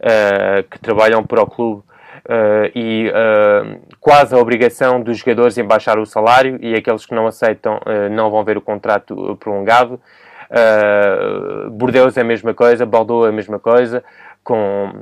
uh, 0.00 0.68
que 0.68 0.80
trabalham 0.80 1.22
para 1.22 1.42
o 1.42 1.46
clube 1.46 1.82
e 2.74 3.12
quase 4.00 4.34
a 4.34 4.38
obrigação 4.38 4.98
dos 4.98 5.18
jogadores 5.18 5.58
em 5.58 5.64
baixar 5.64 5.98
o 5.98 6.06
salário 6.06 6.58
e 6.62 6.74
aqueles 6.74 7.04
que 7.04 7.14
não 7.14 7.26
aceitam 7.26 7.78
não 8.12 8.30
vão 8.30 8.42
ver 8.42 8.56
o 8.56 8.62
contrato 8.62 9.36
prolongado. 9.38 10.00
Uh, 10.50 11.70
Bordeaux 11.70 12.16
é 12.16 12.22
a 12.22 12.24
mesma 12.24 12.54
coisa, 12.54 12.86
Bordeaux 12.86 13.26
é 13.26 13.28
a 13.28 13.32
mesma 13.32 13.58
coisa 13.58 14.02
com 14.44 14.92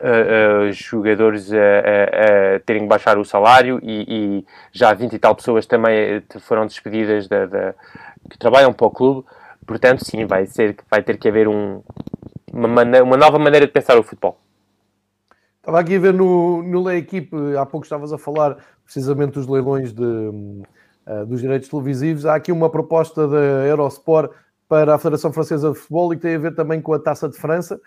uh, 0.00 0.68
uh, 0.68 0.72
jogadores 0.72 1.52
a, 1.52 1.56
a, 1.56 2.56
a, 2.56 2.60
terem 2.60 2.82
que 2.82 2.88
baixar 2.88 3.18
o 3.18 3.24
salário 3.24 3.78
e, 3.82 4.04
e, 4.40 4.46
já 4.72 4.92
20 4.94 5.12
e 5.12 5.18
tal 5.18 5.36
pessoas 5.36 5.66
também 5.66 5.94
eh, 5.94 6.22
foram 6.40 6.66
despedidas 6.66 7.28
da, 7.28 7.46
da, 7.46 7.74
que 8.28 8.38
trabalham 8.38 8.72
para 8.72 8.86
o 8.86 8.90
clube. 8.90 9.28
Portanto, 9.66 10.04
sim, 10.04 10.24
vai, 10.24 10.46
ser, 10.46 10.76
vai 10.90 11.02
ter 11.02 11.18
que 11.18 11.28
haver 11.28 11.46
um, 11.46 11.82
uma, 12.52 12.66
maneira, 12.66 13.04
uma 13.04 13.16
nova 13.16 13.38
maneira 13.38 13.66
de 13.66 13.72
pensar 13.72 13.98
o 13.98 14.02
futebol. 14.02 14.38
Estava 15.58 15.78
aqui 15.78 15.96
a 15.96 16.00
ver 16.00 16.14
no, 16.14 16.62
no 16.62 16.82
Lei 16.82 16.98
Equipe, 16.98 17.36
há 17.56 17.66
pouco 17.66 17.84
estavas 17.84 18.12
a 18.12 18.18
falar 18.18 18.56
precisamente 18.82 19.34
dos 19.34 19.46
leilões 19.46 19.92
de, 19.92 20.02
uh, 20.02 21.26
dos 21.26 21.42
direitos 21.42 21.68
televisivos. 21.68 22.24
Há 22.24 22.34
aqui 22.34 22.50
uma 22.50 22.70
proposta 22.70 23.28
da 23.28 23.66
Eurosport 23.66 24.32
para 24.66 24.94
a 24.94 24.98
Federação 24.98 25.32
Francesa 25.32 25.70
de 25.70 25.78
Futebol 25.78 26.14
e 26.14 26.16
que 26.16 26.22
tem 26.22 26.34
a 26.34 26.38
ver 26.38 26.54
também 26.54 26.80
com 26.80 26.94
a 26.94 26.98
Taça 26.98 27.28
de 27.28 27.36
França 27.36 27.78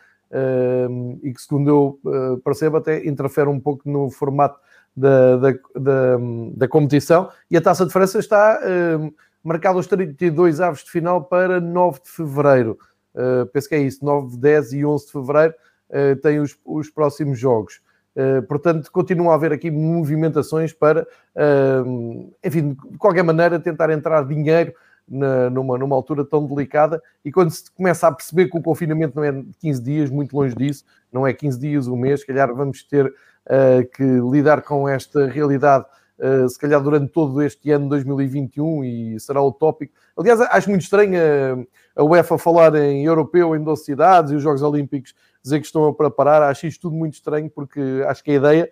e 1.22 1.34
que, 1.34 1.42
segundo 1.42 1.70
eu 1.70 2.00
uh, 2.06 2.38
percebo, 2.40 2.78
até 2.78 3.06
interfere 3.06 3.50
um 3.50 3.60
pouco 3.60 3.88
no 3.90 4.10
formato 4.10 4.60
da, 4.96 5.38
da, 5.38 5.52
da, 5.76 6.18
da 6.56 6.68
competição. 6.68 7.30
E 7.50 7.58
a 7.58 7.62
Taça 7.62 7.86
de 7.86 7.92
França 7.92 8.20
está 8.20 8.60
uh, 8.60 9.14
marcada 9.44 9.78
os 9.78 9.88
32 9.88 10.62
aves 10.62 10.84
de 10.84 10.92
final 10.92 11.24
para 11.24 11.60
9 11.60 12.00
de 12.04 12.10
fevereiro. 12.10 12.78
Uh, 13.14 13.46
penso 13.48 13.70
que 13.70 13.76
é 13.76 13.80
isso, 13.80 14.04
9, 14.04 14.38
10 14.38 14.74
e 14.74 14.86
11 14.86 15.06
de 15.06 15.12
fevereiro 15.12 15.54
uh, 15.90 16.16
tem 16.22 16.40
os, 16.40 16.58
os 16.66 16.90
próximos 16.90 17.38
jogos. 17.38 17.82
Uh, 18.16 18.42
portanto, 18.44 18.92
continuam 18.92 19.32
a 19.32 19.36
haver 19.36 19.52
aqui 19.52 19.70
movimentações 19.70 20.72
para, 20.72 21.08
enfim, 22.44 22.78
de 22.92 22.98
qualquer 22.98 23.24
maneira, 23.24 23.60
tentar 23.60 23.90
entrar 23.90 24.24
dinheiro 24.24 24.74
na, 25.08 25.50
numa, 25.50 25.78
numa 25.78 25.96
altura 25.96 26.24
tão 26.26 26.46
delicada 26.46 27.02
e 27.24 27.32
quando 27.32 27.52
se 27.52 27.70
começa 27.72 28.08
a 28.08 28.12
perceber 28.12 28.50
que 28.50 28.58
o 28.58 28.62
confinamento 28.62 29.16
não 29.16 29.24
é 29.24 29.32
de 29.32 29.54
15 29.60 29.84
dias, 29.84 30.10
muito 30.10 30.36
longe 30.36 30.56
disso, 30.56 30.84
não 31.12 31.28
é 31.28 31.34
15 31.34 31.60
dias, 31.60 31.88
um 31.88 31.96
mês, 31.96 32.22
se 32.22 32.28
calhar 32.28 32.54
vamos 32.54 32.84
ter 32.84 33.06
uh, 33.08 33.90
que 33.96 34.04
lidar 34.04 34.62
com 34.62 34.88
esta 34.88 35.28
realidade 35.28 35.86
Uh, 36.16 36.48
se 36.48 36.60
calhar 36.60 36.80
durante 36.80 37.12
todo 37.12 37.42
este 37.42 37.72
ano 37.72 37.90
2021 37.90 38.84
e 38.84 39.20
será 39.20 39.42
utópico. 39.42 39.94
Aliás, 40.16 40.40
acho 40.40 40.70
muito 40.70 40.84
estranho 40.84 41.20
a, 41.96 42.02
a 42.02 42.04
UEFA 42.06 42.38
falar 42.38 42.76
em 42.76 43.04
europeu 43.04 43.56
em 43.56 43.64
12 43.64 43.84
cidades 43.84 44.32
e 44.32 44.36
os 44.36 44.44
Jogos 44.44 44.62
Olímpicos 44.62 45.16
dizer 45.42 45.60
que 45.60 45.66
estão 45.66 45.86
a 45.88 45.94
preparar. 45.94 46.44
Acho 46.44 46.68
isto 46.68 46.82
tudo 46.82 46.96
muito 46.96 47.16
estranho 47.16 47.50
porque 47.50 47.82
acho 48.08 48.24
que 48.24 48.30
a 48.30 48.36
ideia 48.36 48.72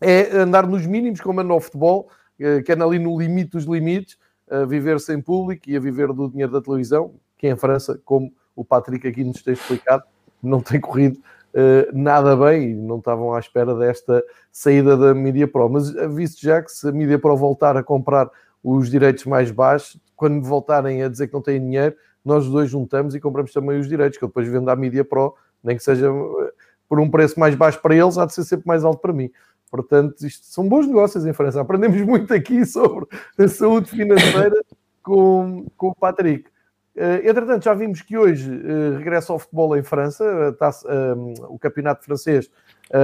é 0.00 0.36
andar 0.38 0.66
nos 0.66 0.86
mínimos, 0.86 1.20
como 1.20 1.40
é 1.40 1.44
no 1.44 1.58
futebol, 1.58 2.08
que 2.36 2.72
é 2.72 2.82
ali 2.82 2.98
no 3.00 3.18
limite 3.18 3.50
dos 3.50 3.64
limites, 3.64 4.16
a 4.50 4.64
viver 4.64 5.00
sem 5.00 5.20
público 5.20 5.68
e 5.68 5.76
a 5.76 5.80
viver 5.80 6.12
do 6.12 6.28
dinheiro 6.28 6.52
da 6.52 6.60
televisão, 6.60 7.14
que 7.38 7.48
em 7.48 7.56
França, 7.56 8.00
como 8.04 8.32
o 8.54 8.64
Patrick 8.64 9.06
aqui 9.06 9.24
nos 9.24 9.42
tem 9.42 9.54
explicado, 9.54 10.04
não 10.42 10.60
tem 10.60 10.80
corrido 10.80 11.18
uh, 11.54 11.96
nada 11.98 12.36
bem 12.36 12.70
e 12.70 12.74
não 12.74 12.98
estavam 12.98 13.34
à 13.34 13.38
espera 13.38 13.74
desta 13.74 14.22
saída 14.52 14.96
da 14.96 15.14
Media 15.14 15.48
Pro. 15.48 15.68
Mas 15.68 15.90
visto 16.14 16.40
já 16.40 16.62
que 16.62 16.70
se 16.70 16.88
a 16.88 16.92
Media 16.92 17.18
Pro 17.18 17.36
voltar 17.36 17.76
a 17.76 17.82
comprar 17.82 18.30
os 18.62 18.90
direitos 18.90 19.24
mais 19.24 19.50
baixos, 19.50 20.00
quando 20.16 20.42
voltarem 20.42 21.02
a 21.02 21.08
dizer 21.08 21.28
que 21.28 21.34
não 21.34 21.42
têm 21.42 21.60
dinheiro, 21.60 21.94
nós 22.24 22.48
dois 22.48 22.70
juntamos 22.70 23.14
e 23.14 23.20
compramos 23.20 23.52
também 23.52 23.78
os 23.78 23.88
direitos, 23.88 24.18
que 24.18 24.24
eu 24.24 24.28
depois 24.28 24.48
vendo 24.48 24.70
à 24.70 24.76
Media 24.76 25.04
Pro, 25.04 25.34
nem 25.62 25.76
que 25.76 25.82
seja 25.82 26.06
eh, 26.06 26.52
por 26.88 26.98
um 26.98 27.10
preço 27.10 27.38
mais 27.38 27.54
baixo 27.54 27.80
para 27.82 27.94
eles, 27.94 28.16
há 28.16 28.24
de 28.24 28.32
ser 28.32 28.44
sempre 28.44 28.66
mais 28.66 28.84
alto 28.84 29.00
para 29.00 29.12
mim. 29.12 29.30
Portanto, 29.74 30.24
isto 30.24 30.46
são 30.46 30.68
bons 30.68 30.86
negócios 30.86 31.26
em 31.26 31.32
França. 31.32 31.60
Aprendemos 31.60 32.00
muito 32.06 32.32
aqui 32.32 32.64
sobre 32.64 33.06
a 33.36 33.48
saúde 33.48 33.90
financeira 33.90 34.54
com, 35.02 35.66
com 35.76 35.88
o 35.88 35.94
Patrick. 35.96 36.48
Uh, 36.94 37.28
entretanto, 37.28 37.64
já 37.64 37.74
vimos 37.74 38.00
que 38.02 38.16
hoje 38.16 38.48
uh, 38.48 38.96
regressa 38.96 39.32
ao 39.32 39.38
futebol 39.40 39.76
em 39.76 39.82
França, 39.82 40.24
uh, 40.24 41.52
o 41.52 41.58
campeonato 41.58 42.04
francês 42.04 42.48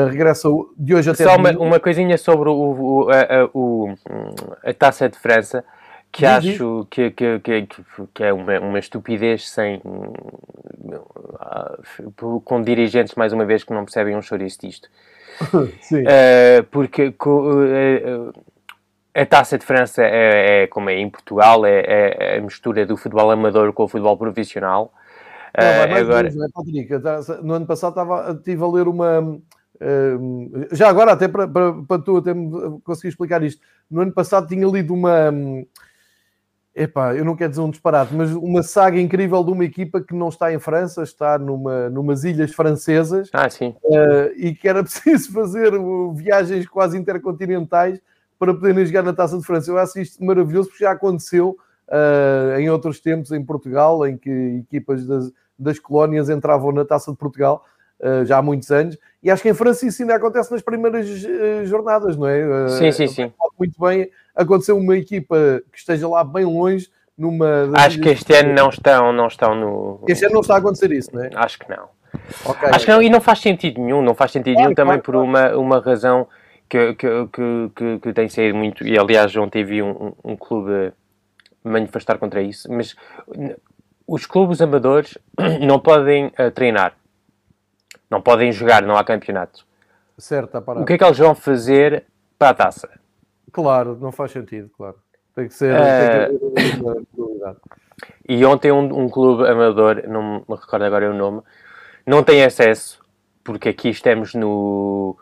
regressa 0.09 0.49
de 0.77 0.95
hoje 0.95 1.11
até. 1.11 1.25
Só 1.25 1.35
uma, 1.37 1.51
uma 1.53 1.81
coisinha 1.81 2.17
sobre 2.17 2.49
o, 2.51 2.53
o, 2.53 3.11
a, 3.11 3.51
o, 3.53 3.93
a, 4.63 4.73
taça 4.73 5.09
de 5.09 5.19
França, 5.19 5.65
que 6.13 6.27
acho 6.27 6.87
que, 6.91 7.11
que, 7.11 7.39
que, 7.39 7.69
que, 8.13 8.25
é 8.25 8.33
uma, 8.33 8.59
uma 8.59 8.79
estupidez 8.79 9.49
sem. 9.49 9.81
com 12.45 12.63
dirigentes, 12.63 13.15
mais 13.15 13.33
uma 13.33 13.45
vez, 13.45 13.63
que 13.63 13.73
não 13.73 13.85
percebem 13.85 14.17
um 14.17 14.23
chouriço 14.23 14.61
disto. 14.61 14.89
Uh, 15.91 16.63
porque 16.71 17.09
uh, 17.09 18.33
a 19.15 19.27
taça 19.27 19.57
de 19.57 19.65
França 19.65 20.03
é, 20.03 20.65
é, 20.65 20.67
como 20.67 20.91
é 20.91 20.99
em 20.99 21.09
Portugal, 21.09 21.65
é, 21.65 21.81
é, 21.81 22.39
a 22.39 22.41
mistura 22.43 22.85
do 22.85 22.97
futebol 22.97 23.31
amador 23.31 23.73
com 23.73 23.85
o 23.85 23.89
futebol 23.89 24.19
profissional. 24.19 24.93
Não, 25.57 25.97
agora... 25.97 26.25
Vezes, 26.25 26.39
né, 26.39 26.47
Patrick? 26.53 27.43
No 27.43 27.55
ano 27.55 27.67
passado 27.67 27.93
estava, 27.93 28.33
estive 28.33 28.63
a 28.63 28.69
ler 28.69 28.87
uma. 28.87 29.41
já 30.73 30.89
agora, 30.89 31.13
até 31.13 31.27
para, 31.27 31.49
para, 31.49 31.73
para 31.89 32.03
tu 32.03 32.19
até 32.19 32.33
conseguir 32.85 33.09
explicar 33.09 33.43
isto, 33.43 33.63
no 33.91 34.03
ano 34.03 34.13
passado 34.13 34.47
tinha 34.47 34.67
lido 34.67 34.93
uma 34.93 35.33
epá, 36.75 37.15
eu 37.15 37.25
não 37.25 37.37
quero 37.37 37.51
dizer 37.51 37.63
um 37.63 37.71
disparate, 37.71 38.15
mas 38.15 38.31
uma 38.33 38.63
saga 38.63 39.01
incrível 39.01 39.43
de 39.43 39.51
uma 39.51 39.65
equipa 39.65 40.01
que 40.01 40.15
não 40.15 40.29
está 40.29 40.53
em 40.53 40.59
França, 40.59 41.03
está 41.03 41.39
numa, 41.39 41.91
numas 41.91 42.25
ilhas 42.25 42.53
francesas 42.53 43.29
ah, 43.33 43.49
sim. 43.51 43.75
Uh, 43.85 44.33
e 44.37 44.55
que 44.55 44.69
era 44.69 44.83
preciso 44.85 45.33
fazer 45.33 45.73
viagens 46.15 46.67
quase 46.67 46.97
intercontinentais 46.97 48.01
para 48.39 48.55
poderem 48.55 48.87
jogar 48.87 49.03
na 49.03 49.13
Taça 49.13 49.37
de 49.37 49.45
França. 49.45 49.71
Eu 49.71 49.79
acho 49.79 49.99
isto 49.99 50.25
maravilhoso 50.25 50.69
porque 50.69 50.85
já 50.85 50.93
aconteceu 50.93 51.59
uh, 51.89 52.59
em 52.59 52.71
outros 52.71 53.01
tempos 53.01 53.33
em 53.33 53.45
Portugal, 53.45 54.07
em 54.07 54.17
que 54.17 54.31
equipas 54.67 55.05
das, 55.07 55.31
das 55.59 55.79
colónias 55.79 56.31
entravam 56.31 56.73
na 56.73 56.85
Taça 56.85 57.11
de 57.11 57.19
Portugal. 57.19 57.65
Uh, 58.01 58.25
já 58.25 58.39
há 58.39 58.43
muitos 58.43 58.71
anos, 58.71 58.97
e 59.23 59.31
acho 59.31 59.43
que 59.43 59.51
em 59.51 59.55
França 59.55 59.85
isso 59.85 60.01
ainda 60.01 60.15
acontece 60.15 60.51
nas 60.51 60.63
primeiras 60.63 61.07
jornadas, 61.69 62.17
não 62.17 62.27
é? 62.27 62.67
sim, 62.71 62.91
sim, 62.93 63.07
sim. 63.07 63.33
Muito 63.59 63.79
bem 63.79 64.11
aconteceu 64.35 64.77
uma 64.77 64.97
equipa 64.97 65.63
que 65.73 65.79
esteja 65.79 66.09
lá 66.09 66.25
bem 66.25 66.45
longe 66.45 66.89
numa. 67.17 67.71
Acho 67.75 68.01
que 68.01 68.09
este 68.09 68.35
ano 68.35 68.55
não 68.55 68.69
estão, 68.69 69.13
não 69.13 69.27
estão 69.27 69.55
no. 69.55 70.05
Este 70.09 70.25
ano 70.25 70.35
não 70.35 70.41
está 70.41 70.55
a 70.55 70.59
acontecer 70.59 70.91
isso, 70.93 71.11
não 71.15 71.23
é? 71.23 71.31
Acho 71.35 71.59
que 71.59 71.69
não. 71.69 71.89
Okay, 72.45 72.69
Acho 72.71 72.85
que 72.85 72.91
não, 72.91 73.03
e 73.03 73.11
não 73.11 73.21
faz 73.21 73.39
sentido 73.41 73.81
nenhum, 73.81 74.03
não 74.03 74.15
faz 74.15 74.33
sentido 74.33 74.57
nenhum 74.57 74.75
também 74.75 74.99
por 74.99 75.15
uma, 75.15 75.57
uma 75.57 75.81
razão 75.81 76.27
que, 76.69 76.95
que, 76.95 77.09
que, 77.75 77.99
que, 78.01 78.13
tem 78.13 78.29
saído 78.29 78.57
muito, 78.57 78.87
e 78.87 78.99
aliás 78.99 79.35
ontem 79.37 79.65
vi 79.65 79.83
um, 79.83 79.91
um, 79.91 80.33
um 80.33 80.37
clube 80.37 80.93
manifestar 81.63 82.19
contra 82.19 82.43
isso, 82.43 82.71
mas 82.73 82.97
os 84.07 84.27
clubes 84.27 84.61
amadores 84.61 85.17
não 85.61 85.79
podem 85.79 86.27
uh, 86.27 86.51
treinar, 86.53 86.95
não 88.11 88.21
podem 88.21 88.51
jogar, 88.51 88.83
não 88.83 88.97
há 88.97 89.05
campeonato. 89.05 89.65
Certo, 90.19 90.59
o 90.59 90.85
que 90.85 90.95
é 90.95 90.99
que 90.99 91.05
eles 91.05 91.19
vão 91.19 91.35
fazer 91.35 92.05
para 92.39 92.51
a 92.51 92.55
taça? 92.55 93.00
Claro, 93.53 93.99
não 94.01 94.13
faz 94.13 94.33
sentido, 94.33 94.71
claro. 94.77 94.97
Tem 95.35 95.49
que 95.49 95.55
ser. 95.55 95.75
Uh... 95.75 96.53
Tem 96.55 96.65
que 96.65 97.43
eh, 97.47 97.57
e 98.29 98.45
ontem 98.45 98.73
um, 98.73 99.05
um, 99.05 99.09
clube 99.09 99.47
amador, 99.47 100.03
não 100.09 100.45
me 100.49 100.57
recordo 100.57 100.85
agora 100.85 101.11
o 101.11 101.15
nome, 101.15 101.43
não 102.07 102.23
tem 102.23 102.45
acesso, 102.45 103.01
porque 103.45 103.69
aqui 103.69 103.89
estamos 103.89 104.35
no. 104.35 105.17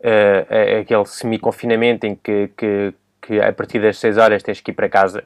Uh, 0.00 0.80
aquele 0.80 1.06
semi-confinamento 1.06 2.06
em 2.06 2.14
que, 2.14 2.50
que, 2.56 2.94
que, 3.22 3.40
a 3.40 3.50
partir 3.52 3.80
das 3.80 3.98
6 3.98 4.18
horas 4.18 4.42
tens 4.42 4.60
que 4.60 4.70
ir 4.70 4.74
para 4.74 4.88
casa. 4.88 5.24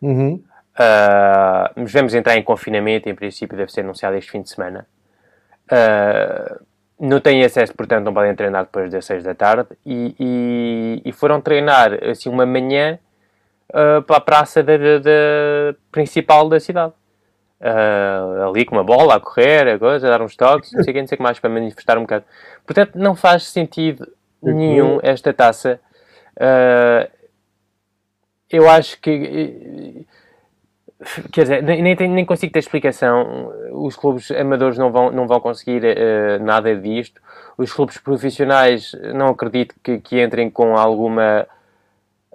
Uhum. 0.00 0.34
Uh, 0.74 1.72
mas 1.74 1.92
vamos 1.92 2.14
entrar 2.14 2.36
em 2.36 2.42
confinamento, 2.42 3.08
em 3.08 3.14
princípio 3.14 3.56
deve 3.56 3.72
ser 3.72 3.80
anunciado 3.80 4.16
este 4.16 4.30
fim 4.30 4.42
de 4.42 4.50
semana. 4.50 4.86
Uh, 5.66 6.64
não 7.02 7.20
têm 7.20 7.44
acesso, 7.44 7.74
portanto, 7.74 8.04
não 8.04 8.14
podem 8.14 8.32
treinar 8.32 8.62
depois 8.62 8.88
das 8.88 9.04
6 9.04 9.24
da 9.24 9.34
tarde 9.34 9.70
e, 9.84 10.14
e, 10.20 11.02
e, 11.04 11.12
foram 11.12 11.40
treinar 11.40 11.92
assim 12.04 12.28
uma 12.28 12.46
manhã 12.46 12.96
uh, 13.70 14.00
para 14.02 14.18
a 14.18 14.20
praça 14.20 14.62
da, 14.62 14.76
da, 14.76 15.74
principal 15.90 16.48
da 16.48 16.60
cidade. 16.60 16.92
Uh, 17.60 18.48
ali 18.48 18.64
com 18.64 18.76
uma 18.76 18.84
bola 18.84 19.16
a 19.16 19.20
correr, 19.20 19.68
a 19.68 19.78
coisa, 19.78 20.06
a 20.06 20.10
dar 20.10 20.22
uns 20.22 20.36
toques, 20.36 20.72
não 20.72 20.84
sei 20.84 20.92
o 20.92 20.94
que, 20.94 21.00
não 21.00 21.08
sei 21.08 21.16
o 21.16 21.18
que 21.18 21.22
mais, 21.24 21.40
para 21.40 21.50
manifestar 21.50 21.98
um 21.98 22.02
bocado. 22.02 22.24
Portanto, 22.64 22.92
não 22.94 23.16
faz 23.16 23.44
sentido 23.48 24.06
nenhum 24.40 25.00
esta 25.02 25.32
taça. 25.32 25.80
Uh, 26.36 27.10
eu 28.48 28.70
acho 28.70 29.00
que 29.00 30.06
Quer 31.32 31.42
dizer, 31.42 31.62
nem, 31.62 31.96
nem, 31.96 32.24
consigo 32.24 32.52
ter 32.52 32.60
explicação. 32.60 33.52
Os 33.72 33.96
clubes 33.96 34.30
amadores 34.30 34.78
não 34.78 34.92
vão, 34.92 35.10
não 35.10 35.26
vão 35.26 35.40
conseguir 35.40 35.82
uh, 35.84 36.42
nada 36.42 36.74
disto. 36.76 37.20
Os 37.58 37.72
clubes 37.72 37.98
profissionais 37.98 38.92
não 39.14 39.28
acredito 39.28 39.74
que, 39.82 39.98
que 39.98 40.22
entrem 40.22 40.48
com 40.48 40.76
alguma 40.76 41.46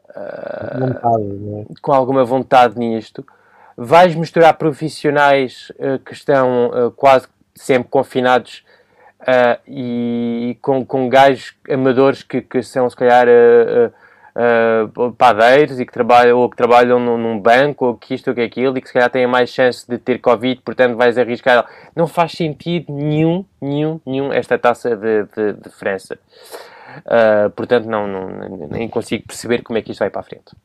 uh, 0.10 0.80
vontade, 0.80 1.70
é? 1.72 1.74
com 1.82 1.94
alguma 1.94 2.24
vontade 2.26 2.78
nisto. 2.78 3.26
Vais 3.78 4.16
misturar 4.16 4.54
profissionais 4.56 5.72
uh, 5.80 6.00
que 6.00 6.14
estão 6.14 6.94
quase 6.96 7.28
sempre 7.56 7.90
confinados 7.90 8.66
e 9.68 10.58
com, 10.62 10.86
com 10.86 11.10
gajos 11.10 11.56
amadores 11.70 12.22
que, 12.22 12.42
que 12.42 12.62
são 12.62 12.90
se 12.90 12.96
calhar 12.96 13.28
uh, 14.38 15.12
padeiros 15.14 15.80
e 15.80 15.86
que 15.86 15.92
trabalham, 15.92 16.38
ou 16.38 16.50
que 16.50 16.56
trabalham 16.56 17.00
num, 17.00 17.18
num, 17.18 17.40
banco, 17.40 17.88
ou 17.88 17.98
que 17.98 18.14
isto 18.14 18.30
ou 18.30 18.36
que 18.36 18.42
aquilo, 18.42 18.78
e 18.78 18.82
que 18.82 18.88
se 18.88 18.94
calhar 18.94 19.10
têm 19.10 19.26
mais 19.26 19.50
chance 19.50 19.86
de 19.88 19.98
ter 19.98 20.20
Covid, 20.20 20.62
portanto 20.62 20.96
vais 20.96 21.18
arriscar. 21.18 21.66
Não 21.96 22.08
faz 22.08 22.34
sentido 22.34 22.94
nenhum, 22.94 23.44
nenhum, 23.60 24.00
nenhum 24.06 24.32
esta 24.32 24.58
taça 24.58 24.96
de, 24.96 25.24
de, 25.24 25.54
de 25.54 25.70
França. 25.70 26.18
Uh, 27.00 27.50
portanto, 27.52 27.86
não, 27.86 28.08
não, 28.08 28.30
nem 28.70 28.88
consigo 28.88 29.26
perceber 29.28 29.62
como 29.62 29.78
é 29.78 29.82
que 29.82 29.92
isto 29.92 30.00
vai 30.00 30.10
para 30.10 30.22
a 30.22 30.24
frente. 30.24 30.56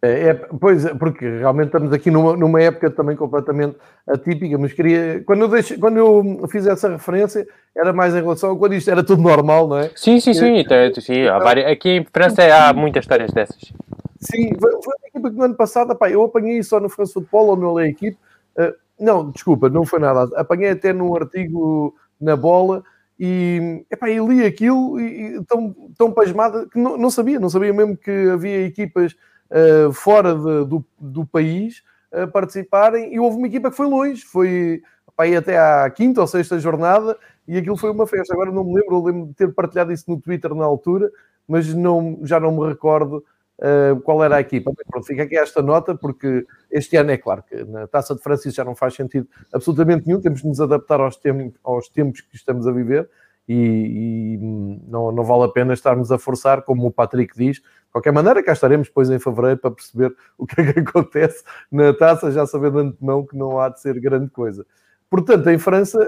É, 0.00 0.28
é, 0.28 0.34
pois, 0.34 0.84
porque 0.92 1.28
realmente 1.28 1.66
estamos 1.66 1.92
aqui 1.92 2.08
numa, 2.08 2.36
numa 2.36 2.62
época 2.62 2.88
também 2.88 3.16
completamente 3.16 3.76
atípica, 4.06 4.56
mas 4.56 4.72
queria, 4.72 5.24
quando 5.26 5.40
eu, 5.42 5.48
deixe, 5.48 5.76
quando 5.76 5.96
eu 5.96 6.46
fiz 6.48 6.68
essa 6.68 6.88
referência, 6.90 7.44
era 7.76 7.92
mais 7.92 8.14
em 8.14 8.20
relação 8.20 8.52
a 8.52 8.56
quando 8.56 8.74
isto 8.74 8.88
era 8.88 9.02
tudo 9.02 9.20
normal, 9.20 9.66
não 9.66 9.78
é? 9.78 9.90
Sim, 9.96 10.20
sim, 10.20 10.32
sim, 10.34 10.58
então, 10.58 10.76
sim 11.00 11.26
há 11.26 11.40
várias, 11.40 11.66
aqui 11.66 11.90
em 11.90 12.06
França 12.12 12.42
há 12.44 12.72
muitas 12.72 13.02
histórias 13.02 13.32
dessas. 13.32 13.72
Sim, 14.20 14.52
foi, 14.60 14.70
foi 14.82 14.94
a 15.04 15.08
equipa 15.08 15.30
que 15.30 15.36
no 15.36 15.44
ano 15.44 15.56
passado, 15.56 15.96
pá, 15.96 16.08
eu 16.08 16.22
apanhei 16.22 16.62
só 16.62 16.78
no 16.78 16.88
France 16.88 17.12
Futebol, 17.12 17.48
ou 17.48 17.56
no 17.56 17.76
a 17.78 17.88
equipe, 17.88 18.16
uh, 18.56 18.72
não, 19.00 19.30
desculpa, 19.32 19.68
não 19.68 19.84
foi 19.84 19.98
nada, 19.98 20.30
apanhei 20.36 20.70
até 20.70 20.92
num 20.92 21.16
artigo 21.16 21.92
na 22.20 22.36
bola, 22.36 22.84
e, 23.18 23.84
epá, 23.90 24.08
e 24.08 24.20
li 24.20 24.44
aquilo 24.46 25.00
e, 25.00 25.38
e 25.38 25.44
tão, 25.44 25.74
tão 25.96 26.12
pasmada 26.12 26.68
que 26.68 26.78
não, 26.78 26.96
não 26.96 27.10
sabia, 27.10 27.40
não 27.40 27.50
sabia 27.50 27.72
mesmo 27.72 27.96
que 27.96 28.30
havia 28.30 28.64
equipas 28.64 29.16
uh, 29.50 29.92
fora 29.92 30.34
de, 30.34 30.64
do, 30.64 30.84
do 30.98 31.26
país 31.26 31.82
uh, 32.12 32.28
participarem 32.28 33.14
e 33.14 33.20
houve 33.20 33.36
uma 33.36 33.46
equipa 33.46 33.70
que 33.70 33.76
foi 33.76 33.86
longe, 33.86 34.22
foi 34.22 34.82
aí 35.16 35.34
até 35.34 35.58
à 35.58 35.90
quinta 35.90 36.20
ou 36.20 36.26
sexta 36.26 36.58
jornada 36.58 37.18
e 37.46 37.58
aquilo 37.58 37.76
foi 37.76 37.90
uma 37.90 38.06
festa. 38.06 38.32
Agora 38.32 38.52
não 38.52 38.64
me 38.64 38.74
lembro, 38.74 38.96
eu 38.96 39.02
lembro 39.02 39.26
de 39.26 39.34
ter 39.34 39.52
partilhado 39.52 39.92
isso 39.92 40.04
no 40.08 40.20
Twitter 40.20 40.54
na 40.54 40.64
altura, 40.64 41.10
mas 41.46 41.72
não, 41.74 42.20
já 42.22 42.38
não 42.38 42.52
me 42.56 42.68
recordo 42.68 43.24
uh, 43.58 44.00
qual 44.02 44.22
era 44.22 44.36
a 44.36 44.40
equipa. 44.40 44.72
Mas 44.76 44.86
pronto, 44.86 45.06
fica 45.06 45.24
aqui 45.24 45.36
esta 45.36 45.60
nota, 45.60 45.94
porque 45.94 46.46
este 46.70 46.96
ano 46.96 47.10
é 47.10 47.16
claro 47.16 47.42
que 47.42 47.64
na 47.64 47.86
Taça 47.86 48.14
de 48.14 48.22
França 48.22 48.50
já 48.50 48.64
não 48.64 48.76
faz 48.76 48.94
sentido 48.94 49.26
absolutamente 49.52 50.06
nenhum, 50.06 50.20
temos 50.20 50.42
de 50.42 50.46
nos 50.46 50.60
adaptar 50.60 51.00
aos, 51.00 51.16
tem 51.16 51.52
aos 51.64 51.88
tempos 51.88 52.20
que 52.20 52.36
estamos 52.36 52.66
a 52.66 52.72
viver 52.72 53.08
e, 53.48 53.54
e, 53.54 54.38
não, 54.86 55.10
não 55.10 55.24
vale 55.24 55.44
a 55.44 55.48
pena 55.48 55.72
estarmos 55.72 56.12
a 56.12 56.18
forçar, 56.18 56.62
como 56.62 56.86
o 56.86 56.92
Patrick 56.92 57.36
diz. 57.36 57.56
De 57.56 57.92
qualquer 57.92 58.12
maneira, 58.12 58.42
cá 58.42 58.52
estaremos 58.52 58.88
depois 58.88 59.08
em 59.08 59.18
fevereiro 59.18 59.58
para 59.58 59.70
perceber 59.70 60.14
o 60.36 60.46
que 60.46 60.60
é 60.60 60.72
que 60.72 60.80
acontece 60.80 61.42
na 61.72 61.94
taça, 61.94 62.30
já 62.30 62.46
sabendo 62.46 62.82
de 62.82 62.88
antemão 62.88 63.24
que 63.24 63.36
não 63.36 63.58
há 63.58 63.70
de 63.70 63.80
ser 63.80 63.98
grande 63.98 64.30
coisa. 64.30 64.66
Portanto, 65.08 65.48
em 65.48 65.58
França, 65.58 65.98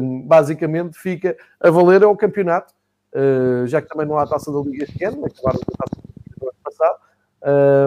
hum, 0.00 0.26
basicamente 0.26 0.98
fica 0.98 1.36
a 1.60 1.70
valer 1.70 2.02
ao 2.02 2.16
campeonato, 2.16 2.74
hum, 3.14 3.66
já 3.66 3.80
que 3.80 3.88
também 3.88 4.06
não 4.06 4.18
há 4.18 4.26
taça 4.26 4.50
da 4.50 4.58
Liga 4.60 4.82
este 4.82 5.04
ano, 5.04 5.24
acabaram 5.24 5.60
a 5.60 5.76
taça 5.76 6.02
do 6.40 6.48
ano 6.48 6.58
passado. 6.64 6.98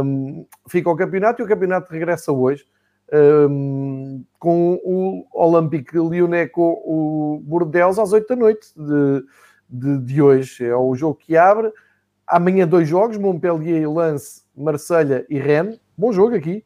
Hum, 0.06 0.46
fica 0.70 0.90
o 0.90 0.96
campeonato 0.96 1.42
e 1.42 1.46
o 1.46 1.48
campeonato 1.48 1.92
regressa 1.92 2.32
hoje 2.32 2.66
um, 3.12 4.24
com 4.40 4.80
o 4.84 5.26
Olympique 5.34 5.98
Lyonnais 5.98 6.50
com 6.52 6.82
o 6.86 7.42
Bordeaux 7.44 8.00
às 8.00 8.14
8 8.14 8.28
da 8.28 8.36
noite 8.36 8.68
de, 8.76 9.26
de, 9.70 9.98
de, 10.00 10.22
hoje. 10.22 10.66
É 10.66 10.76
o 10.76 10.96
jogo 10.96 11.16
que 11.16 11.36
abre. 11.36 11.72
Amanhã 12.26 12.66
dois 12.66 12.88
jogos, 12.88 13.18
Montpellier, 13.18 13.90
Lance, 13.92 14.44
Marselha 14.56 15.26
e 15.30 15.38
Rennes. 15.38 15.80
Bom 15.98 16.14
jogo 16.14 16.36
aqui. 16.36 16.64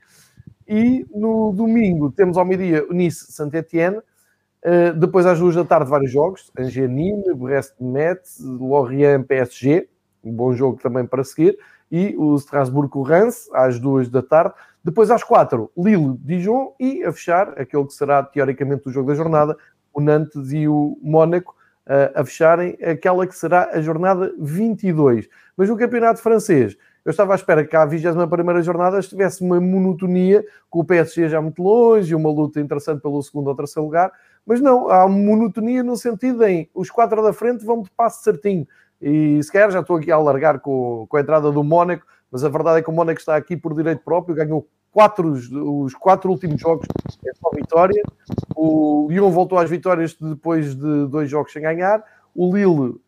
E 0.67 1.05
no 1.13 1.51
domingo 1.51 2.11
temos 2.11 2.37
ao 2.37 2.45
meio-dia 2.45 2.85
Nice, 2.91 3.31
Saint-Etienne. 3.31 3.97
Uh, 3.97 4.97
depois 4.97 5.25
às 5.25 5.39
duas 5.39 5.55
da 5.55 5.65
tarde 5.65 5.89
vários 5.89 6.11
jogos. 6.11 6.51
Angers, 6.57 6.89
Brest-Metz, 7.35 8.39
Lorient, 8.41 9.23
PSG. 9.25 9.87
Um 10.23 10.31
bom 10.31 10.53
jogo 10.53 10.79
também 10.81 11.05
para 11.05 11.23
seguir. 11.23 11.57
E 11.91 12.15
o 12.17 12.35
Strasbourg-Reims 12.35 13.49
às 13.53 13.79
duas 13.79 14.09
da 14.09 14.21
tarde. 14.21 14.53
Depois, 14.85 15.09
às 15.09 15.23
quatro, 15.23 15.71
Lille, 15.75 16.15
Dijon 16.19 16.75
e 16.79 17.03
a 17.03 17.11
fechar 17.11 17.59
aquele 17.59 17.85
que 17.85 17.93
será 17.93 18.21
teoricamente 18.21 18.87
o 18.87 18.91
jogo 18.91 19.07
da 19.07 19.15
jornada, 19.15 19.57
o 19.91 19.99
Nantes 19.99 20.51
e 20.51 20.67
o 20.67 20.95
Mónaco, 21.01 21.55
uh, 21.87 22.19
a 22.19 22.23
fecharem 22.23 22.77
aquela 22.79 23.25
que 23.25 23.35
será 23.35 23.71
a 23.73 23.81
jornada 23.81 24.31
22. 24.37 25.27
Mas 25.57 25.69
no 25.69 25.75
campeonato 25.75 26.21
francês, 26.21 26.77
eu 27.03 27.09
estava 27.09 27.33
à 27.33 27.35
espera 27.35 27.65
que 27.65 27.75
a 27.75 27.83
21 27.83 28.61
jornada 28.61 28.99
estivesse 28.99 29.43
uma 29.43 29.59
monotonia, 29.59 30.45
com 30.69 30.81
o 30.81 30.85
PSG 30.85 31.29
já 31.29 31.41
muito 31.41 31.63
longe, 31.63 32.13
uma 32.13 32.29
luta 32.29 32.59
interessante 32.59 33.01
pelo 33.01 33.23
segundo 33.23 33.47
ou 33.47 33.55
terceiro 33.55 33.85
lugar, 33.85 34.11
mas 34.45 34.61
não, 34.61 34.87
há 34.87 35.07
monotonia 35.07 35.81
no 35.81 35.97
sentido 35.97 36.43
em 36.45 36.69
os 36.75 36.91
quatro 36.91 37.23
da 37.23 37.33
frente 37.33 37.65
vão 37.65 37.81
de 37.81 37.89
passo 37.89 38.23
certinho. 38.23 38.67
E 39.01 39.41
se 39.41 39.51
calhar 39.51 39.71
já 39.71 39.79
estou 39.79 39.97
aqui 39.97 40.11
a 40.11 40.15
alargar 40.15 40.59
com, 40.59 41.07
com 41.09 41.17
a 41.17 41.21
entrada 41.21 41.51
do 41.51 41.63
Mónaco, 41.63 42.05
mas 42.35 42.43
a 42.43 42.49
verdade 42.49 42.79
é 42.79 42.81
que 42.81 42.89
o 42.89 42.93
Mónaco 42.93 43.17
está 43.17 43.33
aqui 43.37 43.55
por 43.55 43.73
direito 43.73 44.01
próprio, 44.03 44.35
ganhou 44.35 44.67
quatro, 44.91 45.31
os 45.31 45.93
quatro 45.93 46.29
últimos 46.29 46.59
jogos 46.59 46.85
é 47.25 47.31
só 47.33 47.49
vitória. 47.55 48.03
O 48.53 49.07
Lyon 49.09 49.31
voltou 49.31 49.57
às 49.57 49.69
vitórias 49.69 50.17
depois 50.19 50.75
de 50.75 51.07
dois 51.07 51.29
jogos 51.29 51.53
sem 51.53 51.61
ganhar. 51.61 52.03
O 52.35 52.53
Lille 52.53 52.99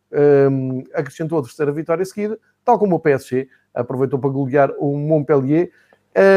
um, 0.50 0.82
acrescentou 0.94 1.40
a 1.40 1.42
terceira 1.42 1.74
vitória 1.74 2.06
seguida, 2.06 2.40
tal 2.64 2.80
como 2.80 2.96
o 2.96 3.00
PSG 3.02 3.50
aproveitou 3.74 4.18
para 4.18 4.30
golear 4.30 4.72
o 4.80 4.98
Montpellier. 4.98 5.72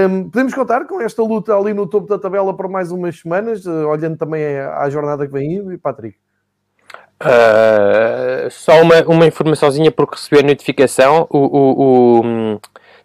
Um, 0.09 0.29
podemos 0.29 0.53
contar 0.53 0.85
com 0.89 1.01
esta 1.01 1.23
luta 1.23 1.57
ali 1.57 1.73
no 1.73 1.87
topo 1.87 2.09
da 2.09 2.19
tabela 2.19 2.53
por 2.57 2.69
mais 2.69 2.91
umas 2.91 3.21
semanas, 3.21 3.67
uh, 3.67 3.87
olhando 3.87 4.19
também 4.19 4.59
à 4.59 4.91
jornada 4.91 5.25
que 5.29 5.33
vem 5.33 5.59
indo, 5.59 5.73
e 5.73 5.79
Patrick. 5.79 6.19
Uh, 7.23 8.51
só 8.51 8.81
uma, 8.83 9.01
uma 9.03 9.27
informaçãozinha 9.27 9.93
porque 9.93 10.17
recebi 10.17 10.41
a 10.41 10.47
notificação. 10.49 11.29
O, 11.31 11.39
o, 11.39 12.19
o 12.19 12.27
um, 12.27 12.59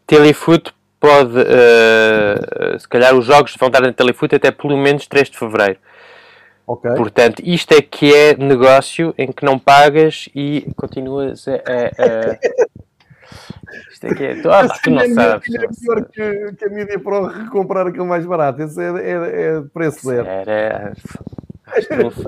Telefoot 0.06 0.74
pode, 1.00 1.38
uh, 1.40 2.80
se 2.80 2.88
calhar 2.88 3.16
os 3.16 3.26
jogos 3.26 3.56
vão 3.60 3.68
estar 3.68 3.82
na 3.82 3.94
Telefoot 3.94 4.36
até 4.36 4.52
pelo 4.52 4.78
menos 4.78 5.08
3 5.08 5.30
de 5.30 5.38
Fevereiro. 5.38 5.80
Okay. 6.68 6.96
Portanto, 6.96 7.42
isto 7.46 7.74
é 7.74 7.82
que 7.82 8.14
é 8.14 8.36
negócio 8.36 9.14
em 9.18 9.32
que 9.32 9.46
não 9.46 9.60
pagas 9.60 10.28
e 10.36 10.68
continuas 10.76 11.48
a... 11.48 11.52
a, 11.52 11.56
a... 11.56 12.76
Isto 13.92 14.08
é 14.08 14.16
que 14.16 14.24
é... 14.24 14.42
Tu, 14.42 14.50
ah, 14.50 14.68
tu 14.84 14.92
não 14.92 15.14
sabes. 15.14 15.54
É 15.54 15.68
pior 15.68 16.06
que, 16.06 16.54
que 16.54 16.66
a 16.66 16.70
mídia 16.70 17.00
para 17.00 17.28
recomprar 17.44 17.88
aquilo 17.88 18.06
mais 18.06 18.26
barato. 18.26 18.62
Esse 18.62 18.82
é, 18.82 18.88
é, 18.88 19.58
é 19.58 19.62
preço 19.74 20.08
zero. 20.08 20.28
Era... 20.28 20.94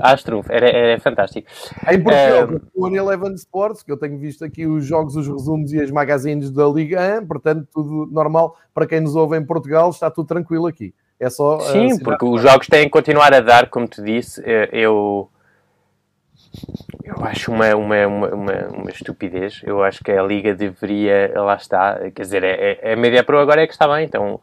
Astruf, 0.02 0.48
era, 0.50 0.70
era 0.70 1.00
fantástico. 1.00 1.48
Em 1.90 2.02
Portugal, 2.02 2.56
uh, 2.56 2.62
o 2.76 2.96
Eleven 2.96 3.34
Sports, 3.36 3.84
que 3.84 3.92
eu 3.92 3.98
tenho 3.98 4.18
visto 4.18 4.44
aqui 4.44 4.66
os 4.66 4.86
jogos, 4.86 5.16
os 5.16 5.28
resumos 5.28 5.72
e 5.74 5.80
as 5.80 5.92
magazines 5.92 6.52
da 6.52 6.68
Liga 6.68 7.20
1, 7.22 7.28
portanto, 7.28 7.68
tudo 7.72 8.08
normal 8.12 8.56
para 8.74 8.88
quem 8.88 9.00
nos 9.00 9.16
ouve 9.16 9.38
em 9.38 9.46
Portugal, 9.46 9.90
está 9.90 10.10
tudo 10.10 10.28
tranquilo 10.28 10.68
aqui. 10.68 10.94
É 11.20 11.30
só. 11.30 11.60
Sim, 11.60 11.94
uh, 11.94 12.04
porque 12.04 12.26
os 12.26 12.42
jogos 12.42 12.68
têm 12.68 12.86
que 12.86 12.92
continuar 12.92 13.34
a 13.34 13.40
dar, 13.40 13.70
como 13.70 13.88
te 13.88 14.02
disse, 14.02 14.42
eh, 14.46 14.70
eu. 14.72 15.30
Eu 17.04 17.16
acho 17.26 17.52
uma, 17.52 17.76
uma, 17.76 18.08
uma, 18.08 18.68
uma, 18.68 18.90
estupidez. 18.90 19.62
Eu 19.64 19.84
acho 19.84 20.04
que 20.04 20.12
a 20.12 20.22
Liga 20.22 20.54
deveria. 20.54 21.32
Lá 21.36 21.56
está. 21.56 22.10
Quer 22.12 22.22
dizer, 22.22 22.44
é, 22.44 22.80
é, 22.82 22.94
a 22.94 22.96
Media 22.96 23.24
Pro 23.24 23.40
agora 23.40 23.62
é 23.62 23.68
que 23.68 23.74
está 23.74 23.88
bem, 23.88 24.06
então 24.06 24.40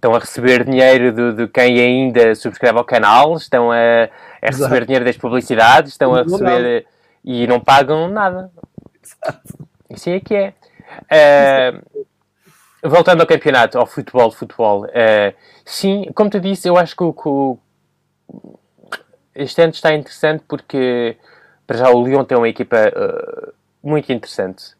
estão 0.00 0.14
a 0.14 0.18
receber 0.18 0.64
dinheiro 0.64 1.12
de, 1.12 1.32
de, 1.34 1.48
quem 1.48 1.78
ainda 1.78 2.34
subscreve 2.34 2.78
ao 2.78 2.84
canal, 2.84 3.36
estão 3.36 3.70
a, 3.70 4.04
a 4.42 4.46
receber 4.46 4.86
dinheiro 4.86 5.04
das 5.04 5.18
publicidades, 5.18 5.92
estão 5.92 6.14
a 6.14 6.22
receber 6.22 6.86
e 7.22 7.46
não 7.46 7.60
pagam 7.60 8.08
nada. 8.08 8.50
Exato. 9.04 9.68
Assim 9.92 10.12
é 10.12 10.20
que 10.20 10.34
é. 10.34 10.54
Uh, 12.82 12.88
voltando 12.88 13.20
ao 13.20 13.26
campeonato, 13.26 13.78
ao 13.78 13.86
futebol, 13.86 14.30
futebol, 14.30 14.84
uh, 14.86 15.34
sim, 15.64 16.06
como 16.14 16.30
tu 16.30 16.40
disse, 16.40 16.66
eu 16.66 16.78
acho 16.78 16.96
que 16.96 17.04
o, 17.04 17.12
que 17.12 17.28
o 17.28 17.58
este 19.34 19.62
ano 19.62 19.72
está 19.72 19.94
interessante 19.94 20.44
porque 20.48 21.16
para 21.66 21.76
já 21.76 21.90
o 21.90 22.04
Lyon 22.04 22.24
tem 22.24 22.36
uma 22.38 22.48
equipa 22.48 22.76
uh, 22.88 23.52
muito 23.82 24.10
interessante. 24.10 24.79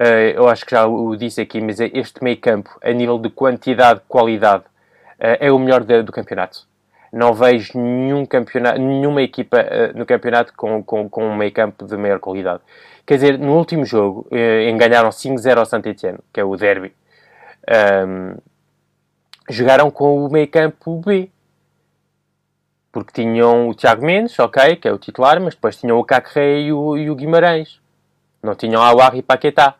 Uh, 0.00 0.32
eu 0.34 0.48
acho 0.48 0.64
que 0.64 0.70
já 0.70 0.86
o 0.86 1.14
disse 1.14 1.42
aqui, 1.42 1.60
mas 1.60 1.78
este 1.78 2.24
meio 2.24 2.38
campo, 2.38 2.70
a 2.82 2.90
nível 2.90 3.18
de 3.18 3.28
quantidade, 3.28 4.00
qualidade, 4.08 4.64
uh, 4.64 5.36
é 5.38 5.52
o 5.52 5.58
melhor 5.58 5.84
de, 5.84 6.02
do 6.02 6.10
campeonato. 6.10 6.66
Não 7.12 7.34
vejo 7.34 7.78
nenhum 7.78 8.24
campeonato, 8.24 8.80
nenhuma 8.80 9.20
equipa 9.20 9.58
uh, 9.58 9.98
no 9.98 10.06
campeonato 10.06 10.54
com, 10.56 10.82
com, 10.82 11.08
com 11.08 11.24
um 11.26 11.36
meio 11.36 11.52
campo 11.52 11.84
de 11.84 11.96
maior 11.98 12.18
qualidade. 12.18 12.62
Quer 13.04 13.16
dizer, 13.16 13.38
no 13.38 13.58
último 13.58 13.84
jogo, 13.84 14.26
uh, 14.30 14.70
enganharam 14.70 15.10
5-0 15.10 15.58
ao 15.58 15.66
Saint-Etienne, 15.66 16.18
que 16.32 16.40
é 16.40 16.44
o 16.44 16.56
derby. 16.56 16.94
Um, 18.06 18.36
jogaram 19.50 19.90
com 19.90 20.24
o 20.24 20.30
meio 20.30 20.48
campo 20.48 21.00
B. 21.04 21.30
Porque 22.92 23.12
tinham 23.12 23.68
o 23.68 23.74
Tiago 23.74 24.04
Mendes, 24.04 24.38
ok, 24.38 24.76
que 24.76 24.88
é 24.88 24.92
o 24.92 24.98
titular, 24.98 25.40
mas 25.40 25.54
depois 25.54 25.76
tinham 25.76 25.98
o 25.98 26.04
Cacré 26.04 26.60
e 26.60 26.72
o, 26.72 26.96
e 26.96 27.10
o 27.10 27.14
Guimarães. 27.14 27.80
Não 28.42 28.54
tinham 28.54 28.82
Aguar 28.82 29.14
e 29.14 29.22
Paquetá. 29.22 29.76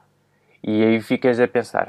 E 0.62 0.84
aí 0.84 1.00
ficas 1.00 1.40
a 1.40 1.48
pensar, 1.48 1.88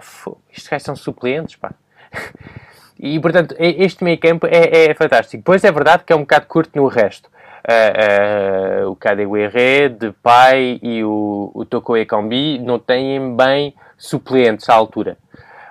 estes 0.50 0.68
gajos 0.68 0.86
são 0.86 0.96
suplentes, 0.96 1.56
pá. 1.56 1.72
E, 3.04 3.20
portanto, 3.20 3.56
este 3.58 4.04
meio 4.04 4.20
campo 4.20 4.46
é, 4.46 4.92
é, 4.92 4.94
fantástico. 4.94 5.42
Pois 5.44 5.64
é 5.64 5.72
verdade 5.72 6.04
que 6.06 6.14
é 6.14 6.16
um 6.16 6.20
bocado 6.20 6.46
curto 6.46 6.78
no 6.80 6.86
resto. 6.86 7.32
Uh, 7.68 8.86
uh, 8.86 8.92
o 8.92 8.96
Kadewere, 8.96 9.90
Depay 9.90 10.80
e 10.84 11.04
o, 11.04 11.52
o 11.52 11.66
Toko 11.66 11.98
Ekambi 11.98 12.60
não 12.60 12.78
têm 12.78 13.36
bem 13.36 13.74
suplentes 13.98 14.70
à 14.70 14.76
altura. 14.76 15.18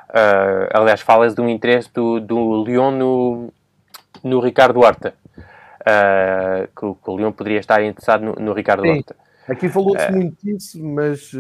Uh, 0.09 0.67
aliás, 0.75 1.01
falas 1.01 1.33
de 1.33 1.41
um 1.41 1.49
interesse 1.49 1.89
do, 1.95 2.19
do 2.19 2.65
Lyon 2.65 2.91
no, 2.91 3.53
no 4.25 4.41
Ricardo 4.41 4.81
Horta. 4.81 5.15
Uh, 5.83 6.67
que, 6.67 7.03
que, 7.03 7.11
o 7.11 7.17
Lyon 7.17 7.31
poderia 7.31 7.61
estar 7.61 7.81
interessado 7.83 8.25
no, 8.25 8.33
no 8.35 8.53
Ricardo 8.53 8.83
Sim. 8.83 8.91
Horta. 8.91 9.17
Aqui 9.49 9.69
falou-se 9.69 10.05
uh, 10.05 10.13
muito 10.13 10.37
disso, 10.43 10.85
mas 10.85 11.33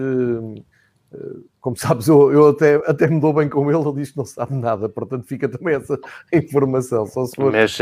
como 1.61 1.77
sabes, 1.77 2.09
eu, 2.09 2.33
eu, 2.33 2.49
até, 2.49 2.77
até 2.87 3.07
me 3.07 3.21
dou 3.21 3.33
bem 3.33 3.49
com 3.49 3.71
ele, 3.71 3.81
ele 3.81 3.93
diz 3.97 4.11
que 4.13 4.17
não 4.17 4.25
sabe 4.25 4.55
nada, 4.55 4.89
portanto 4.89 5.27
fica 5.27 5.49
também 5.49 5.75
essa 5.75 5.99
informação. 6.33 7.07
Só 7.07 7.25
se 7.27 7.37
for... 7.37 7.53
Mas 7.53 7.77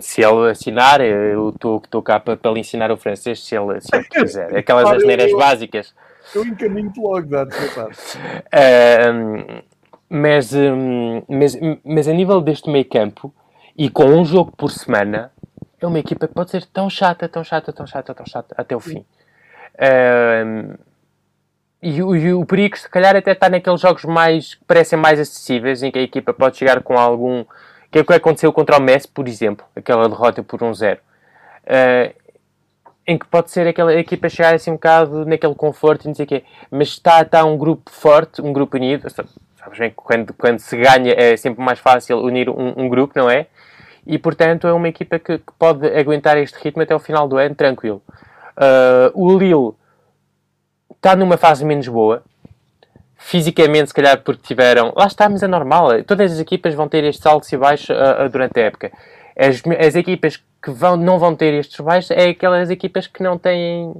se 0.00 0.20
ele 0.22 0.50
assinar, 0.50 1.00
eu 1.00 1.50
estou 1.50 2.02
cá 2.02 2.20
para, 2.20 2.36
para 2.36 2.50
lhe 2.52 2.60
ensinar 2.60 2.90
o 2.90 2.96
francês 2.96 3.44
se 3.44 3.56
ele, 3.56 3.80
se 3.80 3.94
ele 3.94 4.04
quiser. 4.04 4.54
Aquelas 4.58 4.90
asneiras 4.90 5.32
básicas 5.32 5.94
eu 6.34 6.44
encaminho-te 6.44 7.00
logo, 7.00 7.26
dá 7.28 7.44
uh, 7.44 7.48
mas, 10.08 10.52
mas, 11.28 11.58
mas 11.84 12.08
a 12.08 12.12
nível 12.12 12.40
deste 12.40 12.70
meio 12.70 12.84
campo, 12.84 13.34
e 13.76 13.90
com 13.90 14.04
um 14.04 14.24
jogo 14.24 14.52
por 14.56 14.70
semana, 14.70 15.32
é 15.80 15.86
uma 15.86 15.98
equipa 15.98 16.26
que 16.28 16.34
pode 16.34 16.50
ser 16.50 16.64
tão 16.66 16.88
chata, 16.88 17.28
tão 17.28 17.44
chata, 17.44 17.72
tão 17.72 17.86
chata, 17.86 18.14
tão 18.14 18.26
chata, 18.26 18.54
até 18.56 18.74
o 18.74 18.80
fim. 18.80 19.04
Uh, 19.74 20.78
e, 21.84 22.02
o, 22.02 22.16
e 22.16 22.32
o 22.32 22.44
perigo, 22.46 22.78
se 22.78 22.88
calhar, 22.88 23.14
até 23.14 23.32
está 23.32 23.48
naqueles 23.48 23.80
jogos 23.80 24.04
mais 24.04 24.54
que 24.54 24.64
parecem 24.64 24.98
mais 24.98 25.20
acessíveis, 25.20 25.82
em 25.82 25.90
que 25.90 25.98
a 25.98 26.02
equipa 26.02 26.32
pode 26.32 26.56
chegar 26.56 26.82
com 26.82 26.98
algum. 26.98 27.44
Que 27.90 27.98
é 27.98 28.00
o 28.00 28.04
que 28.04 28.12
aconteceu 28.14 28.52
contra 28.52 28.78
o 28.78 28.80
Messi, 28.80 29.06
por 29.06 29.28
exemplo, 29.28 29.64
aquela 29.76 30.08
derrota 30.08 30.42
por 30.42 30.60
1-0. 30.60 30.96
Uh, 30.96 32.14
em 33.06 33.18
que 33.18 33.26
pode 33.26 33.50
ser 33.50 33.66
aquela 33.66 33.94
equipa 33.94 34.28
chegar 34.28 34.54
assim 34.54 34.70
um 34.70 34.74
bocado 34.74 35.26
naquele 35.26 35.54
conforto 35.54 36.04
e 36.04 36.08
não 36.08 36.14
sei 36.14 36.24
o 36.24 36.28
quê, 36.28 36.44
mas 36.70 36.88
está, 36.88 37.20
está 37.20 37.44
um 37.44 37.56
grupo 37.56 37.90
forte, 37.90 38.40
um 38.40 38.52
grupo 38.52 38.76
unido, 38.76 39.08
sabes 39.10 39.30
bem 39.78 39.90
que 39.90 39.96
quando, 39.96 40.32
quando 40.34 40.58
se 40.58 40.76
ganha 40.76 41.14
é 41.16 41.36
sempre 41.36 41.62
mais 41.62 41.78
fácil 41.78 42.18
unir 42.18 42.48
um, 42.48 42.74
um 42.76 42.88
grupo, 42.88 43.12
não 43.16 43.30
é? 43.30 43.46
E 44.06 44.18
portanto 44.18 44.66
é 44.66 44.72
uma 44.72 44.88
equipa 44.88 45.18
que, 45.18 45.38
que, 45.38 45.52
pode 45.58 45.86
aguentar 45.86 46.36
este 46.38 46.56
ritmo 46.62 46.82
até 46.82 46.94
o 46.94 46.98
final 46.98 47.28
do 47.28 47.36
ano 47.36 47.54
tranquilo. 47.54 48.02
Uh, 48.56 49.10
o 49.14 49.38
Lille 49.38 49.74
está 51.04 51.14
numa 51.14 51.36
fase 51.36 51.66
menos 51.66 51.86
boa, 51.86 52.22
fisicamente, 53.18 53.88
se 53.88 53.94
calhar 53.94 54.22
porque 54.22 54.40
tiveram. 54.42 54.94
Lá 54.96 55.06
está, 55.06 55.28
mas 55.28 55.42
é 55.42 55.46
normal. 55.46 56.02
Todas 56.04 56.32
as 56.32 56.38
equipas 56.38 56.74
vão 56.74 56.88
ter 56.88 57.04
estes 57.04 57.24
altos 57.26 57.52
e 57.52 57.58
baixos 57.58 57.90
uh, 57.90 58.24
uh, 58.24 58.28
durante 58.30 58.58
a 58.58 58.62
época. 58.64 58.90
As, 59.36 59.62
as 59.86 59.94
equipas 59.94 60.42
que 60.62 60.70
vão, 60.70 60.96
não 60.96 61.18
vão 61.18 61.36
ter 61.36 61.52
estes 61.52 61.78
baixos 61.80 62.10
é 62.10 62.30
aquelas 62.30 62.70
equipas 62.70 63.06
que 63.06 63.22
não 63.22 63.36
têm 63.36 63.92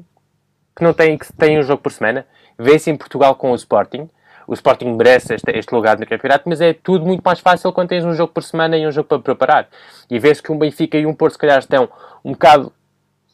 que 0.75 0.83
não 0.83 0.93
têm, 0.93 1.17
que 1.17 1.31
têm 1.35 1.59
um 1.59 1.63
jogo 1.63 1.83
por 1.83 1.93
semana. 1.93 2.27
Vê-se 2.59 2.91
em 2.91 2.97
Portugal 2.97 3.35
com 3.35 3.53
o 3.53 3.55
Sporting. 3.55 4.09
O 4.47 4.55
Sporting 4.55 4.93
merece 4.93 5.35
este, 5.35 5.51
este, 5.53 5.75
lugar 5.75 5.99
no 5.99 6.07
campeonato, 6.07 6.49
mas 6.49 6.61
é 6.61 6.73
tudo 6.73 7.05
muito 7.05 7.23
mais 7.23 7.39
fácil 7.39 7.73
quando 7.73 7.91
tens 7.91 8.05
um 8.05 8.15
jogo 8.15 8.33
por 8.33 8.43
semana 8.43 8.77
e 8.77 8.87
um 8.87 8.91
jogo 8.91 9.09
para 9.09 9.19
preparar. 9.19 9.69
E 10.11 10.19
vê-se 10.19 10.43
que 10.43 10.51
um 10.51 10.59
Benfica 10.59 10.99
e 10.99 11.07
um 11.07 11.15
Porto, 11.15 11.35
se 11.35 11.39
calhar, 11.39 11.59
estão 11.59 11.89
um 12.25 12.33
bocado 12.33 12.73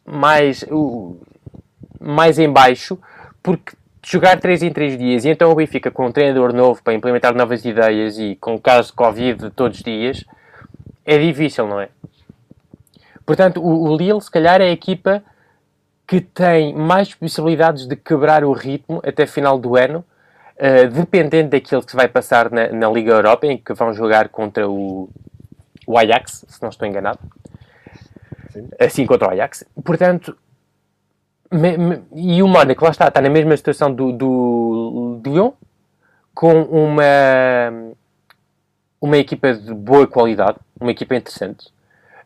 mais, 0.04 0.62
uh, 0.70 1.18
mais 1.98 2.38
em 2.38 2.50
baixo, 2.50 2.98
porque 3.42 3.72
jogar 4.04 4.40
3 4.40 4.62
em 4.62 4.72
3 4.72 4.98
dias, 4.98 5.24
e 5.24 5.28
então 5.28 5.50
o 5.50 5.54
Benfica 5.54 5.90
com 5.90 6.06
um 6.06 6.12
treinador 6.12 6.52
novo 6.52 6.82
para 6.82 6.94
implementar 6.94 7.34
novas 7.34 7.64
ideias 7.64 8.18
e 8.18 8.36
com 8.36 8.58
casos 8.58 8.88
de 8.88 8.96
Covid 8.96 9.50
todos 9.50 9.78
os 9.78 9.84
dias, 9.84 10.24
é 11.04 11.18
difícil, 11.18 11.66
não 11.66 11.80
é? 11.80 11.88
Portanto, 13.26 13.62
o, 13.62 13.84
o 13.84 13.96
Lille, 13.96 14.20
se 14.20 14.30
calhar, 14.30 14.60
é 14.60 14.64
a 14.64 14.70
equipa 14.72 15.22
que 16.06 16.20
tem 16.20 16.74
mais 16.74 17.14
possibilidades 17.14 17.86
de 17.86 17.94
quebrar 17.94 18.42
o 18.42 18.52
ritmo 18.52 19.00
até 19.06 19.26
final 19.26 19.58
do 19.58 19.76
ano, 19.76 20.04
uh, 20.56 20.88
dependendo 20.90 21.50
daquilo 21.50 21.82
que 21.82 21.90
se 21.90 21.96
vai 21.96 22.08
passar 22.08 22.50
na, 22.50 22.68
na, 22.72 22.90
Liga 22.90 23.12
Europa, 23.12 23.46
em 23.46 23.56
que 23.56 23.72
vão 23.72 23.92
jogar 23.92 24.28
contra 24.28 24.68
o, 24.68 25.08
o 25.86 25.96
Ajax, 25.96 26.44
se 26.48 26.60
não 26.60 26.70
estou 26.70 26.88
enganado. 26.88 27.20
Sim. 28.50 28.68
Assim 28.80 29.06
contra 29.06 29.28
o 29.28 29.30
Ajax. 29.30 29.64
Portanto, 29.84 30.36
me, 31.50 31.76
me, 31.76 32.02
e 32.14 32.42
o 32.42 32.48
Mónaco, 32.48 32.84
lá 32.84 32.90
está, 32.90 33.08
está 33.08 33.20
na 33.20 33.30
mesma 33.30 33.56
situação 33.56 33.92
do, 33.92 34.12
do, 34.12 35.20
do 35.22 35.30
Lyon, 35.30 35.52
com 36.34 36.62
uma, 36.62 37.04
uma 39.00 39.18
equipa 39.18 39.52
de 39.52 39.74
boa 39.74 40.06
qualidade, 40.06 40.58
uma 40.80 40.90
equipa 40.90 41.16
interessante 41.16 41.66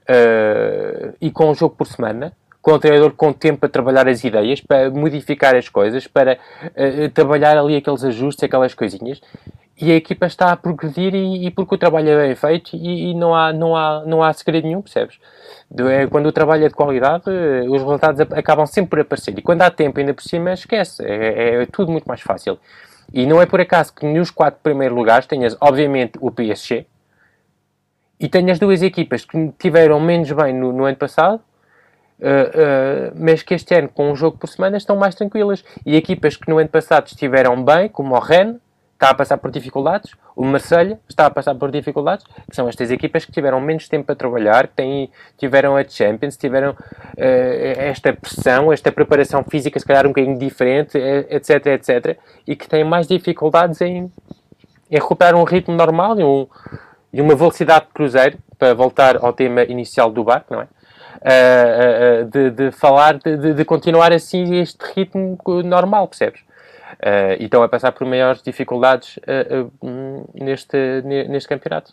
uh, 0.05 1.15
e 1.21 1.31
com 1.31 1.51
um 1.51 1.55
jogo 1.55 1.75
por 1.75 1.87
semana, 1.87 2.33
com 2.61 2.73
o 2.73 2.79
treinador 2.79 3.13
com 3.13 3.33
tempo 3.33 3.61
para 3.61 3.69
trabalhar 3.69 4.09
as 4.09 4.23
ideias, 4.25 4.61
para 4.61 4.91
modificar 4.91 5.55
as 5.55 5.69
coisas, 5.69 6.07
para 6.07 6.39
uh, 6.65 7.11
trabalhar 7.11 7.59
ali 7.59 7.77
aqueles 7.77 8.05
ajustes, 8.05 8.45
aquelas 8.45 8.75
coisinhas. 8.75 9.21
E 9.77 9.91
a 9.91 9.97
equipa 9.97 10.27
está 10.27 10.53
a 10.53 10.57
progredir 10.57 11.15
e, 11.15 11.47
e 11.47 11.51
porque 11.51 11.75
o 11.75 11.79
trabalho 11.79 12.09
é 12.09 12.27
bem 12.27 12.35
feito 12.37 12.77
e, 12.77 13.11
e, 13.11 13.15
não, 13.15 13.35
há, 13.35 13.53
não, 13.53 13.75
há, 13.75 14.05
não 14.07 14.23
há 14.23 14.33
segredo 14.33 14.67
nenhum, 14.67 14.81
percebes? 14.81 15.19
É, 15.77 16.07
quando 16.07 16.27
o 16.27 16.33
trabalho 16.33 16.65
é 16.65 16.69
de 16.69 16.75
qualidade, 16.75 17.25
uh, 17.29 17.73
os 17.73 17.83
resultados 17.83 18.21
acabam 18.21 18.67
sempre 18.67 18.91
por 18.91 19.01
aparecer. 19.01 19.37
E 19.37 19.43
quando 19.43 19.63
há 19.63 19.71
tempo 19.71 19.99
ainda 19.99 20.15
por 20.15 20.23
cima, 20.23 20.53
esquece. 20.53 21.05
É, 21.05 21.63
é 21.63 21.67
tudo 21.67 21.91
muito 21.91 22.05
mais 22.05 22.21
fácil. 22.21 22.59
E 23.13 23.27
não 23.27 23.43
é 23.43 23.47
por 23.47 23.61
acaso 23.61 23.93
que 23.93 24.07
nos 24.07 24.31
quatro 24.31 24.61
primeiros 24.63 24.97
lugares 24.97 25.27
tenhas, 25.27 25.57
obviamente, 25.61 26.19
o 26.21 26.31
PSG, 26.31 26.87
e 28.19 28.29
tenho 28.29 28.51
as 28.51 28.59
duas 28.59 28.81
equipas 28.81 29.25
que 29.25 29.53
tiveram 29.59 29.99
menos 29.99 30.31
bem 30.31 30.55
no, 30.55 30.73
no 30.73 30.85
ano 30.85 30.97
passado, 30.97 31.43
uh, 32.21 32.23
uh, 32.23 33.13
mas 33.17 33.43
que 33.43 33.55
este 33.55 33.75
ano, 33.75 33.89
com 33.89 34.13
um 34.13 34.17
jogo 34.17 34.39
por 34.39 34.49
semana, 34.49 34.77
estão 34.77 34.97
mais 34.97 35.17
tranquilas. 35.17 35.65
E 35.85 35.97
equipas 35.97 36.37
que 36.37 36.49
no 36.49 36.59
ano 36.59 36.69
passado 36.69 37.09
estiveram 37.09 37.63
bem, 37.63 37.89
como 37.89 38.15
o 38.15 38.19
Rennes, 38.21 38.57
está 38.95 39.11
a 39.11 39.15
passar 39.15 39.37
por 39.37 39.51
dificuldades, 39.51 40.13
o 40.35 40.45
Marselha 40.45 40.99
está 41.09 41.27
a 41.27 41.31
passar 41.31 41.55
por 41.55 41.71
dificuldades, 41.71 42.25
que 42.49 42.57
são 42.57 42.69
estas 42.69 42.91
equipas 42.91 43.25
que 43.25 43.33
tiveram 43.33 43.61
menos 43.61 43.89
tempo 43.89 44.07
para 44.07 44.15
trabalhar, 44.15 44.69
que 44.69 44.75
têm, 44.75 45.11
tiveram 45.37 45.77
a 45.77 45.85
Champions, 45.85 46.37
tiveram 46.37 46.71
uh, 46.71 46.77
esta 47.17 48.13
pressão, 48.13 48.73
esta 48.73 48.91
preparação 48.91 49.45
física 49.45 49.79
se 49.79 49.85
calhar 49.85 50.07
um 50.07 50.11
bocadinho 50.11 50.39
diferente, 50.39 50.97
etc, 50.97 51.67
etc, 51.67 52.19
e 52.47 52.57
que 52.57 52.69
têm 52.69 52.85
mais 52.85 53.07
dificuldades 53.07 53.81
em, 53.81 54.11
em 54.91 54.95
recuperar 54.97 55.35
um 55.35 55.45
ritmo 55.45 55.75
normal 55.75 56.19
e 56.19 56.25
um, 56.25 56.47
e 57.13 57.21
uma 57.21 57.35
velocidade 57.35 57.87
de 57.87 57.93
cruzeiro, 57.93 58.39
para 58.59 58.75
voltar 58.75 59.17
ao 59.17 59.33
tema 59.33 59.63
inicial 59.65 60.11
do 60.11 60.25
barco, 60.25 60.55
não 60.55 60.63
é? 60.63 60.67
Uh, 61.25 62.23
uh, 62.23 62.31
de, 62.31 62.51
de, 62.51 62.71
falar, 62.71 63.19
de, 63.19 63.55
de, 63.55 63.65
continuar 63.65 64.13
assim 64.13 64.57
este 64.57 64.79
ritmo 64.95 65.39
normal, 65.65 66.09
percebes? 66.09 66.41
Uh, 66.95 67.35
e 67.41 67.45
estão 67.45 67.63
a 67.63 67.69
passar 67.69 67.93
por 67.93 68.07
maiores 68.07 68.41
dificuldades 68.43 69.19
neste, 70.33 70.77
neste 71.03 71.49
campeonato. 71.49 71.93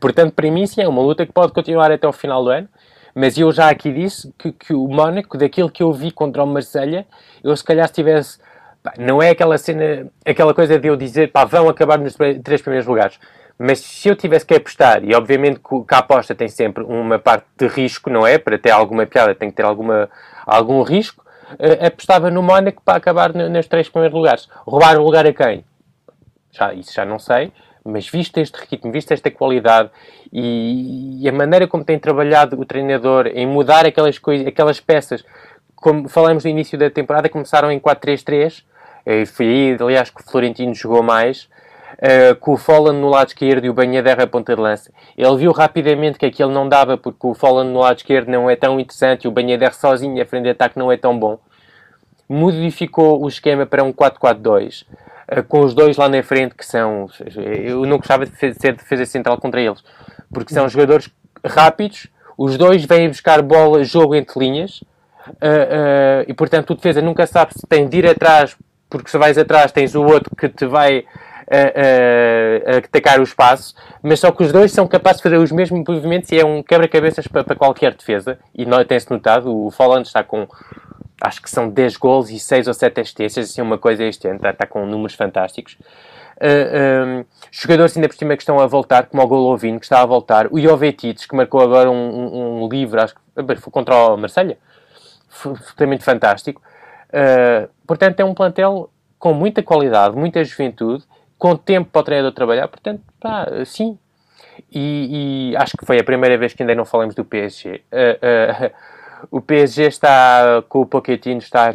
Portanto, 0.00 0.34
para 0.34 0.50
mim, 0.50 0.66
sim, 0.66 0.82
é 0.82 0.88
uma 0.88 1.00
luta 1.00 1.24
que 1.24 1.32
pode 1.32 1.52
continuar 1.52 1.90
até 1.90 2.06
o 2.06 2.12
final 2.12 2.44
do 2.44 2.50
ano, 2.50 2.68
mas 3.14 3.38
eu 3.38 3.50
já 3.50 3.70
aqui 3.70 3.92
disse 3.92 4.32
que, 4.38 4.52
que 4.52 4.74
o 4.74 4.86
Mónaco, 4.86 5.38
daquilo 5.38 5.70
que 5.70 5.82
eu 5.82 5.92
vi 5.92 6.10
contra 6.10 6.44
o 6.44 6.46
Marselha, 6.46 7.06
eu 7.42 7.56
se 7.56 7.64
calhar 7.64 7.88
se 7.88 7.94
tivesse. 7.94 8.38
Pá, 8.82 8.92
não 8.98 9.22
é 9.22 9.30
aquela 9.30 9.56
cena, 9.56 10.06
aquela 10.24 10.52
coisa 10.52 10.78
de 10.78 10.86
eu 10.86 10.96
dizer, 10.96 11.32
pá, 11.32 11.44
vão 11.44 11.68
acabar 11.68 11.98
nos 11.98 12.16
três 12.42 12.60
primeiros 12.60 12.86
lugares 12.86 13.18
mas 13.58 13.80
se 13.80 14.08
eu 14.08 14.14
tivesse 14.14 14.46
que 14.46 14.54
apostar, 14.54 15.02
e 15.02 15.14
obviamente 15.14 15.58
que 15.58 15.94
a 15.94 15.98
aposta 15.98 16.32
tem 16.32 16.46
sempre 16.46 16.84
uma 16.84 17.18
parte 17.18 17.44
de 17.58 17.66
risco, 17.66 18.08
não 18.08 18.24
é? 18.24 18.38
Para 18.38 18.56
ter 18.56 18.70
alguma 18.70 19.04
piada 19.04 19.34
tem 19.34 19.50
que 19.50 19.56
ter 19.56 19.64
alguma, 19.64 20.08
algum 20.46 20.80
risco. 20.82 21.24
Uh, 21.52 21.86
apostava 21.86 22.30
no 22.30 22.42
Mónaco 22.42 22.82
para 22.84 22.98
acabar 22.98 23.32
nos 23.32 23.66
três 23.66 23.88
primeiros 23.88 24.16
lugares. 24.16 24.48
Roubar 24.66 24.98
o 24.98 25.04
lugar 25.04 25.26
a 25.26 25.32
quem? 25.32 25.64
Já, 26.50 26.72
isso 26.74 26.92
já 26.92 27.04
não 27.04 27.18
sei. 27.18 27.52
Mas 27.84 28.08
visto 28.08 28.38
este 28.38 28.56
ritmo, 28.68 28.92
visto 28.92 29.12
esta 29.12 29.30
qualidade 29.30 29.90
e, 30.32 31.22
e 31.22 31.28
a 31.28 31.32
maneira 31.32 31.66
como 31.66 31.84
tem 31.84 31.98
trabalhado 31.98 32.60
o 32.60 32.64
treinador 32.64 33.28
em 33.28 33.46
mudar 33.46 33.86
aquelas, 33.86 34.18
coisas, 34.18 34.46
aquelas 34.46 34.78
peças, 34.78 35.24
como 35.74 36.08
falamos 36.08 36.44
no 36.44 36.50
início 36.50 36.78
da 36.78 36.90
temporada, 36.90 37.28
começaram 37.28 37.70
em 37.70 37.80
4-3-3. 37.80 38.62
Eh, 39.06 39.24
foi 39.24 39.46
aí, 39.46 39.76
aliás, 39.80 40.10
que 40.10 40.20
o 40.20 40.24
Florentino 40.24 40.74
jogou 40.74 41.02
mais 41.02 41.48
uh, 41.98 42.36
com 42.36 42.52
o 42.52 42.56
Folland 42.56 42.98
no 42.98 43.08
lado 43.08 43.28
esquerdo 43.28 43.64
e 43.64 43.70
o 43.70 43.74
Banhaderra 43.74 44.26
ponta 44.26 44.54
de 44.54 44.60
lança. 44.60 44.90
Ele 45.16 45.36
viu 45.36 45.52
rapidamente 45.52 46.18
que 46.18 46.26
aquilo 46.26 46.50
não 46.50 46.68
dava 46.68 46.96
porque 46.96 47.26
o 47.26 47.34
Folland 47.34 47.70
no 47.70 47.80
lado 47.80 47.98
esquerdo 47.98 48.28
não 48.28 48.48
é 48.48 48.56
tão 48.56 48.78
interessante 48.78 49.24
e 49.24 49.28
o 49.28 49.30
Banhaderra 49.30 49.72
sozinho 49.72 50.20
a 50.22 50.26
frente 50.26 50.44
de 50.44 50.50
ataque 50.50 50.78
não 50.78 50.90
é 50.90 50.96
tão 50.96 51.18
bom. 51.18 51.38
Modificou 52.28 53.22
o 53.22 53.28
esquema 53.28 53.66
para 53.66 53.82
um 53.82 53.92
4-4-2. 53.92 54.82
uh, 54.82 55.42
com 55.44 55.60
os 55.60 55.74
dois 55.74 55.96
lá 55.96 56.08
na 56.08 56.22
frente 56.22 56.54
que 56.54 56.64
são. 56.64 57.06
Eu 57.36 57.84
não 57.84 57.98
gostava 57.98 58.26
de 58.26 58.36
ser 58.36 58.74
defesa 58.74 59.04
central 59.04 59.38
contra 59.38 59.60
eles, 59.60 59.82
porque 60.32 60.54
são 60.54 60.68
jogadores 60.68 61.10
rápidos, 61.44 62.08
os 62.36 62.56
dois 62.56 62.84
vêm 62.84 63.08
buscar 63.08 63.42
bola, 63.42 63.84
jogo 63.84 64.14
entre 64.14 64.38
linhas, 64.38 64.80
uh, 65.28 65.32
uh, 65.32 66.24
e 66.26 66.34
portanto 66.34 66.70
o 66.70 66.74
defesa 66.74 67.02
nunca 67.02 67.26
sabe 67.26 67.52
se 67.54 67.66
tem 67.66 67.88
de 67.88 67.98
ir 67.98 68.06
atrás, 68.06 68.56
porque 68.88 69.10
se 69.10 69.18
vais 69.18 69.36
atrás 69.36 69.72
tens 69.72 69.94
o 69.94 70.02
outro 70.02 70.34
que 70.34 70.48
te 70.48 70.66
vai 70.66 71.04
a, 71.50 72.72
a, 72.72 72.74
a 72.74 72.78
atacar 72.78 73.20
o 73.20 73.22
espaço, 73.22 73.74
mas 74.02 74.20
só 74.20 74.30
que 74.30 74.42
os 74.42 74.52
dois 74.52 74.72
são 74.72 74.86
capazes 74.86 75.18
de 75.18 75.22
fazer 75.22 75.38
os 75.38 75.50
mesmos 75.50 75.82
movimentos 75.86 76.30
e 76.30 76.38
é 76.38 76.44
um 76.44 76.62
quebra-cabeças 76.62 77.26
para, 77.26 77.44
para, 77.44 77.56
qualquer 77.56 77.94
defesa. 77.94 78.38
E 78.54 78.66
tem-se 78.86 79.10
notado, 79.10 79.54
o 79.54 79.70
Folland 79.70 80.06
está 80.06 80.22
com 80.22 80.46
acho 81.20 81.42
que 81.42 81.50
são 81.50 81.68
10 81.68 81.96
gols 81.96 82.30
e 82.30 82.38
6 82.38 82.68
ou 82.68 82.74
7 82.74 83.00
assistências, 83.00 83.50
assim, 83.50 83.60
uma 83.60 83.76
coisa 83.76 84.04
este 84.04 84.28
ano, 84.28 84.36
está, 84.36 84.50
está 84.50 84.66
com 84.66 84.86
números 84.86 85.16
fantásticos. 85.16 85.76
Uh, 86.36 87.18
um, 87.18 87.24
jogadores 87.50 87.96
ainda 87.96 88.08
por 88.08 88.16
cima 88.16 88.36
que 88.36 88.42
estão 88.42 88.60
a 88.60 88.66
voltar, 88.68 89.06
como 89.06 89.20
o 89.20 89.26
Golovin, 89.26 89.80
que 89.80 89.84
está 89.84 90.00
a 90.00 90.06
voltar, 90.06 90.46
o 90.52 90.60
Jovetites, 90.60 91.26
que 91.26 91.34
marcou 91.34 91.60
agora 91.60 91.90
um, 91.90 92.62
um, 92.62 92.68
livro, 92.68 93.02
acho 93.02 93.14
que 93.14 93.56
foi 93.56 93.72
contra 93.72 93.96
o 93.96 94.16
Marselha 94.16 94.56
absolutamente 95.44 96.04
fantástico. 96.04 96.62
Uh, 97.08 97.68
portanto, 97.86 98.20
é 98.20 98.24
um 98.24 98.34
plantel 98.34 98.90
com 99.18 99.32
muita 99.32 99.62
qualidade, 99.62 100.16
muita 100.16 100.42
juventude 100.44 101.04
com 101.38 101.56
tempo 101.56 101.90
para 101.90 102.00
o 102.00 102.04
treinador 102.04 102.32
trabalhar, 102.32 102.68
portanto, 102.68 103.02
pá, 103.20 103.46
sim. 103.64 103.98
E, 104.72 105.52
e, 105.52 105.56
acho 105.56 105.76
que 105.76 105.86
foi 105.86 105.98
a 105.98 106.04
primeira 106.04 106.36
vez 106.36 106.52
que 106.52 106.62
ainda 106.62 106.74
não 106.74 106.84
falamos 106.84 107.14
do 107.14 107.24
PSG. 107.24 107.82
Uh, 107.92 108.66
uh, 108.66 108.70
o 109.30 109.40
PSG 109.40 109.86
está 109.86 110.62
com 110.68 110.80
o 110.80 110.86
Pochettino, 110.86 111.38
está. 111.38 111.74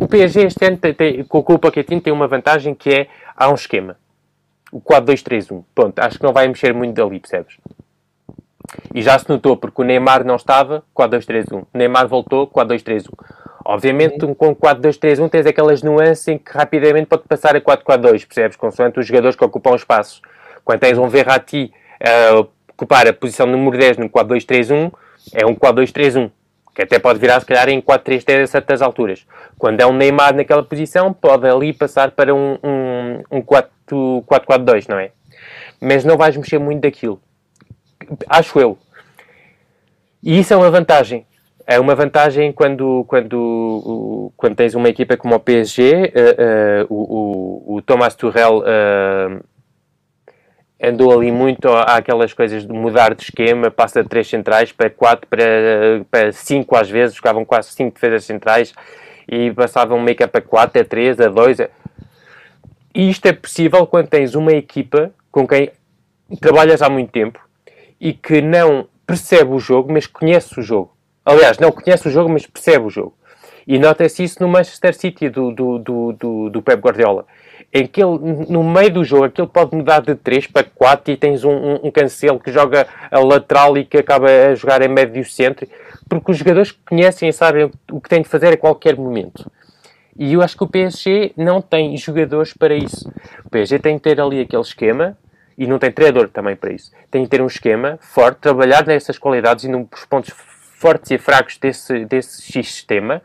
O 0.00 0.08
PSG 0.08 0.46
este 0.46 0.64
ano 0.66 0.76
tem, 0.78 0.94
tem, 0.94 1.24
com, 1.24 1.38
o 1.38 1.58
Pochettino 1.58 2.00
tem 2.00 2.12
uma 2.12 2.26
vantagem 2.26 2.74
que 2.74 2.90
é 2.90 3.08
há 3.36 3.50
um 3.50 3.54
esquema. 3.54 3.96
O 4.72 4.80
4-2-3-1. 4.80 5.64
Pronto, 5.74 5.98
acho 6.00 6.18
que 6.18 6.24
não 6.24 6.32
vai 6.32 6.48
mexer 6.48 6.74
muito 6.74 6.94
dali, 6.94 7.20
percebes? 7.20 7.56
E 8.92 9.02
já 9.02 9.18
se 9.18 9.28
notou, 9.28 9.56
porque 9.56 9.80
o 9.80 9.84
Neymar 9.84 10.24
não 10.24 10.36
estava, 10.36 10.82
4-2-3-1. 10.96 11.62
O 11.72 11.78
Neymar 11.78 12.08
voltou, 12.08 12.46
4-2-3-1. 12.48 13.08
Obviamente, 13.64 14.24
um, 14.26 14.34
com 14.34 14.54
4-2-3-1 14.54 15.30
tens 15.30 15.46
aquelas 15.46 15.82
nuances 15.82 16.28
em 16.28 16.36
que 16.36 16.52
rapidamente 16.52 17.06
pode 17.06 17.22
passar 17.22 17.56
a 17.56 17.60
4-4-2, 17.60 18.26
percebes? 18.26 18.56
Consoante 18.56 19.00
os 19.00 19.06
jogadores 19.06 19.34
que 19.34 19.44
ocupam 19.44 19.74
espaços. 19.74 20.20
Quando 20.62 20.80
tens 20.80 20.98
um 20.98 21.08
Verratti 21.08 21.72
a 21.98 22.46
ocupar 22.72 23.06
a 23.08 23.12
posição 23.12 23.46
número 23.46 23.78
10 23.78 23.96
no 23.96 24.10
4-2-3-1, 24.10 24.92
é 25.32 25.46
um 25.46 25.54
4-2-3-1, 25.54 26.30
que 26.74 26.82
até 26.82 26.98
pode 26.98 27.18
virar, 27.18 27.40
se 27.40 27.46
calhar, 27.46 27.68
em 27.70 27.80
4-3-3 27.80 28.42
a 28.42 28.46
certas 28.46 28.82
alturas. 28.82 29.26
Quando 29.56 29.80
é 29.80 29.86
um 29.86 29.94
Neymar 29.94 30.34
naquela 30.34 30.62
posição, 30.62 31.14
pode 31.14 31.48
ali 31.48 31.72
passar 31.72 32.10
para 32.10 32.34
um, 32.34 32.58
um, 32.62 33.22
um 33.30 33.42
4-4-2, 33.42 34.88
não 34.88 34.98
é? 34.98 35.10
Mas 35.80 36.04
não 36.04 36.18
vais 36.18 36.36
mexer 36.36 36.58
muito 36.58 36.82
daquilo. 36.82 37.18
Acho 38.28 38.60
eu. 38.60 38.78
E 40.22 40.38
isso 40.38 40.52
é 40.52 40.56
uma 40.56 40.70
vantagem 40.70 41.26
é 41.66 41.80
uma 41.80 41.94
vantagem 41.94 42.52
quando, 42.52 43.04
quando, 43.08 44.32
quando 44.36 44.54
tens 44.54 44.74
uma 44.74 44.88
equipa 44.88 45.16
como 45.16 45.34
o 45.34 45.40
PSG, 45.40 45.92
uh, 45.92 46.92
uh, 46.92 46.94
o, 46.94 47.76
o, 47.76 47.82
Thomas 47.82 48.14
Tuchel 48.14 48.58
uh, 48.58 49.44
andou 50.82 51.18
ali 51.18 51.32
muito 51.32 51.68
àquelas 51.68 52.34
coisas 52.34 52.66
de 52.66 52.72
mudar 52.72 53.14
de 53.14 53.22
esquema, 53.22 53.70
passa 53.70 54.02
de 54.02 54.08
3 54.08 54.28
centrais 54.28 54.72
para 54.72 54.90
4, 54.90 55.26
para, 55.26 55.42
para 56.10 56.32
5 56.32 56.76
às 56.76 56.90
vezes, 56.90 57.16
jogavam 57.16 57.44
quase 57.44 57.70
5 57.70 57.94
defesas 57.94 58.24
centrais 58.24 58.74
e 59.26 59.50
passavam 59.52 59.98
meio 60.00 60.16
que 60.16 60.26
para 60.26 60.42
4, 60.42 60.82
a 60.82 60.84
3, 60.84 61.20
a 61.20 61.28
2. 61.28 61.60
A... 61.60 61.68
E 62.94 63.08
isto 63.08 63.26
é 63.26 63.32
possível 63.32 63.86
quando 63.86 64.08
tens 64.08 64.34
uma 64.34 64.52
equipa 64.52 65.10
com 65.32 65.48
quem 65.48 65.70
trabalhas 66.40 66.82
há 66.82 66.90
muito 66.90 67.10
tempo 67.10 67.40
e 67.98 68.12
que 68.12 68.42
não 68.42 68.86
percebe 69.06 69.50
o 69.50 69.58
jogo, 69.58 69.92
mas 69.92 70.06
conhece 70.06 70.58
o 70.60 70.62
jogo. 70.62 70.93
Aliás, 71.24 71.58
não 71.58 71.72
conhece 71.72 72.08
o 72.08 72.10
jogo, 72.10 72.28
mas 72.28 72.46
percebe 72.46 72.84
o 72.84 72.90
jogo. 72.90 73.14
E 73.66 73.78
nota-se 73.78 74.22
isso 74.22 74.42
no 74.42 74.48
Manchester 74.48 74.94
City 74.94 75.30
do, 75.30 75.50
do, 75.50 75.78
do, 75.78 76.12
do, 76.12 76.50
do 76.50 76.62
Pep 76.62 76.80
Guardiola. 76.80 77.24
Em 77.72 77.86
que 77.86 78.02
ele, 78.02 78.18
no 78.48 78.62
meio 78.62 78.92
do 78.92 79.04
jogo, 79.04 79.24
aquilo 79.24 79.48
pode 79.48 79.74
mudar 79.74 80.00
de 80.00 80.14
3 80.14 80.48
para 80.48 80.64
4 80.64 81.12
e 81.12 81.16
tens 81.16 81.44
um, 81.44 81.50
um, 81.50 81.80
um 81.84 81.90
cancelo 81.90 82.38
que 82.38 82.52
joga 82.52 82.86
a 83.10 83.18
lateral 83.18 83.76
e 83.78 83.84
que 83.84 83.96
acaba 83.96 84.28
a 84.28 84.54
jogar 84.54 84.82
em 84.82 84.88
médio 84.88 85.24
centro, 85.24 85.66
porque 86.08 86.30
os 86.30 86.36
jogadores 86.36 86.72
conhecem 86.72 87.28
e 87.28 87.32
sabem 87.32 87.70
o 87.90 88.00
que 88.00 88.08
têm 88.08 88.22
de 88.22 88.28
fazer 88.28 88.52
a 88.52 88.56
qualquer 88.56 88.96
momento. 88.96 89.50
E 90.16 90.34
eu 90.34 90.42
acho 90.42 90.56
que 90.56 90.62
o 90.62 90.68
PSG 90.68 91.32
não 91.36 91.60
tem 91.60 91.96
jogadores 91.96 92.52
para 92.52 92.74
isso. 92.74 93.10
O 93.44 93.50
PSG 93.50 93.78
tem 93.78 93.98
que 93.98 94.04
ter 94.04 94.20
ali 94.20 94.40
aquele 94.40 94.62
esquema, 94.62 95.16
e 95.56 95.66
não 95.66 95.78
tem 95.78 95.90
treinador 95.90 96.28
também 96.28 96.56
para 96.56 96.72
isso. 96.72 96.90
Tem 97.10 97.24
que 97.24 97.30
ter 97.30 97.40
um 97.40 97.46
esquema 97.46 97.98
forte, 98.00 98.38
trabalhar 98.38 98.86
nessas 98.86 99.18
qualidades 99.18 99.64
e 99.64 99.68
nos 99.68 100.04
pontos 100.08 100.30
fortes 100.74 101.10
e 101.10 101.18
fracos 101.18 101.56
desse, 101.58 102.04
desse 102.04 102.42
sistema, 102.42 103.22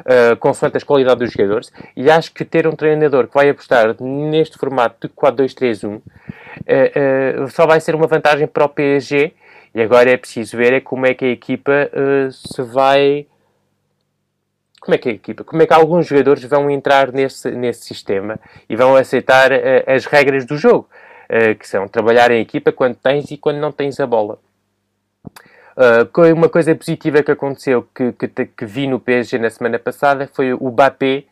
uh, 0.00 0.36
consoante 0.36 0.76
as 0.76 0.84
qualidades 0.84 1.18
dos 1.18 1.32
jogadores, 1.32 1.72
e 1.96 2.10
acho 2.10 2.32
que 2.32 2.44
ter 2.44 2.66
um 2.66 2.74
treinador 2.74 3.28
que 3.28 3.34
vai 3.34 3.48
apostar 3.48 3.94
neste 4.00 4.58
formato 4.58 5.06
de 5.06 5.14
4-2-3-1 5.14 5.96
uh, 5.96 6.00
uh, 6.00 7.48
só 7.48 7.66
vai 7.66 7.80
ser 7.80 7.94
uma 7.94 8.06
vantagem 8.06 8.46
para 8.46 8.64
o 8.64 8.68
PSG, 8.68 9.32
e 9.74 9.82
agora 9.82 10.10
é 10.10 10.16
preciso 10.16 10.56
ver 10.56 10.72
é 10.72 10.80
como 10.80 11.04
é 11.04 11.12
que 11.12 11.24
a 11.26 11.28
equipa 11.28 11.90
uh, 11.92 12.32
se 12.32 12.62
vai 12.62 13.26
como 14.80 14.94
é 14.94 14.98
que 14.98 15.08
a 15.08 15.12
equipa, 15.12 15.42
como 15.44 15.60
é 15.60 15.66
que 15.66 15.74
alguns 15.74 16.06
jogadores 16.06 16.44
vão 16.44 16.70
entrar 16.70 17.12
nesse, 17.12 17.50
nesse 17.50 17.84
sistema 17.84 18.38
e 18.68 18.76
vão 18.76 18.94
aceitar 18.96 19.52
uh, 19.52 19.56
as 19.86 20.06
regras 20.06 20.46
do 20.46 20.56
jogo, 20.56 20.88
uh, 21.28 21.54
que 21.56 21.68
são 21.68 21.88
trabalhar 21.88 22.30
em 22.30 22.40
equipa 22.40 22.72
quando 22.72 22.94
tens 22.94 23.30
e 23.30 23.36
quando 23.36 23.58
não 23.58 23.72
tens 23.72 23.98
a 24.00 24.06
bola. 24.06 24.38
Uh, 25.76 26.32
uma 26.32 26.48
coisa 26.48 26.74
positiva 26.74 27.22
que 27.22 27.30
aconteceu, 27.30 27.86
que, 27.94 28.10
que, 28.12 28.46
que, 28.46 28.64
vi 28.64 28.86
no 28.86 28.98
PSG 28.98 29.38
na 29.38 29.50
semana 29.50 29.78
passada, 29.78 30.26
foi 30.32 30.54
o 30.54 30.70
Mbappé 30.70 31.24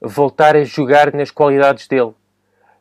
voltar 0.00 0.56
a 0.56 0.64
jogar 0.64 1.12
nas 1.12 1.30
qualidades 1.30 1.86
dele. 1.86 2.14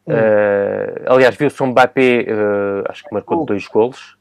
Hum. 0.07 0.13
Uh, 0.13 1.13
aliás, 1.13 1.35
viu-se 1.35 1.61
um 1.61 1.67
Mbappé, 1.67 2.21
uh, 2.21 2.89
acho 2.89 3.03
que 3.03 3.13
marcou 3.13 3.41
oh. 3.41 3.45
dois 3.45 3.67
golos. 3.67 4.17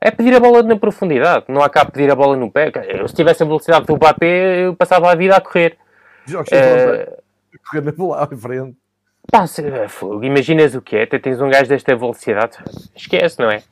É 0.00 0.10
pedir 0.10 0.34
a 0.34 0.40
bola 0.40 0.62
na 0.62 0.76
profundidade, 0.76 1.44
não 1.48 1.62
há 1.62 1.68
cá 1.68 1.84
pedir 1.84 2.10
a 2.10 2.14
bola 2.14 2.36
no 2.36 2.50
pé. 2.50 2.72
Eu, 2.88 3.06
se 3.06 3.14
tivesse 3.14 3.42
a 3.42 3.46
velocidade 3.46 3.84
do 3.84 3.94
Mbappé, 3.96 4.66
eu 4.66 4.74
passava 4.74 5.10
a 5.10 5.14
vida 5.14 5.36
a 5.36 5.40
correr. 5.42 5.76
Jogos 6.24 6.48
uh, 6.48 7.12
a 7.54 7.68
correr 7.68 7.82
na 7.82 7.92
bola 7.92 8.24
à 8.24 8.26
frente. 8.36 8.76
Pá, 9.30 9.44
imaginas 10.22 10.74
o 10.74 10.80
que 10.80 10.96
é? 10.96 11.06
Tens 11.06 11.40
um 11.40 11.50
gajo 11.50 11.68
desta 11.68 11.94
velocidade, 11.94 12.58
esquece, 12.96 13.38
não 13.38 13.50
é? 13.50 13.62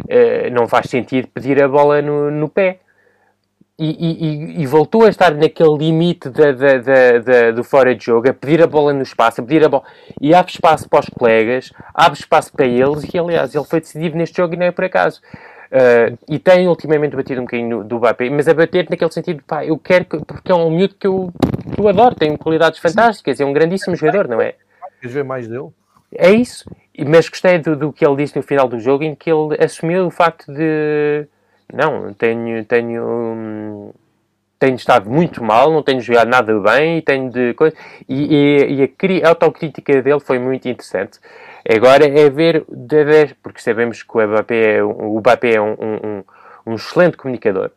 Uh, 0.00 0.50
não 0.52 0.66
faz 0.66 0.86
sentido 0.90 1.28
pedir 1.28 1.62
a 1.62 1.68
bola 1.68 2.02
no, 2.02 2.30
no 2.30 2.48
pé. 2.48 2.78
E, 3.76 3.90
e, 3.90 4.62
e, 4.62 4.66
voltou 4.66 5.04
a 5.04 5.08
estar 5.08 5.34
naquele 5.34 5.76
limite 5.76 6.30
de, 6.30 6.52
de, 6.52 6.78
de, 7.20 7.52
do 7.52 7.64
fora 7.64 7.92
de 7.92 8.04
jogo, 8.04 8.30
a 8.30 8.32
pedir 8.32 8.62
a 8.62 8.68
bola 8.68 8.92
no 8.92 9.02
espaço, 9.02 9.40
a 9.40 9.44
pedir 9.44 9.64
a 9.64 9.68
bola. 9.68 9.82
E 10.20 10.32
abre 10.32 10.52
espaço 10.52 10.88
para 10.88 11.00
os 11.00 11.08
colegas, 11.08 11.72
abre 11.92 12.16
espaço 12.16 12.52
para 12.52 12.66
eles, 12.66 13.02
e 13.12 13.18
aliás, 13.18 13.52
ele 13.52 13.64
foi 13.64 13.80
decidido 13.80 14.16
neste 14.16 14.36
jogo 14.36 14.54
e 14.54 14.56
não 14.56 14.66
é 14.66 14.70
por 14.70 14.84
acaso. 14.84 15.20
Uh, 15.72 16.16
e 16.28 16.38
tem 16.38 16.68
ultimamente 16.68 17.16
batido 17.16 17.40
um 17.40 17.44
bocadinho 17.46 17.82
do 17.82 17.96
Mbappé, 17.96 18.30
mas 18.30 18.46
a 18.46 18.54
bater 18.54 18.86
naquele 18.88 19.10
sentido, 19.10 19.42
pá, 19.44 19.66
eu 19.66 19.76
quero 19.76 20.04
que, 20.04 20.18
porque 20.24 20.52
é 20.52 20.54
um 20.54 20.70
miúdo 20.70 20.94
que 20.94 21.08
eu, 21.08 21.32
que 21.74 21.80
eu 21.80 21.88
adoro, 21.88 22.14
tem 22.14 22.36
qualidades 22.36 22.78
fantásticas, 22.78 23.40
é 23.40 23.44
um 23.44 23.52
grandíssimo 23.52 23.96
jogador, 23.96 24.28
não 24.28 24.40
é? 24.40 24.54
Queres 25.00 25.14
ver 25.14 25.24
mais 25.24 25.48
dele? 25.48 25.70
É 26.14 26.30
isso. 26.30 26.64
Mas 26.98 27.28
gostei 27.28 27.58
do, 27.58 27.74
do, 27.74 27.92
que 27.92 28.06
ele 28.06 28.16
disse 28.16 28.36
no 28.36 28.42
final 28.42 28.68
do 28.68 28.78
jogo, 28.78 29.02
em 29.02 29.14
que 29.14 29.30
ele 29.30 29.56
assumiu 29.62 30.06
o 30.06 30.10
facto 30.10 30.52
de 30.52 31.26
não, 31.72 32.14
tenho, 32.14 32.64
tenho, 32.64 33.92
tenho 34.58 34.76
estado 34.76 35.10
muito 35.10 35.42
mal, 35.42 35.72
não 35.72 35.82
tenho 35.82 36.00
jogado 36.00 36.28
nada 36.28 36.58
bem 36.60 37.00
tenho 37.02 37.30
de 37.30 37.52
coisa. 37.54 37.76
E, 38.08 38.34
e, 38.34 38.74
e 38.76 39.22
a, 39.22 39.26
a, 39.26 39.30
autocrítica 39.30 40.00
dele 40.02 40.20
foi 40.20 40.38
muito 40.38 40.68
interessante. 40.68 41.18
Agora 41.68 42.06
é 42.06 42.30
ver, 42.30 42.64
porque 43.42 43.60
sabemos 43.60 44.02
que 44.02 44.16
o 44.16 44.26
Mbappé 44.26 44.76
é, 44.76 44.84
o 44.84 45.18
Mbappé 45.18 45.54
é 45.54 45.60
um, 45.60 45.72
um, 45.72 46.24
um 46.66 46.74
excelente 46.74 47.16
comunicador. 47.16 47.70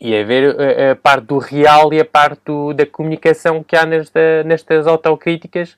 E 0.00 0.14
é 0.14 0.24
ver 0.24 0.56
a, 0.58 0.92
a, 0.92 0.96
parte 0.96 1.26
do 1.26 1.38
real 1.38 1.92
e 1.92 2.00
a 2.00 2.04
parte 2.04 2.40
do, 2.46 2.72
da 2.72 2.84
comunicação 2.84 3.62
que 3.62 3.76
há 3.76 3.86
nesta, 3.86 4.42
nestas 4.42 4.88
autocríticas 4.88 5.76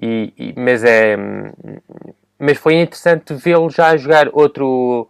e, 0.00 0.32
e, 0.36 0.54
mas, 0.56 0.84
é, 0.84 1.16
mas 2.38 2.56
foi 2.56 2.74
interessante 2.74 3.34
vê-lo 3.34 3.68
já 3.68 3.88
a 3.88 3.96
jogar 3.96 4.28
outro. 4.32 5.08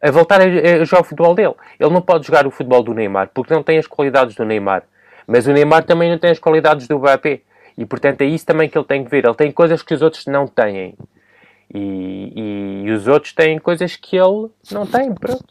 a 0.00 0.10
voltar 0.10 0.40
a, 0.40 0.44
a 0.44 0.84
jogar 0.84 1.00
o 1.00 1.04
futebol 1.04 1.34
dele. 1.34 1.54
Ele 1.80 1.90
não 1.90 2.02
pode 2.02 2.26
jogar 2.26 2.46
o 2.46 2.50
futebol 2.50 2.82
do 2.82 2.92
Neymar 2.92 3.30
porque 3.32 3.54
não 3.54 3.62
tem 3.62 3.78
as 3.78 3.86
qualidades 3.86 4.34
do 4.34 4.44
Neymar. 4.44 4.82
Mas 5.26 5.46
o 5.46 5.52
Neymar 5.52 5.84
também 5.84 6.10
não 6.10 6.18
tem 6.18 6.30
as 6.30 6.38
qualidades 6.38 6.86
do 6.86 6.98
Mbappé. 6.98 7.40
E 7.76 7.86
portanto 7.86 8.22
é 8.22 8.24
isso 8.26 8.44
também 8.44 8.68
que 8.68 8.76
ele 8.76 8.84
tem 8.84 9.04
que 9.04 9.10
ver. 9.10 9.24
Ele 9.24 9.34
tem 9.34 9.50
coisas 9.50 9.82
que 9.82 9.94
os 9.94 10.02
outros 10.02 10.26
não 10.26 10.46
têm. 10.46 10.94
E, 11.72 12.32
e, 12.34 12.82
e, 12.86 12.90
os 12.90 13.06
outros 13.06 13.34
têm 13.34 13.58
coisas 13.58 13.94
que 13.94 14.16
ele 14.16 14.48
não 14.72 14.86
tem, 14.86 15.14
pronto. 15.14 15.44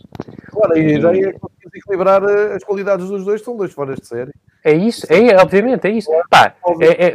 Claro, 0.49 0.73
a 0.73 0.79
ideia 0.79 1.29
é 1.29 1.31
que 1.31 1.37
as 1.37 1.71
desequilibrar 1.71 2.23
eh, 2.23 2.55
as 2.55 2.63
qualidades 2.63 3.07
dos 3.07 3.23
dois, 3.23 3.43
são 3.43 3.55
dois 3.55 3.71
fora 3.71 3.95
de 3.95 4.03
série. 4.03 4.31
É 4.63 4.73
isso, 4.73 5.05
é, 5.13 5.37
obviamente, 5.39 5.85
é 5.85 5.91
isso. 5.91 6.09
Pá, 6.27 6.55
é, 6.81 7.07
é... 7.07 7.13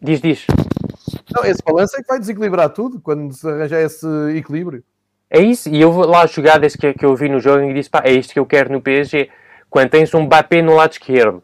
Diz, 0.00 0.20
diz. 0.20 0.46
Não, 1.34 1.44
esse 1.44 1.62
balanço 1.62 1.96
é 1.96 2.02
que 2.02 2.08
vai 2.08 2.18
desequilibrar 2.18 2.70
tudo 2.70 3.00
quando 3.00 3.32
se 3.32 3.46
arranjar 3.48 3.80
esse 3.82 4.06
equilíbrio. 4.36 4.82
É 5.28 5.40
isso, 5.40 5.68
e 5.68 5.80
eu 5.80 5.92
vou 5.92 6.06
lá 6.06 6.24
as 6.24 6.32
jogadas 6.32 6.74
que, 6.74 6.92
que 6.92 7.04
eu 7.04 7.14
vi 7.14 7.28
no 7.28 7.38
jogo 7.38 7.62
e 7.62 7.72
disse, 7.72 7.88
pá, 7.88 8.02
é 8.04 8.12
isto 8.12 8.32
que 8.32 8.38
eu 8.38 8.46
quero 8.46 8.72
no 8.72 8.80
PSG. 8.80 9.28
Quando 9.68 9.90
tens 9.90 10.12
um 10.12 10.22
Mbappé 10.22 10.60
no 10.60 10.74
lado 10.74 10.90
esquerdo, 10.90 11.42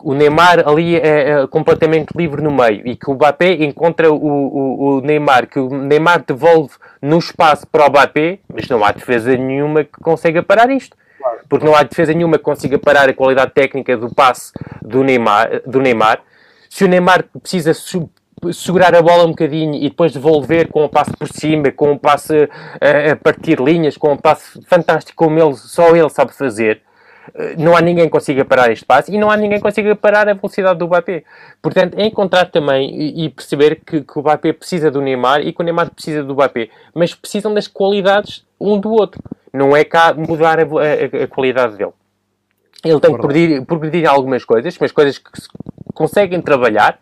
o 0.00 0.14
Neymar 0.14 0.66
ali 0.66 0.96
é, 0.96 1.30
é, 1.30 1.46
completamente 1.46 2.10
livre 2.16 2.42
no 2.42 2.50
meio 2.50 2.86
e 2.86 2.96
que 2.96 3.10
o 3.10 3.14
Mbappé 3.14 3.52
encontra 3.64 4.12
o, 4.12 4.16
o, 4.16 4.96
o, 4.96 5.00
Neymar, 5.00 5.46
que 5.46 5.58
o 5.58 5.68
Neymar 5.68 6.24
devolve 6.24 6.74
no 7.00 7.18
espaço 7.18 7.66
para 7.66 7.86
o 7.86 7.90
Mbappé, 7.90 8.40
mas 8.52 8.68
não 8.68 8.84
há 8.84 8.90
defesa 8.90 9.36
nenhuma 9.36 9.84
que 9.84 10.00
consiga 10.00 10.42
parar 10.42 10.70
isto. 10.70 10.96
Porque 11.48 11.64
não 11.64 11.74
há 11.74 11.82
defesa 11.82 12.12
nenhuma 12.12 12.38
que 12.38 12.44
consiga 12.44 12.78
parar 12.78 13.08
a 13.08 13.14
qualidade 13.14 13.52
técnica 13.52 13.96
do 13.96 14.12
passe 14.14 14.52
do 14.82 15.02
Neymar. 15.02 15.62
Do 15.66 15.80
Neymar. 15.80 16.20
Se 16.78 16.84
o 16.84 16.88
Neymar 16.88 17.24
precisa 17.42 17.72
segurar 18.52 18.94
a 18.94 19.02
bola 19.02 19.24
um 19.24 19.30
bocadinho 19.30 19.74
e 19.74 19.88
depois 19.88 20.12
devolver 20.12 20.68
com 20.68 20.84
um 20.84 20.88
passe 20.88 21.10
por 21.10 21.26
cima, 21.26 21.72
com 21.72 21.90
um 21.90 21.98
passe 21.98 22.48
a, 22.80 23.14
a 23.14 23.16
partir 23.16 23.58
linhas, 23.60 23.96
com 23.96 24.12
um 24.12 24.16
passe 24.16 24.62
fantástico 24.64 25.24
como 25.24 25.40
ele, 25.40 25.56
só 25.56 25.96
ele 25.96 26.08
sabe 26.08 26.32
fazer, 26.32 26.80
eh, 27.34 27.56
não 27.58 27.76
há 27.76 27.80
ninguém 27.80 28.04
que 28.04 28.12
consiga 28.12 28.44
parar 28.44 28.70
este 28.70 28.84
passe 28.84 29.12
e 29.12 29.18
não 29.18 29.28
há 29.28 29.36
ninguém 29.36 29.58
que 29.58 29.62
consiga 29.64 29.96
parar 29.96 30.28
a 30.28 30.34
velocidade 30.34 30.78
do 30.78 30.86
Mbappé. 30.86 31.24
Portanto, 31.60 31.98
é 31.98 32.06
encontrar 32.06 32.48
também 32.48 33.24
e, 33.24 33.28
perceber 33.28 33.80
que, 33.84 34.02
que, 34.02 34.16
o 34.16 34.22
Mbappé 34.22 34.52
precisa 34.52 34.88
do 34.88 35.00
Neymar 35.00 35.40
e 35.40 35.52
que 35.52 35.60
o 35.60 35.64
Neymar 35.64 35.90
precisa 35.90 36.22
do 36.22 36.32
Mbappé, 36.32 36.68
mas 36.94 37.12
precisam 37.12 37.52
das 37.52 37.66
qualidades 37.66 38.46
um 38.60 38.78
do 38.78 38.92
outro. 38.92 39.20
Não 39.52 39.76
é 39.76 39.82
cá 39.82 40.14
mudar 40.14 40.60
a, 40.60 40.62
a, 40.62 41.24
a 41.24 41.26
qualidade 41.26 41.76
dele. 41.76 41.90
Ele 42.84 43.00
tem 43.00 43.10
que 43.12 43.18
progredir, 43.18 43.64
progredir 43.64 44.04
em 44.04 44.06
algumas 44.06 44.44
coisas, 44.44 44.78
mas 44.78 44.92
coisas 44.92 45.18
que 45.18 45.28
conseguem 45.98 46.40
trabalhar, 46.40 47.00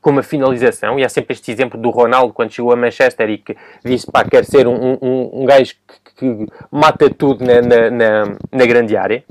como 0.00 0.20
a 0.20 0.22
finalização, 0.22 0.98
e 0.98 1.04
há 1.04 1.08
sempre 1.10 1.34
este 1.34 1.52
exemplo 1.52 1.78
do 1.78 1.90
Ronaldo 1.90 2.32
quando 2.32 2.50
chegou 2.50 2.72
a 2.72 2.76
Manchester 2.76 3.28
e 3.28 3.36
que 3.36 3.54
disse, 3.84 4.10
pá, 4.10 4.24
quer 4.24 4.42
ser 4.46 4.66
um, 4.66 4.96
um, 5.02 5.42
um 5.42 5.44
gajo 5.44 5.74
que, 5.86 6.14
que 6.16 6.46
mata 6.70 7.10
tudo 7.10 7.44
na, 7.44 7.60
na, 7.60 7.90
na, 7.90 8.36
na 8.50 8.66
grande 8.66 8.96
área, 8.96 9.22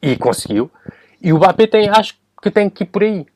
e 0.00 0.16
conseguiu. 0.16 0.70
E 1.20 1.30
o 1.30 1.36
Mbappé 1.36 1.66
tem, 1.66 1.90
acho 1.90 2.14
que 2.42 2.50
tem 2.50 2.70
que 2.70 2.84
ir 2.84 2.86
por 2.86 3.02
aí. 3.02 3.26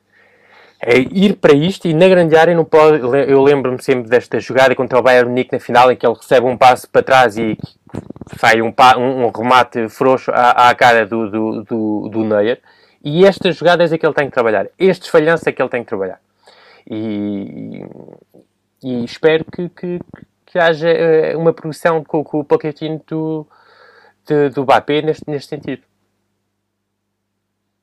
É 0.81 0.99
ir 0.99 1.37
para 1.37 1.55
isto 1.55 1.87
e 1.87 1.95
na 1.95 2.09
grande 2.09 2.37
área 2.37 2.55
não 2.55 2.65
pode. 2.65 2.99
Eu 3.29 3.43
lembro-me 3.43 3.83
sempre 3.83 4.11
desta 4.11 4.41
jogada 4.41 4.75
contra 4.75 4.99
o 4.99 5.03
Bayern 5.03 5.29
Munique 5.29 5.53
na 5.53 5.61
final 5.61 5.91
em 5.91 5.97
que 5.97 6.07
ele 6.07 6.15
recebe 6.15 6.47
um 6.47 6.57
passo 6.57 6.89
para 6.91 7.03
trás 7.03 7.39
e 7.39 7.57
sai 8.39 8.61
um, 8.61 8.75
um, 8.99 9.27
um 9.27 9.31
remate 9.31 9.89
frouxo 9.89 10.31
à, 10.33 10.69
à 10.69 10.75
cara 10.75 11.07
do, 11.07 11.31
do, 11.31 11.63
do, 11.63 12.09
do 12.09 12.25
Neuer. 12.25 12.61
E 13.09 13.25
estas 13.25 13.55
jogadas 13.55 13.93
é 13.93 13.99
que 13.99 14.05
ele 14.05 14.13
tem 14.13 14.27
que 14.27 14.35
trabalhar. 14.35 14.69
Estes 14.77 15.09
falhanços 15.11 15.47
é 15.47 15.53
que 15.53 15.63
ele 15.63 15.69
tem 15.69 15.85
que 15.85 15.89
trabalhar. 15.89 16.21
E, 16.91 17.85
e 18.83 19.05
espero 19.05 19.45
que, 19.45 19.69
que, 19.69 20.01
que 20.45 20.59
haja 20.59 20.89
eh, 20.89 21.37
uma 21.37 21.53
progressão 21.53 22.03
com, 22.03 22.25
com 22.25 22.41
o 22.41 22.45
Pochettino 22.45 23.01
do, 23.07 23.47
do, 24.27 24.51
do 24.51 24.63
Mbappé 24.65 25.03
neste, 25.03 25.23
neste 25.29 25.49
sentido. 25.49 25.83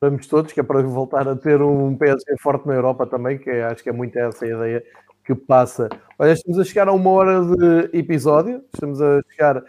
Vamos 0.01 0.27
todos, 0.27 0.51
que 0.51 0.59
é 0.59 0.63
para 0.63 0.81
voltar 0.81 1.25
a 1.25 1.37
ter 1.37 1.61
um 1.61 1.95
PSG 1.95 2.37
forte 2.37 2.67
na 2.67 2.73
Europa 2.73 3.07
também, 3.07 3.37
que 3.37 3.49
é, 3.49 3.63
acho 3.63 3.81
que 3.81 3.87
é 3.87 3.93
muito 3.93 4.19
essa 4.19 4.43
a 4.43 4.49
ideia 4.49 4.83
que 5.23 5.33
passa. 5.33 5.87
Olha, 6.19 6.33
estamos 6.33 6.59
a 6.59 6.65
chegar 6.65 6.89
a 6.89 6.91
uma 6.91 7.09
hora 7.11 7.39
de 7.45 7.97
episódio, 7.97 8.61
estamos 8.73 9.01
a 9.01 9.21
chegar 9.31 9.63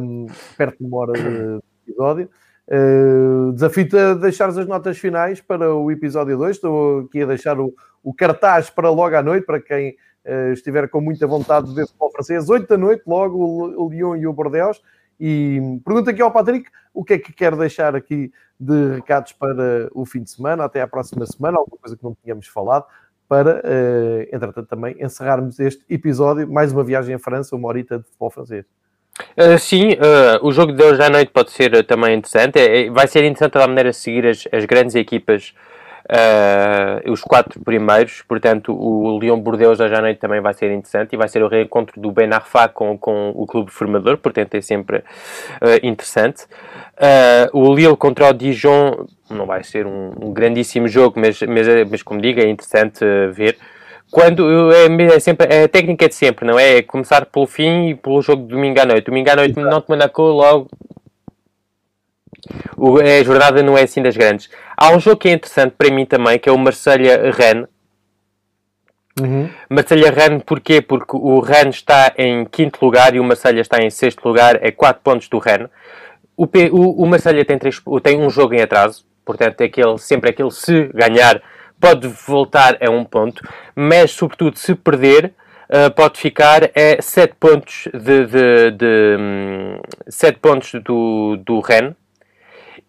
um, 0.00 0.26
perto 0.58 0.78
de 0.78 0.84
uma 0.84 0.96
hora 0.98 1.12
de 1.12 1.60
episódio. 1.86 2.28
Uh, 2.66 3.52
Desafio-te 3.52 3.96
a 3.96 4.14
deixar 4.14 4.48
as 4.48 4.66
notas 4.66 4.98
finais 4.98 5.40
para 5.40 5.74
o 5.74 5.90
episódio 5.90 6.36
2. 6.36 6.56
Estou 6.56 7.00
aqui 7.00 7.22
a 7.22 7.26
deixar 7.26 7.60
o, 7.60 7.74
o 8.02 8.14
cartaz 8.14 8.70
para 8.70 8.90
logo 8.90 9.14
à 9.14 9.22
noite, 9.22 9.44
para 9.44 9.60
quem 9.60 9.96
uh, 10.24 10.52
estiver 10.52 10.88
com 10.88 11.00
muita 11.00 11.26
vontade 11.26 11.68
de 11.68 11.74
ver 11.74 11.86
futebol 11.86 12.10
francês. 12.10 12.48
8 12.48 12.66
da 12.66 12.78
noite, 12.78 13.02
logo 13.06 13.38
o, 13.38 13.86
o 13.86 13.88
Lyon 13.90 14.16
e 14.16 14.26
o 14.26 14.32
Bordeaux. 14.32 14.80
E 15.20 15.80
pergunta 15.84 16.10
aqui 16.10 16.22
ao 16.22 16.32
Patrick 16.32 16.68
o 16.92 17.04
que 17.04 17.14
é 17.14 17.18
que 17.18 17.32
quer 17.32 17.54
deixar 17.56 17.94
aqui 17.94 18.32
de 18.58 18.94
recados 18.94 19.32
para 19.32 19.88
o 19.92 20.06
fim 20.06 20.22
de 20.22 20.30
semana, 20.30 20.64
até 20.64 20.80
à 20.80 20.86
próxima 20.86 21.26
semana, 21.26 21.58
alguma 21.58 21.76
coisa 21.78 21.96
que 21.96 22.04
não 22.04 22.16
tínhamos 22.22 22.46
falado, 22.46 22.86
para, 23.28 23.60
uh, 23.60 24.22
entretanto, 24.32 24.66
também 24.66 24.96
encerrarmos 25.02 25.58
este 25.58 25.84
episódio, 25.88 26.50
mais 26.50 26.72
uma 26.72 26.84
viagem 26.84 27.14
à 27.14 27.18
França, 27.18 27.56
uma 27.56 27.68
horita 27.68 27.98
de 27.98 28.04
futebol 28.04 28.30
francês. 28.30 28.64
Uh, 29.38 29.58
sim, 29.58 29.92
uh, 29.92 30.44
o 30.44 30.50
jogo 30.52 30.72
de 30.72 30.82
hoje 30.82 31.02
à 31.02 31.08
noite 31.08 31.30
pode 31.32 31.52
ser 31.52 31.84
também 31.84 32.16
interessante. 32.16 32.58
É, 32.58 32.86
é, 32.86 32.90
vai 32.90 33.06
ser 33.06 33.24
interessante 33.24 33.52
da 33.52 33.66
maneira 33.66 33.90
de 33.90 33.96
seguir 33.96 34.26
as, 34.26 34.48
as 34.52 34.64
grandes 34.64 34.94
equipas 34.94 35.54
uh, 36.04 37.10
os 37.10 37.22
quatro 37.22 37.60
primeiros, 37.60 38.22
portanto 38.22 38.72
o 38.72 39.18
Lyon 39.18 39.38
Bordeaux 39.40 39.80
hoje 39.80 39.94
à 39.94 40.00
noite 40.00 40.18
também 40.18 40.40
vai 40.40 40.54
ser 40.54 40.70
interessante 40.70 41.12
e 41.12 41.16
vai 41.16 41.28
ser 41.28 41.42
o 41.42 41.48
reencontro 41.48 42.00
do 42.00 42.10
Ben 42.10 42.32
Arfa 42.32 42.68
com, 42.68 42.96
com 42.98 43.30
o 43.34 43.46
clube 43.46 43.70
formador, 43.70 44.18
portanto 44.18 44.54
é 44.54 44.60
sempre 44.60 44.98
uh, 44.98 45.02
interessante. 45.82 46.44
Uh, 46.94 47.58
o 47.58 47.74
Lille 47.74 47.96
contra 47.96 48.28
o 48.28 48.32
Dijon 48.32 49.06
não 49.30 49.46
vai 49.46 49.64
ser 49.64 49.86
um, 49.86 50.12
um 50.20 50.32
grandíssimo 50.32 50.86
jogo, 50.86 51.18
mas, 51.18 51.40
mas, 51.42 51.66
mas 51.90 52.02
como 52.02 52.20
digo, 52.20 52.40
é 52.40 52.48
interessante 52.48 53.04
ver 53.32 53.56
quando 54.14 54.70
é, 54.72 54.86
é, 55.16 55.18
sempre 55.18 55.52
é 55.52 55.64
a 55.64 55.68
técnica 55.68 56.08
de 56.08 56.14
sempre, 56.14 56.46
não 56.46 56.56
é? 56.56 56.78
é? 56.78 56.82
Começar 56.82 57.26
pelo 57.26 57.48
fim 57.48 57.88
e 57.88 57.94
pelo 57.96 58.22
jogo 58.22 58.42
de 58.44 58.48
domingo 58.54 58.80
à 58.80 58.84
noite. 58.84 59.06
Domingo 59.06 59.28
à 59.28 59.34
noite 59.34 59.58
não 59.58 59.80
te 59.80 59.88
Monaco, 59.88 60.22
logo 60.22 60.68
o, 62.76 63.00
a 63.00 63.24
jornada 63.24 63.60
não 63.60 63.76
é 63.76 63.82
assim 63.82 64.00
das 64.00 64.16
grandes. 64.16 64.48
Há 64.76 64.92
um 64.92 65.00
jogo 65.00 65.16
que 65.16 65.28
é 65.28 65.32
interessante 65.32 65.74
para 65.76 65.90
mim 65.92 66.06
também, 66.06 66.38
que 66.38 66.48
é 66.48 66.52
o 66.52 66.56
Marselha-Rennes. 66.56 67.66
Uhum. 69.20 69.50
Marselha-Rennes 69.68 70.44
porquê? 70.46 70.80
Porque 70.80 71.16
o 71.16 71.40
Rennes 71.40 71.74
está 71.74 72.12
em 72.16 72.44
quinto 72.44 72.84
lugar 72.84 73.16
e 73.16 73.18
o 73.18 73.24
Marselha 73.24 73.62
está 73.62 73.82
em 73.82 73.90
sexto 73.90 74.24
lugar, 74.24 74.60
é 74.62 74.70
4 74.70 75.02
pontos 75.02 75.28
do 75.28 75.38
Rennes. 75.38 75.68
O, 76.36 76.46
P, 76.46 76.70
o, 76.70 77.02
o 77.02 77.04
Marselha 77.04 77.44
tem, 77.44 77.58
três, 77.58 77.82
tem 78.00 78.20
um 78.20 78.30
jogo 78.30 78.54
em 78.54 78.60
atraso, 78.60 79.04
portanto 79.24 79.60
é 79.60 79.64
aquele, 79.64 79.98
sempre 79.98 80.30
aquele 80.30 80.52
se 80.52 80.84
ganhar 80.94 81.42
pode 81.84 82.08
voltar 82.08 82.78
a 82.80 82.90
um 82.90 83.04
ponto, 83.04 83.46
mas 83.76 84.10
sobretudo 84.12 84.58
se 84.58 84.74
perder 84.74 85.34
uh, 85.68 85.90
pode 85.94 86.18
ficar 86.18 86.64
a 86.64 87.02
7 87.02 87.34
pontos 87.38 87.88
de, 87.92 88.24
de, 88.24 88.70
de 88.70 89.16
um, 89.20 89.78
7 90.08 90.38
pontos 90.38 90.72
do, 90.82 91.36
do 91.36 91.60
Rennes 91.60 91.92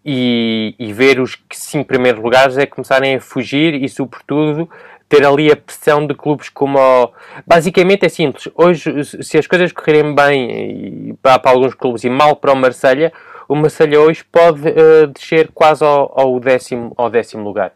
e, 0.05 0.75
e 0.79 0.93
ver 0.93 1.19
os 1.19 1.37
cinco 1.51 1.89
primeiros 1.89 2.23
lugares 2.23 2.57
é 2.57 2.65
começarem 2.65 3.15
a 3.15 3.19
fugir 3.19 3.73
e, 3.73 3.89
sobretudo, 3.89 4.69
ter 5.09 5.25
ali 5.25 5.51
a 5.51 5.57
pressão 5.57 6.07
de 6.07 6.13
clubes 6.13 6.47
como 6.47 6.79
o... 6.79 7.11
Basicamente 7.45 8.05
é 8.05 8.09
simples. 8.09 8.47
Hoje, 8.55 9.03
se 9.03 9.37
as 9.37 9.45
coisas 9.45 9.73
correrem 9.73 10.15
bem 10.15 11.17
para, 11.21 11.37
para 11.37 11.51
alguns 11.51 11.73
clubes 11.73 12.05
e 12.05 12.09
mal 12.09 12.37
para 12.37 12.53
o 12.53 12.55
Marselha, 12.55 13.11
o 13.49 13.55
Marselha 13.55 13.99
hoje 13.99 14.23
pode 14.23 14.69
uh, 14.69 15.07
descer 15.07 15.49
quase 15.53 15.83
ao, 15.83 16.17
ao, 16.17 16.39
décimo, 16.39 16.93
ao 16.95 17.09
décimo 17.09 17.43
lugar. 17.43 17.73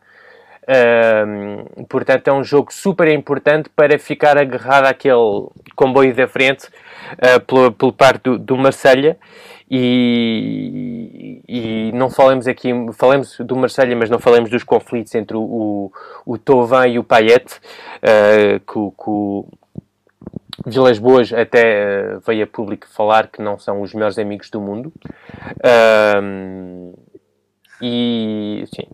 Uh, 0.70 1.86
portanto, 1.86 2.28
é 2.28 2.34
um 2.34 2.43
jogo 2.43 2.72
super 2.72 3.07
importante 3.07 3.70
para 3.76 3.97
ficar 3.97 4.38
agarrado 4.38 4.86
àquele 4.86 5.47
comboio 5.76 6.13
da 6.13 6.28
frente 6.28 6.67
uh, 6.67 7.39
pelo, 7.47 7.72
pelo 7.72 7.91
parte 7.91 8.24
do, 8.24 8.38
do 8.38 8.55
Marselha 8.55 9.17
e, 9.72 11.41
e 11.47 11.91
não 11.93 12.09
falamos 12.09 12.47
aqui, 12.47 12.72
falamos 12.93 13.38
do 13.39 13.55
Marselha, 13.55 13.95
mas 13.95 14.09
não 14.09 14.20
falamos 14.20 14.49
dos 14.49 14.63
conflitos 14.63 15.13
entre 15.13 15.38
o, 15.38 15.41
o, 15.41 15.91
o 16.34 16.38
e 16.88 16.97
o 16.97 17.03
Payet, 17.03 17.45
uh, 17.53 18.59
que, 18.59 18.74
que 18.74 19.09
o 19.09 19.47
Vilas 20.65 20.97
Boas 20.97 21.32
até 21.32 22.15
uh, 22.15 22.20
veio 22.26 22.43
a 22.43 22.47
público 22.47 22.88
falar 22.88 23.28
que 23.28 23.41
não 23.41 23.59
são 23.59 23.82
os 23.82 23.93
melhores 23.93 24.17
amigos 24.17 24.49
do 24.49 24.59
mundo. 24.59 24.91
Uh, 25.57 26.97
e, 27.82 28.65
sim, 28.76 28.88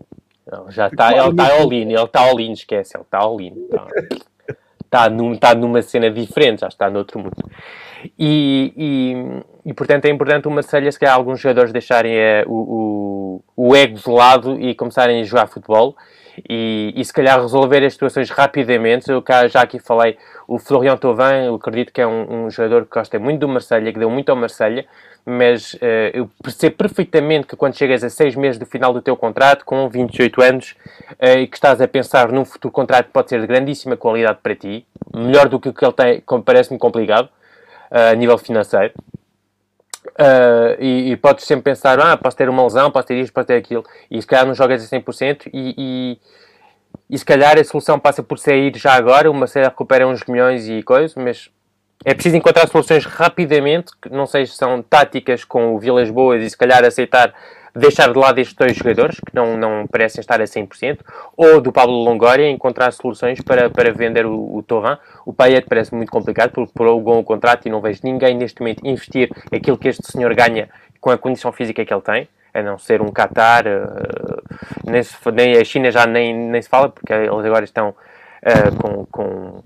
já 0.68 0.86
está, 0.86 1.12
ele 1.12 1.30
está 1.30 1.52
all-in, 1.52 1.92
ele 1.92 2.02
está 2.02 2.20
all-in, 2.20 2.52
esquece, 2.52 2.96
ele 2.96 3.04
está 3.04 3.18
all-in. 3.18 3.52
Está, 3.64 3.86
está, 4.84 5.10
num, 5.10 5.32
está 5.32 5.54
numa 5.54 5.82
cena 5.82 6.10
diferente, 6.10 6.60
já 6.60 6.68
está 6.68 6.88
noutro 6.88 7.18
mundo. 7.18 7.36
E, 8.18 8.72
e, 8.76 9.70
e, 9.70 9.74
portanto 9.74 10.04
é 10.04 10.10
importante 10.10 10.46
o 10.46 10.50
Marselha, 10.50 10.90
se 10.92 10.98
calhar 10.98 11.16
alguns 11.16 11.40
jogadores 11.40 11.72
deixarem 11.72 12.14
é, 12.14 12.44
o, 12.46 13.42
o, 13.56 13.68
o, 13.68 13.74
ego 13.76 13.98
de 13.98 14.10
lado 14.10 14.60
e 14.60 14.74
começarem 14.74 15.20
a 15.20 15.24
jogar 15.24 15.48
futebol 15.48 15.96
e, 16.48 16.92
e 16.94 17.04
se 17.04 17.12
calhar 17.12 17.40
resolver 17.40 17.84
as 17.84 17.94
situações 17.94 18.30
rapidamente. 18.30 19.10
Eu 19.10 19.24
já 19.48 19.62
aqui 19.62 19.78
falei, 19.78 20.16
o 20.46 20.58
Florian 20.58 20.96
Thauvin, 20.96 21.46
eu 21.46 21.54
acredito 21.56 21.92
que 21.92 22.00
é 22.00 22.06
um, 22.06 22.46
um 22.46 22.50
jogador 22.50 22.84
que 22.84 22.94
gosta 22.94 23.18
muito 23.18 23.40
do 23.40 23.48
Marselha, 23.48 23.92
que 23.92 23.98
deu 23.98 24.10
muito 24.10 24.28
ao 24.28 24.36
Marselha, 24.36 24.86
mas 25.28 25.74
uh, 25.74 25.78
eu 26.14 26.30
percebo 26.40 26.76
perfeitamente 26.76 27.48
que 27.48 27.56
quando 27.56 27.76
chegas 27.76 28.04
a 28.04 28.08
seis 28.08 28.36
meses 28.36 28.58
do 28.58 28.64
final 28.64 28.92
do 28.92 29.02
teu 29.02 29.16
contrato, 29.16 29.64
com 29.64 29.88
28 29.88 30.40
anos, 30.40 30.76
uh, 31.20 31.38
e 31.38 31.48
que 31.48 31.56
estás 31.56 31.80
a 31.80 31.88
pensar 31.88 32.30
num 32.30 32.44
futuro 32.44 32.70
contrato 32.70 33.06
que 33.06 33.12
pode 33.12 33.28
ser 33.28 33.40
de 33.40 33.46
grandíssima 33.46 33.96
qualidade 33.96 34.38
para 34.40 34.54
ti, 34.54 34.86
melhor 35.12 35.48
do 35.48 35.58
que 35.58 35.68
o 35.68 35.74
que 35.74 35.84
ele 35.84 35.92
tem, 35.92 36.22
parece-me 36.44 36.78
complicado, 36.78 37.28
a 37.90 38.14
nível 38.14 38.38
financeiro. 38.38 38.94
Uh, 40.10 40.78
e, 40.78 41.10
e, 41.10 41.16
podes 41.16 41.44
sempre 41.44 41.64
pensar, 41.64 41.98
ah, 41.98 42.16
posso 42.16 42.36
ter 42.36 42.48
uma 42.48 42.62
lesão, 42.62 42.90
posso 42.90 43.08
ter 43.08 43.16
isto, 43.16 43.32
posso 43.32 43.48
ter 43.48 43.56
aquilo, 43.56 43.84
e 44.08 44.20
se 44.20 44.26
calhar 44.26 44.46
não 44.46 44.54
jogas 44.54 44.82
a 44.82 44.96
100% 44.96 45.50
e, 45.52 45.74
e, 45.76 46.18
e 47.10 47.18
se 47.18 47.24
calhar 47.24 47.58
a 47.58 47.64
solução 47.64 47.98
passa 47.98 48.22
por 48.22 48.38
sair 48.38 48.72
já 48.76 48.94
agora, 48.94 49.30
uma 49.30 49.48
série 49.48 49.66
recupera 49.66 50.06
uns 50.06 50.24
milhões 50.24 50.68
e 50.68 50.82
coisas, 50.82 51.14
mas 51.16 51.50
é 52.04 52.14
preciso 52.14 52.36
encontrar 52.36 52.68
soluções 52.68 53.04
rapidamente, 53.04 53.92
que 54.00 54.08
não 54.08 54.26
são 54.26 54.82
táticas 54.82 55.44
com 55.44 55.74
o 55.74 55.78
Vilas 55.78 56.10
Boas 56.10 56.42
e 56.42 56.50
se 56.50 56.56
calhar 56.56 56.84
aceitar 56.84 57.34
deixar 57.76 58.10
de 58.10 58.18
lado 58.18 58.38
estes 58.38 58.56
dois 58.56 58.74
jogadores, 58.74 59.16
que 59.16 59.34
não, 59.34 59.56
não 59.56 59.86
parecem 59.86 60.20
estar 60.20 60.40
a 60.40 60.44
100%, 60.44 61.00
ou 61.36 61.60
do 61.60 61.70
Pablo 61.70 62.02
Longoria 62.02 62.48
encontrar 62.50 62.90
soluções 62.92 63.40
para, 63.40 63.68
para 63.68 63.92
vender 63.92 64.24
o, 64.24 64.56
o 64.56 64.62
Torran. 64.62 64.98
O 65.24 65.32
Payet 65.32 65.66
parece 65.68 65.94
muito 65.94 66.10
complicado, 66.10 66.52
porque 66.52 66.72
prolongou 66.72 67.18
o 67.18 67.24
contrato 67.24 67.66
e 67.66 67.70
não 67.70 67.80
vejo 67.80 68.00
ninguém 68.02 68.34
neste 68.34 68.60
momento 68.60 68.86
investir 68.86 69.30
aquilo 69.52 69.76
que 69.76 69.88
este 69.88 70.10
senhor 70.10 70.34
ganha 70.34 70.68
com 71.00 71.10
a 71.10 71.18
condição 71.18 71.52
física 71.52 71.84
que 71.84 71.92
ele 71.92 72.00
tem, 72.00 72.28
a 72.54 72.62
não 72.62 72.78
ser 72.78 73.02
um 73.02 73.12
Qatar, 73.12 73.64
uh, 73.66 74.90
nem, 74.90 75.02
se, 75.02 75.14
nem, 75.32 75.56
a 75.58 75.64
China 75.64 75.90
já 75.90 76.06
nem, 76.06 76.34
nem 76.34 76.62
se 76.62 76.68
fala, 76.68 76.88
porque 76.88 77.12
eles 77.12 77.44
agora 77.44 77.64
estão 77.64 77.90
uh, 77.90 78.76
com, 78.80 79.06
com 79.06 79.62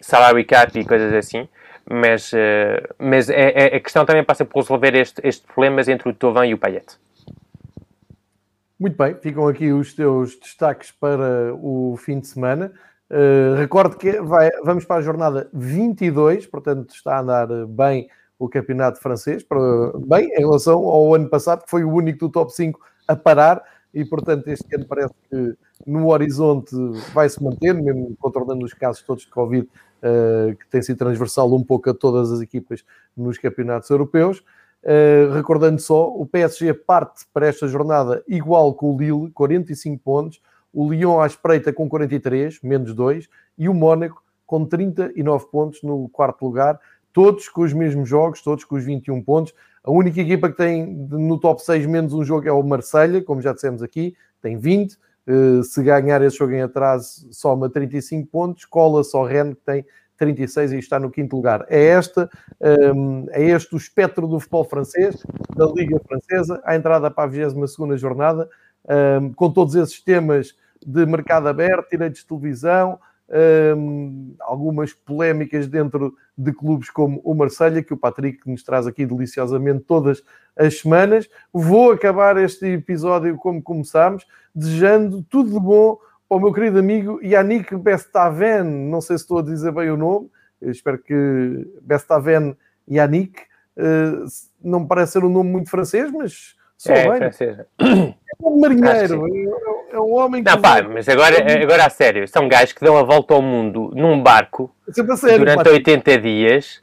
salary 0.00 0.44
cap 0.44 0.78
e 0.78 0.84
coisas 0.84 1.12
assim 1.12 1.48
mas, 1.90 2.32
uh, 2.32 2.94
mas 2.98 3.28
é, 3.28 3.50
é, 3.50 3.76
a 3.76 3.80
questão 3.80 4.06
também 4.06 4.22
passa 4.22 4.44
por 4.44 4.60
resolver 4.60 4.94
este, 4.94 5.20
este 5.24 5.44
problemas 5.44 5.88
entre 5.88 6.08
o 6.08 6.14
Tovan 6.14 6.46
e 6.46 6.54
o 6.54 6.58
Payet. 6.58 6.86
Muito 8.78 8.96
bem, 8.96 9.14
ficam 9.16 9.46
aqui 9.48 9.72
os 9.72 9.92
teus 9.92 10.38
destaques 10.38 10.92
para 10.92 11.52
o 11.54 11.96
fim 11.98 12.20
de 12.20 12.28
semana. 12.28 12.72
Uh, 13.10 13.56
recordo 13.56 13.96
que 13.96 14.20
vai, 14.20 14.48
vamos 14.64 14.84
para 14.84 14.96
a 14.96 15.02
jornada 15.02 15.50
22, 15.52 16.46
portanto 16.46 16.94
está 16.94 17.16
a 17.16 17.20
andar 17.20 17.48
bem 17.66 18.08
o 18.38 18.48
campeonato 18.48 19.00
francês, 19.00 19.42
para, 19.42 19.58
bem 19.98 20.28
em 20.28 20.38
relação 20.38 20.78
ao 20.84 21.14
ano 21.14 21.28
passado, 21.28 21.64
que 21.64 21.70
foi 21.70 21.84
o 21.84 21.92
único 21.92 22.20
do 22.20 22.30
top 22.30 22.54
5 22.54 22.80
a 23.06 23.16
parar, 23.16 23.62
e 23.92 24.04
portanto 24.04 24.48
este 24.48 24.74
ano 24.74 24.86
parece 24.86 25.14
que 25.28 25.54
no 25.86 26.08
horizonte 26.08 26.74
vai 27.12 27.28
se 27.28 27.42
manter, 27.42 27.74
mesmo 27.74 28.16
controlando 28.18 28.64
os 28.64 28.72
casos 28.72 29.02
todos 29.02 29.24
de 29.24 29.30
Covid, 29.30 29.66
uh, 29.66 30.56
que 30.56 30.66
tem 30.68 30.82
sido 30.82 30.98
transversal 30.98 31.52
um 31.54 31.64
pouco 31.64 31.90
a 31.90 31.94
todas 31.94 32.30
as 32.30 32.40
equipas 32.40 32.84
nos 33.16 33.38
campeonatos 33.38 33.90
europeus. 33.90 34.42
Uh, 34.82 35.32
recordando 35.34 35.78
só, 35.80 36.08
o 36.08 36.24
PSG 36.24 36.72
parte 36.72 37.26
para 37.34 37.46
esta 37.46 37.68
jornada 37.68 38.22
igual 38.26 38.72
com 38.74 38.94
o 38.94 38.98
Lille, 38.98 39.30
45 39.32 40.02
pontos, 40.02 40.40
o 40.72 40.90
Lyon 40.90 41.20
à 41.20 41.26
espreita 41.26 41.72
com 41.72 41.88
43, 41.88 42.60
menos 42.62 42.94
2, 42.94 43.28
e 43.58 43.68
o 43.68 43.74
Mónaco 43.74 44.22
com 44.46 44.64
39 44.64 45.46
pontos 45.46 45.82
no 45.82 46.08
quarto 46.08 46.44
lugar, 46.44 46.78
todos 47.12 47.48
com 47.48 47.62
os 47.62 47.72
mesmos 47.72 48.08
jogos, 48.08 48.42
todos 48.42 48.64
com 48.64 48.76
os 48.76 48.84
21 48.84 49.22
pontos. 49.22 49.54
A 49.82 49.90
única 49.90 50.20
equipa 50.20 50.50
que 50.50 50.56
tem 50.56 50.86
no 50.86 51.38
top 51.38 51.62
6 51.62 51.86
menos 51.86 52.12
um 52.12 52.24
jogo 52.24 52.46
é 52.46 52.52
o 52.52 52.62
Marselha, 52.62 53.22
como 53.22 53.40
já 53.40 53.52
dissemos 53.52 53.82
aqui, 53.82 54.14
tem 54.42 54.56
20. 54.56 54.94
Uh, 54.94 55.60
eh, 55.60 55.62
se 55.62 55.82
ganhar 55.82 56.22
esse 56.22 56.36
jogo 56.36 56.52
em 56.52 56.62
atraso, 56.62 57.28
soma 57.30 57.68
35 57.68 58.26
pontos, 58.28 58.64
cola 58.64 59.04
só 59.04 59.24
Rennes, 59.24 59.54
que 59.54 59.64
tem 59.64 59.84
36 60.20 60.72
e 60.72 60.78
está 60.78 61.00
no 61.00 61.10
quinto 61.10 61.34
lugar. 61.34 61.64
É, 61.68 61.86
esta, 61.86 62.28
um, 62.94 63.26
é 63.30 63.42
este 63.42 63.74
o 63.74 63.78
espectro 63.78 64.28
do 64.28 64.38
futebol 64.38 64.64
francês, 64.64 65.16
da 65.56 65.64
Liga 65.66 65.98
Francesa, 66.06 66.60
a 66.64 66.76
entrada 66.76 67.10
para 67.10 67.24
a 67.24 67.26
22 67.26 67.98
jornada, 67.98 68.48
um, 69.20 69.32
com 69.32 69.50
todos 69.50 69.74
esses 69.74 70.02
temas 70.02 70.54
de 70.86 71.06
mercado 71.06 71.48
aberto, 71.48 71.90
direitos 71.90 72.20
de 72.20 72.26
televisão, 72.26 72.98
um, 73.76 74.34
algumas 74.40 74.92
polémicas 74.92 75.66
dentro 75.66 76.14
de 76.42 76.52
clubes 76.52 76.88
como 76.90 77.20
o 77.22 77.34
Marselha, 77.34 77.82
que 77.82 77.92
o 77.92 77.96
Patrick 77.96 78.48
nos 78.48 78.62
traz 78.62 78.86
aqui 78.86 79.04
deliciosamente 79.04 79.84
todas 79.84 80.22
as 80.56 80.78
semanas. 80.78 81.28
Vou 81.52 81.92
acabar 81.92 82.36
este 82.38 82.66
episódio 82.66 83.36
como 83.36 83.62
começámos, 83.62 84.26
desejando 84.54 85.22
tudo 85.22 85.50
de 85.50 85.60
bom 85.60 85.98
para 86.28 86.38
o 86.38 86.40
meu 86.40 86.52
querido 86.52 86.78
amigo 86.78 87.20
Yannick 87.22 87.76
Bestaven, 87.76 88.64
não 88.64 89.00
sei 89.00 89.18
se 89.18 89.24
estou 89.24 89.40
a 89.40 89.42
dizer 89.42 89.72
bem 89.72 89.90
o 89.90 89.96
nome, 89.96 90.30
Eu 90.60 90.70
espero 90.70 90.98
que 90.98 91.66
Bestaven 91.82 92.56
Yannick, 92.88 93.40
uh, 93.76 94.24
não 94.62 94.80
me 94.80 94.88
parece 94.88 95.12
ser 95.12 95.24
um 95.24 95.28
nome 95.28 95.50
muito 95.50 95.68
francês, 95.68 96.10
mas 96.10 96.54
sou 96.78 96.94
é, 96.94 97.08
bem. 97.08 97.18
Francês. 97.18 97.58
É 97.58 98.48
um 98.48 98.60
marinheiro, 98.60 99.26
é, 99.92 99.98
um 99.98 100.14
homem 100.14 100.42
que. 100.42 100.50
Não, 100.50 100.60
pá, 100.60 100.82
mas 100.82 101.08
agora, 101.08 101.36
agora 101.62 101.86
a 101.86 101.90
sério, 101.90 102.26
são 102.28 102.48
gajos 102.48 102.72
que 102.72 102.84
dão 102.84 102.96
a 102.96 103.02
volta 103.02 103.34
ao 103.34 103.42
mundo 103.42 103.90
num 103.94 104.22
barco 104.22 104.74
sério, 105.16 105.38
durante 105.38 105.64
pá. 105.64 105.70
80 105.70 106.18
dias 106.18 106.82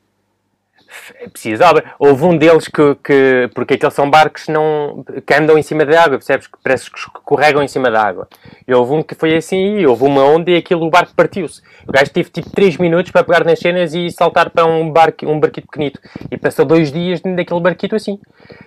é 1.20 1.28
preciso 1.28 1.64
obra. 1.64 1.93
Houve 2.00 2.24
um 2.26 2.38
deles 2.38 2.68
que, 2.68 2.95
que, 3.04 3.50
porque 3.54 3.76
aqueles 3.76 3.93
são 3.93 4.10
barcos 4.10 4.48
não, 4.48 5.04
que 5.26 5.34
andam 5.34 5.58
em 5.58 5.64
cima 5.64 5.86
da 5.86 6.04
água, 6.04 6.18
percebes? 6.18 6.48
Que 6.48 6.58
parece 6.64 6.91
que 6.91 6.98
escorregam 6.98 7.64
em 7.64 7.68
cima 7.68 7.89
da 7.89 8.02
água. 8.02 8.28
E 8.68 8.74
houve 8.74 8.93
um 8.93 9.04
que 9.04 9.16
foi 9.16 9.36
assim, 9.36 9.78
e 9.78 9.88
houve 9.88 10.04
uma 10.04 10.24
onda 10.24 10.52
e 10.52 10.56
aquilo, 10.56 10.86
o 10.86 10.89
barco 10.89 11.14
partiu-se. 11.16 11.62
O 11.88 11.91
gajo 11.91 12.12
teve 12.12 12.30
tipo 12.30 12.50
3 12.50 12.78
minutos 12.78 13.12
para 13.12 13.24
pegar 13.24 13.43
nas 13.43 13.60
cenas 13.60 13.93
e 13.93 14.10
saltar 14.12 14.50
para 14.50 14.66
um, 14.66 14.91
barco, 14.91 15.26
um 15.26 15.39
barquito 15.39 15.68
pequenito. 15.68 16.00
E 16.30 16.38
passou 16.38 16.66
dois 16.66 16.91
dias 16.91 17.22
daquele 17.22 17.60
barquito 17.60 17.95
assim. 17.95 18.20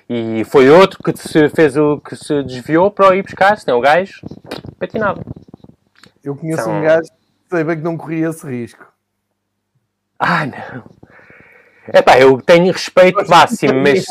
E 0.09 0.45
foi 0.45 0.70
outro 0.70 1.03
que 1.03 1.16
se 1.16 1.49
fez 1.51 1.76
o 1.76 1.99
que 1.99 2.16
se 2.16 2.43
desviou 2.43 2.91
para 2.91 3.14
ir 3.16 3.22
buscar, 3.22 3.59
senão 3.59 3.78
o 3.78 3.81
gajo 3.81 4.20
patinava. 4.78 5.22
Eu 6.22 6.37
conheço 6.37 6.62
São... 6.62 6.78
um 6.78 6.83
gajo 6.83 7.09
que 7.09 7.57
sei 7.57 7.64
bem 7.64 7.76
que 7.76 7.83
não 7.83 7.97
corria 7.97 8.28
esse 8.28 8.47
risco. 8.47 8.87
Ah, 10.18 10.47
não. 10.47 10.99
Epá, 11.93 12.18
eu 12.18 12.41
tenho 12.41 12.72
respeito 12.72 13.28
máximo, 13.28 13.80
mas. 13.80 14.07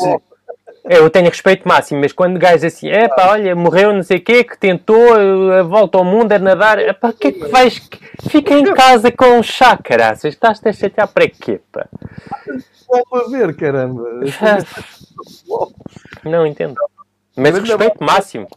Eu 0.82 1.10
tenho 1.10 1.28
respeito 1.28 1.68
máximo, 1.68 2.00
mas 2.00 2.12
quando 2.12 2.38
gajos 2.38 2.64
assim, 2.64 2.88
epá, 2.88 3.32
olha, 3.32 3.54
morreu 3.54 3.92
não 3.92 4.02
sei 4.02 4.16
o 4.16 4.24
quê, 4.24 4.42
que 4.42 4.58
tentou 4.58 5.12
a 5.52 5.62
volta 5.62 5.98
ao 5.98 6.04
mundo, 6.04 6.32
a 6.32 6.38
nadar, 6.38 6.78
epá, 6.78 7.10
o 7.10 7.12
que 7.12 7.28
é 7.28 7.32
que 7.32 7.46
vais. 7.48 7.80
Fica 8.28 8.54
em 8.54 8.64
casa 8.72 9.12
com 9.12 9.38
um 9.38 9.42
chá, 9.42 9.76
caraças, 9.76 10.32
estás-te 10.32 10.68
a 10.68 10.72
chatear 10.72 11.06
para 11.08 11.28
quê, 11.28 11.60
pá? 11.70 11.86
Só 12.72 13.28
ver, 13.28 13.54
caramba. 13.54 14.02
Não 16.24 16.46
entendo. 16.46 16.74
Mas 17.36 17.58
respeito 17.58 18.02
máximo. 18.02 18.48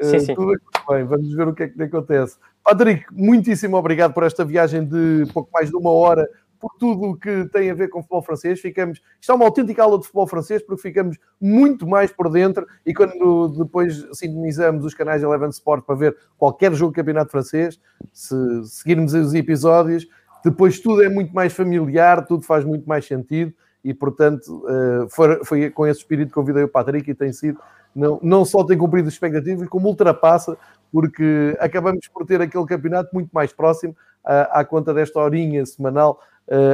Sim, 0.00 0.18
sim. 0.20 0.34
Tudo 0.34 0.54
bem, 0.88 1.04
vamos 1.04 1.34
ver 1.34 1.48
o 1.48 1.54
que 1.54 1.64
é 1.64 1.68
que 1.68 1.82
acontece. 1.82 2.36
Patrick, 2.64 3.04
muitíssimo 3.12 3.76
obrigado 3.76 4.14
por 4.14 4.22
esta 4.22 4.44
viagem 4.44 4.84
de 4.84 5.26
pouco 5.32 5.50
mais 5.52 5.68
de 5.68 5.76
uma 5.76 5.90
hora 5.90 6.28
por 6.64 6.78
tudo 6.78 7.10
o 7.10 7.14
que 7.14 7.44
tem 7.52 7.70
a 7.70 7.74
ver 7.74 7.88
com 7.88 8.00
futebol 8.00 8.22
francês. 8.22 8.58
Ficamos, 8.58 8.98
isto 9.20 9.30
é 9.30 9.34
uma 9.34 9.44
autêntica 9.44 9.82
aula 9.82 9.98
de 9.98 10.04
futebol 10.04 10.26
francês 10.26 10.62
porque 10.62 10.80
ficamos 10.80 11.18
muito 11.38 11.86
mais 11.86 12.10
por 12.10 12.30
dentro 12.30 12.66
e 12.86 12.94
quando 12.94 13.48
depois 13.48 14.06
sintonizamos 14.14 14.82
os 14.82 14.94
canais 14.94 15.22
Eleven 15.22 15.50
Sport 15.50 15.84
para 15.84 15.94
ver 15.94 16.16
qualquer 16.38 16.72
jogo 16.72 16.92
de 16.92 16.96
campeonato 16.96 17.30
francês, 17.30 17.78
se 18.14 18.34
seguirmos 18.64 19.12
os 19.12 19.34
episódios, 19.34 20.08
depois 20.42 20.80
tudo 20.80 21.04
é 21.04 21.08
muito 21.10 21.34
mais 21.34 21.52
familiar, 21.52 22.24
tudo 22.24 22.42
faz 22.46 22.64
muito 22.64 22.88
mais 22.88 23.06
sentido 23.06 23.52
e, 23.84 23.92
portanto, 23.92 24.64
eh, 24.66 25.40
foi, 25.44 25.70
com 25.70 25.86
esse 25.86 26.00
espírito 26.00 26.28
que 26.28 26.34
convidei 26.34 26.62
o 26.62 26.68
Patrick 26.68 27.10
e 27.10 27.14
tem 27.14 27.30
sido, 27.30 27.60
não, 27.94 28.18
não 28.22 28.42
só 28.42 28.64
tem 28.64 28.78
cumprido 28.78 29.06
as 29.06 29.12
expectativas, 29.12 29.68
como 29.68 29.88
ultrapassa, 29.88 30.56
porque 30.90 31.54
acabamos 31.60 32.08
por 32.08 32.24
ter 32.24 32.40
aquele 32.40 32.64
campeonato 32.64 33.10
muito 33.12 33.28
mais 33.34 33.52
próximo 33.52 33.94
à, 34.24 34.64
conta 34.64 34.94
desta 34.94 35.20
horinha 35.20 35.64
semanal 35.66 36.18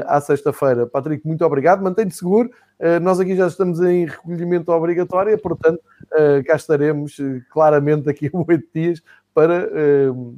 à 0.07 0.21
sexta-feira. 0.21 0.87
Patrick, 0.87 1.27
muito 1.27 1.45
obrigado, 1.45 1.83
mantém-te 1.83 2.15
seguro. 2.15 2.51
Uh, 2.79 2.99
nós 3.01 3.21
aqui 3.21 3.37
já 3.37 3.47
estamos 3.47 3.81
em 3.81 4.07
recolhimento 4.07 4.73
obrigatório, 4.73 5.39
portanto, 5.39 5.81
uh, 6.13 6.43
cá 6.47 6.57
estaremos 6.57 7.17
claramente 7.51 8.05
daqui 8.05 8.31
a 8.33 8.39
oito 8.39 8.69
dias 8.75 9.03
para 9.33 9.69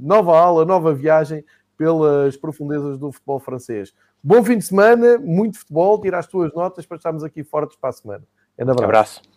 nova 0.01 0.39
aula, 0.39 0.67
nova 0.67 0.93
viagem 0.93 1.43
pelas 1.79 2.37
profundezas 2.37 2.99
do 2.99 3.11
futebol 3.11 3.41
francês. 3.41 3.93
Bom 4.23 4.45
fim 4.45 4.59
de 4.59 4.65
semana, 4.65 5.19
muito 5.19 5.59
futebol, 5.59 6.01
tira 6.01 6.19
as 6.19 6.27
tuas 6.27 6.53
notas 6.53 6.85
para 6.85 6.99
estarmos 6.99 7.25
aqui 7.25 7.43
fortes 7.43 7.77
para 7.77 7.91
a 7.91 7.93
semana. 7.93 8.25
Um 8.59 8.85
abraço. 8.85 9.32